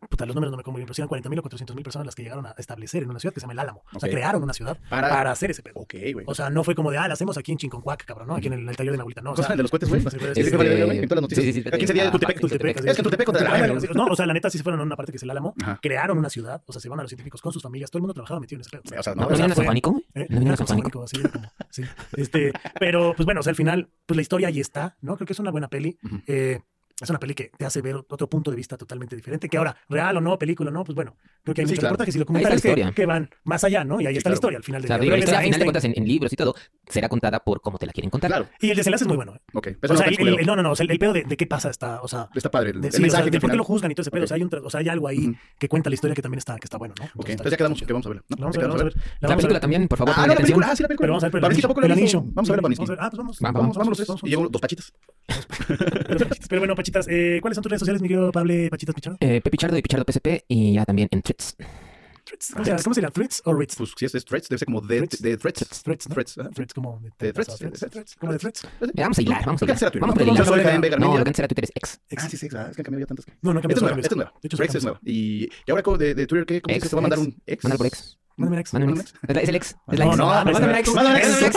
puta, 0.09 0.25
los 0.25 0.35
números 0.35 0.51
no 0.51 0.57
me 0.57 0.63
bien, 0.75 0.85
pero 0.85 0.93
si 0.93 1.01
eran 1.01 1.07
40 1.09 1.29
mil 1.29 1.39
o 1.39 1.41
400 1.43 1.75
mil 1.75 1.83
personas 1.83 2.05
las 2.05 2.15
que 2.15 2.23
llegaron 2.23 2.45
a 2.45 2.51
establecer 2.57 3.03
en 3.03 3.09
una 3.09 3.19
ciudad 3.19 3.33
que 3.33 3.39
se 3.39 3.43
llama 3.43 3.53
El 3.53 3.59
Álamo. 3.59 3.83
O 3.93 3.99
sea, 3.99 4.09
crearon 4.09 4.41
una 4.43 4.53
ciudad 4.53 4.77
Para- 4.89 5.09
para, 5.09 5.31
hacer 5.31 5.51
ese 5.51 5.61
pedo. 5.61 5.73
Ok, 5.75 5.93
güey. 6.13 6.25
O 6.27 6.33
sea, 6.35 6.49
no 6.49 6.63
fue 6.63 6.73
como 6.75 6.91
de, 6.91 6.97
ah, 6.97 7.07
la 7.07 7.13
hacemos 7.13 7.37
aquí 7.37 7.51
en 7.51 7.57
Chinconcuac, 7.57 8.05
cabrón, 8.05 8.27
¿no? 8.27 8.35
Aquí 8.35 8.47
en 8.47 8.53
el, 8.53 8.67
el 8.69 8.75
taller 8.75 8.91
de 8.91 8.97
mi 8.97 9.01
abuelita, 9.01 9.21
no. 9.21 9.31
O 9.31 9.35
¿Cómo 9.35 9.43
se 9.43 9.47
sea, 9.47 9.55
de 9.55 9.61
los 9.63 9.71
cohetes, 9.71 9.89
güey? 9.89 10.01
sí, 10.01 10.07
es- 10.07 10.33
Sí, 10.35 10.43
sí, 10.51 10.55
vale, 10.57 10.85
vale, 10.85 10.99
en 11.03 11.07
todas 11.09 11.21
las 11.21 11.21
noticias. 11.23 11.45
sí, 11.45 11.53
sí, 11.53 11.61
sí, 11.63 11.69
¿A 11.71 11.77
15 11.77 11.93
días 11.93 12.05
de 12.05 12.11
Tultepec? 12.11 12.39
Tultepec, 12.39 12.85
Es 12.85 12.95
que 12.97 13.03
Tultepec, 13.03 13.25
contra 13.25 13.57
la 13.57 13.67
No, 13.93 14.05
o 14.05 14.15
sea, 14.15 14.25
la 14.25 14.33
neta 14.33 14.49
sí 14.49 14.57
se 14.57 14.63
fueron 14.63 14.79
a 14.79 14.83
una 14.83 14.95
parte 14.95 15.11
que 15.11 15.17
es 15.17 15.23
el 15.23 15.29
Álamo, 15.29 15.53
crearon 15.81 16.17
una 16.17 16.29
ciudad, 16.29 16.63
o 16.65 16.71
sea, 16.73 16.81
se 16.81 16.89
van 16.89 16.99
a 16.99 17.03
los 17.03 17.09
científicos 17.09 17.41
con 17.41 17.51
sus 17.53 17.61
familias, 17.61 17.91
todo 17.91 17.99
el 17.99 18.01
mundo 18.03 18.13
trabajaba 18.13 18.39
metido 18.39 18.57
en 18.57 18.61
ese 18.61 18.69
pedo. 18.71 18.99
O 18.99 19.03
sea, 19.03 19.13
¿No, 19.15 19.23
no, 19.23 19.27
¿no 19.29 19.33
o 19.33 19.37
sea, 19.37 19.45
vinieron 19.45 19.51
a 19.51 19.55
San 19.55 19.65
Juanico? 19.65 20.01
¿Eh? 20.15 20.27
¿No 20.29 20.39
vinieron 20.39 20.53
a 20.53 20.57
San 20.57 20.67
Juanico? 20.67 21.05
sí. 21.69 21.83
Este, 22.17 22.53
pero, 22.79 23.13
pues 23.15 23.25
bueno, 23.25 23.39
o 23.41 23.43
sea, 23.43 23.51
al 23.51 23.55
final, 23.55 23.89
pues 24.05 24.15
la 24.15 24.21
historia 24.21 24.47
ahí 24.47 24.59
está, 24.59 24.97
¿no? 25.01 25.15
Creo 25.15 25.25
que 25.27 25.33
es 25.33 25.39
una 25.39 25.51
buena 25.51 25.67
peli. 25.67 25.97
Eh, 26.27 26.59
es 27.01 27.09
una 27.09 27.19
peli 27.19 27.33
que 27.33 27.51
te 27.57 27.65
hace 27.65 27.81
ver 27.81 27.95
otro 27.95 28.29
punto 28.29 28.51
de 28.51 28.57
vista 28.57 28.77
totalmente 28.77 29.15
diferente. 29.15 29.49
Que 29.49 29.57
ahora, 29.57 29.75
real 29.89 30.17
o 30.17 30.21
no, 30.21 30.37
película 30.37 30.69
o 30.69 30.73
no, 30.73 30.83
pues 30.83 30.95
bueno, 30.95 31.15
creo 31.43 31.55
que 31.55 31.61
hay 31.61 31.67
Sí, 31.67 31.71
muchos 31.71 31.79
claro. 31.79 31.93
reportajes 31.93 32.15
y 32.15 32.19
documentales 32.19 32.63
la 32.65 32.75
que, 32.75 32.93
que 32.93 33.05
van 33.05 33.29
más 33.43 33.63
allá, 33.63 33.83
¿no? 33.83 33.99
Y 33.99 34.07
ahí 34.07 34.13
Sí, 34.13 34.17
está 34.17 34.29
claro. 34.29 34.33
la 34.33 34.35
historia 34.35 34.57
al 34.57 34.63
final 34.63 34.79
O 34.79 34.83
del 34.83 34.87
sea, 34.87 34.97
la 34.97 34.99
Pero 35.03 35.17
historia, 35.17 35.17
a 35.17 35.17
ves 35.17 35.29
a 35.33 35.41
final 35.43 35.59
de 35.59 35.65
cuentas, 35.65 35.83
en, 35.85 35.93
en 35.97 36.07
libros 36.07 36.33
y 36.33 36.35
todo, 36.35 36.55
será 36.87 37.09
contada 37.09 37.39
por 37.39 37.61
cómo 37.61 37.77
te 37.77 37.85
la 37.85 37.93
quieren 37.93 38.09
contar. 38.09 38.29
Claro. 38.29 38.47
Y 38.59 38.69
el 38.69 38.77
desenlace 38.77 39.03
es 39.03 39.07
muy 39.07 39.15
bueno. 39.17 39.35
¿eh? 39.35 39.39
Ok. 39.53 39.69
Pero 39.79 39.93
O 39.93 39.97
sea, 39.97 40.05
no 40.07 40.11
el, 40.11 40.39
el- 40.39 40.45
no, 40.45 40.55
no, 40.55 40.63
no, 40.63 40.71
o 40.71 40.75
sea, 40.75 40.83
el, 40.83 40.91
el 40.91 40.99
pedo 40.99 41.13
de, 41.13 41.23
de 41.23 41.37
qué 41.37 41.47
pasa 41.47 41.69
está, 41.69 42.01
o 42.01 42.07
sea, 42.07 42.29
Está 42.35 42.51
padre. 42.51 42.71
El, 42.71 42.81
de, 42.81 42.87
el 42.87 42.93
sí, 42.93 42.97
o 42.97 42.99
sea, 42.99 43.01
mensaje 43.19 43.31
de 43.31 43.39
por 43.39 43.49
qué 43.51 43.57
lo 43.57 43.63
juzgan 43.63 43.91
y 43.91 43.95
todo 43.95 44.01
ese 44.03 44.11
pedo. 44.11 44.21
Ok. 44.21 44.25
O 44.25 44.27
sea, 44.27 44.35
hay, 44.35 44.43
un 44.43 44.49
o 44.65 44.69
sea, 44.69 44.79
hay 44.81 44.89
algo 44.89 45.07
ahí 45.07 45.27
Ujú. 45.27 45.35
que 45.57 45.69
cuenta 45.69 45.89
la 45.89 45.93
historia 45.95 46.15
que 46.15 46.21
también 46.21 46.39
está, 46.39 46.55
que 46.57 46.65
está 46.65 46.77
bueno, 46.77 46.93
¿no? 46.99 47.05
Ok, 47.05 47.11
Entonces, 47.29 47.31
entonces 47.33 47.51
ya 47.51 47.57
quedamos 47.57 47.79
que 47.81 47.93
vamos 47.93 48.05
a 48.05 48.09
verla. 48.09 48.23
¿no? 48.29 48.35
La 48.37 48.41
vamos 48.45 48.57
a 48.57 48.59
ver, 48.59 48.67
vamos 48.69 48.81
a 48.81 48.83
ver. 48.85 48.93
La 48.93 49.01
La 49.01 49.03
vamos 49.03 49.31
a 49.31 49.35
película 49.37 49.53
ver. 49.53 49.61
también, 49.61 49.87
por 49.87 49.97
favor, 49.97 50.13
Ah, 50.15 50.21
no, 50.21 50.27
la 50.27 50.33
atención. 50.33 50.45
película. 50.45 50.67
Ah, 50.71 50.75
sí, 50.75 50.83
la 50.83 50.87
película. 50.89 51.03
Pero 51.05 51.13
vamos 51.13 51.23
a 51.23 51.25
ver, 51.27 51.31
pero 51.31 51.61
tampoco 51.61 51.81
la 51.81 51.93
anillo. 51.93 52.21
Vamos 52.25 52.49
a 52.49 52.53
ver 52.53 52.57
la 52.57 52.61
Valentín. 52.63 52.85
Vamos 52.85 52.89
a 52.89 52.93
ver. 52.93 52.99
Ah, 53.03 53.09
pues 53.09 53.17
vamos. 53.17 53.37
Va, 53.37 53.51
Vamos, 53.51 53.61
vamos, 53.61 53.77
vamos 53.77 53.99
los 53.99 54.07
tres. 54.07 54.23
Y 54.23 54.29
llevo 54.29 54.49
dos 54.49 54.61
pachitas. 54.61 54.93
Pero 56.49 56.59
bueno, 56.61 56.75
Pachitas, 56.75 57.07
eh, 57.09 57.39
¿cuáles 57.41 57.55
son 57.55 57.63
tus 57.63 57.69
redes 57.69 57.79
sociales, 57.79 58.01
mi 58.01 58.07
querido 58.09 58.31
Pablo 58.31 58.53
Pachitas 58.69 58.93
Pichardo? 58.93 59.17
Eh, 59.21 59.41
Pepichardo 59.41 59.77
y 59.77 59.81
Pichardo 59.81 60.05
PSP 60.05 60.43
y 60.47 60.73
ya 60.73 60.85
también 60.85 61.07
en 61.11 61.21
Twits. 61.21 61.55
¿Cómo 62.53 62.63
se 62.63 62.71
llama? 62.71 62.83
¿Cómo 62.83 62.93
se 62.93 63.01
llama? 63.01 63.11
¿Threads 63.11 63.41
o 63.45 63.53
Ritz? 63.53 63.75
Pues 63.75 63.93
si 63.97 64.05
es 64.05 64.11
de 64.13 64.21
threads, 64.21 64.47
debe 64.49 64.57
ser 64.59 64.65
como 64.65 64.81
de, 64.81 64.97
Threads. 64.97 65.21
de 65.21 65.37
threads. 65.37 65.83
Threads, 65.83 66.07
¿no? 66.07 66.13
Threads. 66.15 66.33
Threads, 66.53 66.73
como 66.73 66.99
de, 66.99 67.09
De 67.19 67.33
threads, 67.33 67.57
Threads, 67.57 67.79
Threads, 67.91 68.15
como 68.15 68.31
de 68.31 68.39
Threads. 68.39 68.63
Eh, 68.63 68.87
Vamos 68.95 69.17
a 69.17 69.21
hilar, 69.21 69.45
vamos 69.45 69.63
a 69.63 69.65
¿Qué 69.65 69.71
hilar. 69.73 69.99
Vamos 69.99 70.15
a 70.49 70.77
Vega 70.79 70.97
No, 70.97 71.17
lo 71.17 71.23
que 71.23 71.29
antes 71.29 71.39
era 71.39 71.47
Twitter 71.47 71.65
es 71.65 71.71
X. 71.75 72.01
Ah, 72.17 72.29
sí, 72.29 72.37
sí, 72.37 72.47
ah, 72.55 72.67
es 72.69 72.75
que 72.75 72.81
han 72.81 72.85
cambiado 72.85 72.99
ya 72.99 73.05
tantas. 73.07 73.25
No, 73.41 73.53
no, 73.53 73.59
Esta 73.59 73.73
es 73.73 73.81
nueva, 73.81 73.97
esta 73.99 74.07
es 74.13 74.15
nueva. 74.15 74.33
Threads 74.41 74.75
es 74.75 74.83
nueva. 74.83 74.99
Y, 75.03 75.43
y 75.45 75.71
ahora 75.71 75.97
de, 75.97 76.15
de 76.15 76.27
Twitter, 76.27 76.45
¿qué? 76.45 76.61
¿Cómo 76.61 76.79
se 76.79 76.95
va 76.95 76.99
a 76.99 77.01
mandar 77.01 77.19
un 77.19 77.41
ex? 77.45 77.63
Mándalo 77.63 77.77
por 77.77 77.87
X. 77.87 78.17
Mándame 78.37 78.61
ex. 78.61 78.73
Mándame 78.73 78.93
un 78.93 78.99
ex. 79.01 79.13
Es 79.27 79.49
el 79.49 79.55
ex. 79.55 79.67
Es 79.69 79.77
No, 79.87 79.95
la 79.97 80.05
ex. 80.05 80.17
no, 80.17 80.25
Mándame 80.27 80.67
no, 80.67 80.77
ex. 80.77 80.93
mándame 80.93 81.19
ex. 81.19 81.55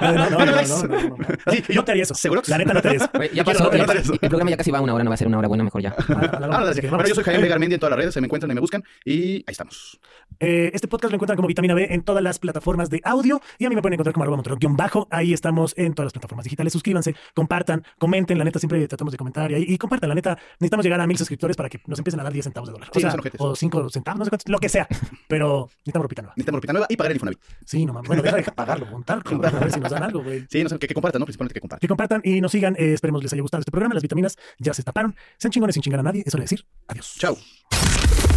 No, 0.00 0.30
no, 0.30 0.38
Mándame 0.38 0.60
ex. 0.60 1.74
no, 1.74 1.84
te 1.84 1.90
haría 1.90 2.02
eso. 2.04 2.14
¿Seguro? 2.14 2.42
La 2.46 2.58
neta 2.58 2.74
no 2.74 2.82
te 2.82 2.88
haría 2.88 3.04
eso. 3.04 3.34
Ya 3.34 3.44
pasó. 3.44 3.70
El 3.72 4.18
programa 4.18 4.50
ya 4.50 4.56
casi 4.56 4.70
va 4.70 4.78
a 4.78 4.82
una 4.82 4.94
hora, 4.94 5.04
no 5.04 5.10
va 5.10 5.14
a 5.14 5.16
ser 5.16 5.26
una 5.28 5.38
hora 5.38 5.48
buena, 5.48 5.64
mejor 5.64 5.82
ya. 5.82 5.94
Ah, 5.98 6.72
bueno, 6.90 7.06
yo 7.06 7.14
soy 7.14 7.24
Jaime 7.24 7.42
Vega 7.42 7.54
Armendia 7.54 7.74
en 7.76 7.80
todas 7.80 7.90
las 7.90 7.98
redes, 7.98 8.14
se 8.14 8.20
me 8.20 8.26
encuentran 8.26 8.50
y 8.50 8.54
me 8.54 8.60
buscan 8.60 8.82
y 9.04 9.36
ahí 9.36 9.44
estamos. 9.48 10.00
Eh, 10.40 10.70
este 10.74 10.88
podcast 10.88 11.10
lo 11.12 11.16
encuentran 11.16 11.36
como 11.36 11.48
Vitamina 11.48 11.74
B 11.74 11.88
en 11.90 12.02
todas 12.02 12.22
las 12.22 12.38
plataformas 12.38 12.90
de 12.90 13.00
audio 13.04 13.40
y 13.58 13.64
a 13.64 13.68
mí 13.68 13.74
me 13.74 13.82
pueden 13.82 13.94
encontrar 13.94 14.12
como 14.12 14.24
arroba 14.24 14.42
bajo. 14.70 15.08
Ahí 15.10 15.32
estamos 15.32 15.74
en 15.76 15.94
todas 15.94 16.06
las 16.06 16.12
plataformas 16.12 16.44
digitales. 16.44 16.72
Suscríbanse, 16.72 17.14
compartan, 17.34 17.84
comenten. 17.98 18.38
La 18.38 18.44
neta 18.44 18.58
siempre 18.58 18.86
tratamos 18.88 19.12
de 19.12 19.18
comentar 19.18 19.50
y, 19.52 19.78
compartan. 19.78 20.08
La 20.08 20.14
neta 20.14 20.36
necesitamos 20.58 20.84
llegar 20.84 21.00
a 21.00 21.06
mil 21.06 21.18
suscriptores 21.18 21.56
para 21.56 21.68
que 21.68 21.80
nos 21.86 21.98
empiecen 21.98 22.20
a 22.20 22.24
dar 22.24 22.32
10 22.32 22.44
centavos 22.44 22.68
de 22.68 22.72
dólar. 22.72 22.90
O 23.38 23.54
5 23.56 23.90
centavos, 23.90 24.18
no 24.18 24.24
sé 24.24 24.30
cuántos, 24.30 24.48
lo 24.48 24.58
que 24.58 24.68
sea. 24.68 24.86
Pero 25.32 25.70
necesitamos 25.78 26.02
ropita 26.04 26.20
nueva. 26.20 26.34
Necesitamos 26.36 26.58
ropita 26.58 26.72
nueva 26.74 26.86
y 26.90 26.96
pagar 26.96 27.10
el 27.10 27.16
Infonavit. 27.16 27.40
Sí, 27.64 27.86
no 27.86 27.94
mames. 27.94 28.06
Bueno, 28.06 28.22
deja 28.22 28.36
de 28.36 28.42
pagarlo, 28.42 28.84
montar, 28.84 29.22
a 29.26 29.50
ver 29.60 29.72
si 29.72 29.80
nos 29.80 29.90
dan 29.90 30.02
algo, 30.02 30.22
güey. 30.22 30.44
Sí, 30.50 30.62
no 30.62 30.68
sé, 30.68 30.78
que, 30.78 30.86
que 30.86 30.92
compartan, 30.92 31.20
¿no? 31.20 31.24
Principalmente 31.24 31.54
que 31.54 31.60
compartan. 31.60 31.80
Que 31.80 31.88
compartan 31.88 32.20
y 32.22 32.42
nos 32.42 32.52
sigan. 32.52 32.76
Eh, 32.78 32.92
esperemos 32.92 33.22
les 33.22 33.32
haya 33.32 33.40
gustado 33.40 33.62
este 33.62 33.70
programa. 33.70 33.94
Las 33.94 34.02
vitaminas 34.02 34.36
ya 34.58 34.74
se 34.74 34.82
taparon. 34.82 35.16
Sean 35.38 35.50
chingones 35.50 35.72
sin 35.72 35.82
chingar 35.82 36.00
a 36.00 36.02
nadie. 36.02 36.22
Eso 36.26 36.36
le 36.36 36.42
decir 36.42 36.66
adiós. 36.86 37.14
Chao. 37.18 37.34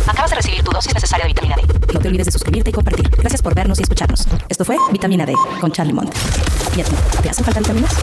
Acabas 0.07 0.29
de 0.29 0.37
recibir 0.37 0.63
tu 0.63 0.71
dosis 0.71 0.93
necesaria 0.93 1.25
de 1.25 1.33
vitamina 1.33 1.57
D. 1.57 1.63
No 1.93 1.99
te 1.99 2.07
olvides 2.07 2.27
de 2.27 2.31
suscribirte 2.31 2.69
y 2.69 2.73
compartir. 2.73 3.09
Gracias 3.09 3.41
por 3.41 3.53
vernos 3.53 3.77
y 3.77 3.83
escucharnos. 3.83 4.25
Esto 4.47 4.63
fue 4.63 4.77
Vitamina 4.93 5.25
D 5.25 5.33
con 5.59 5.73
Charlie 5.73 5.91
Mont. 5.91 6.15
¿Y 6.77 6.79
a 6.79 6.85
ti? 6.85 6.95
¿Te 7.21 7.29
hacen 7.29 7.43
falta 7.43 7.59
vitaminas? 7.59 7.93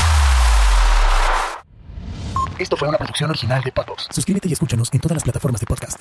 Esto 2.59 2.76
fue 2.76 2.88
una 2.88 2.98
producción 2.98 3.31
original 3.31 3.62
de 3.62 3.72
Podbox. 3.72 4.09
Suscríbete 4.11 4.50
y 4.50 4.52
escúchanos 4.52 4.90
en 4.92 5.00
todas 5.00 5.16
las 5.16 5.22
plataformas 5.24 5.62
de 5.62 5.66
podcast. 5.66 5.98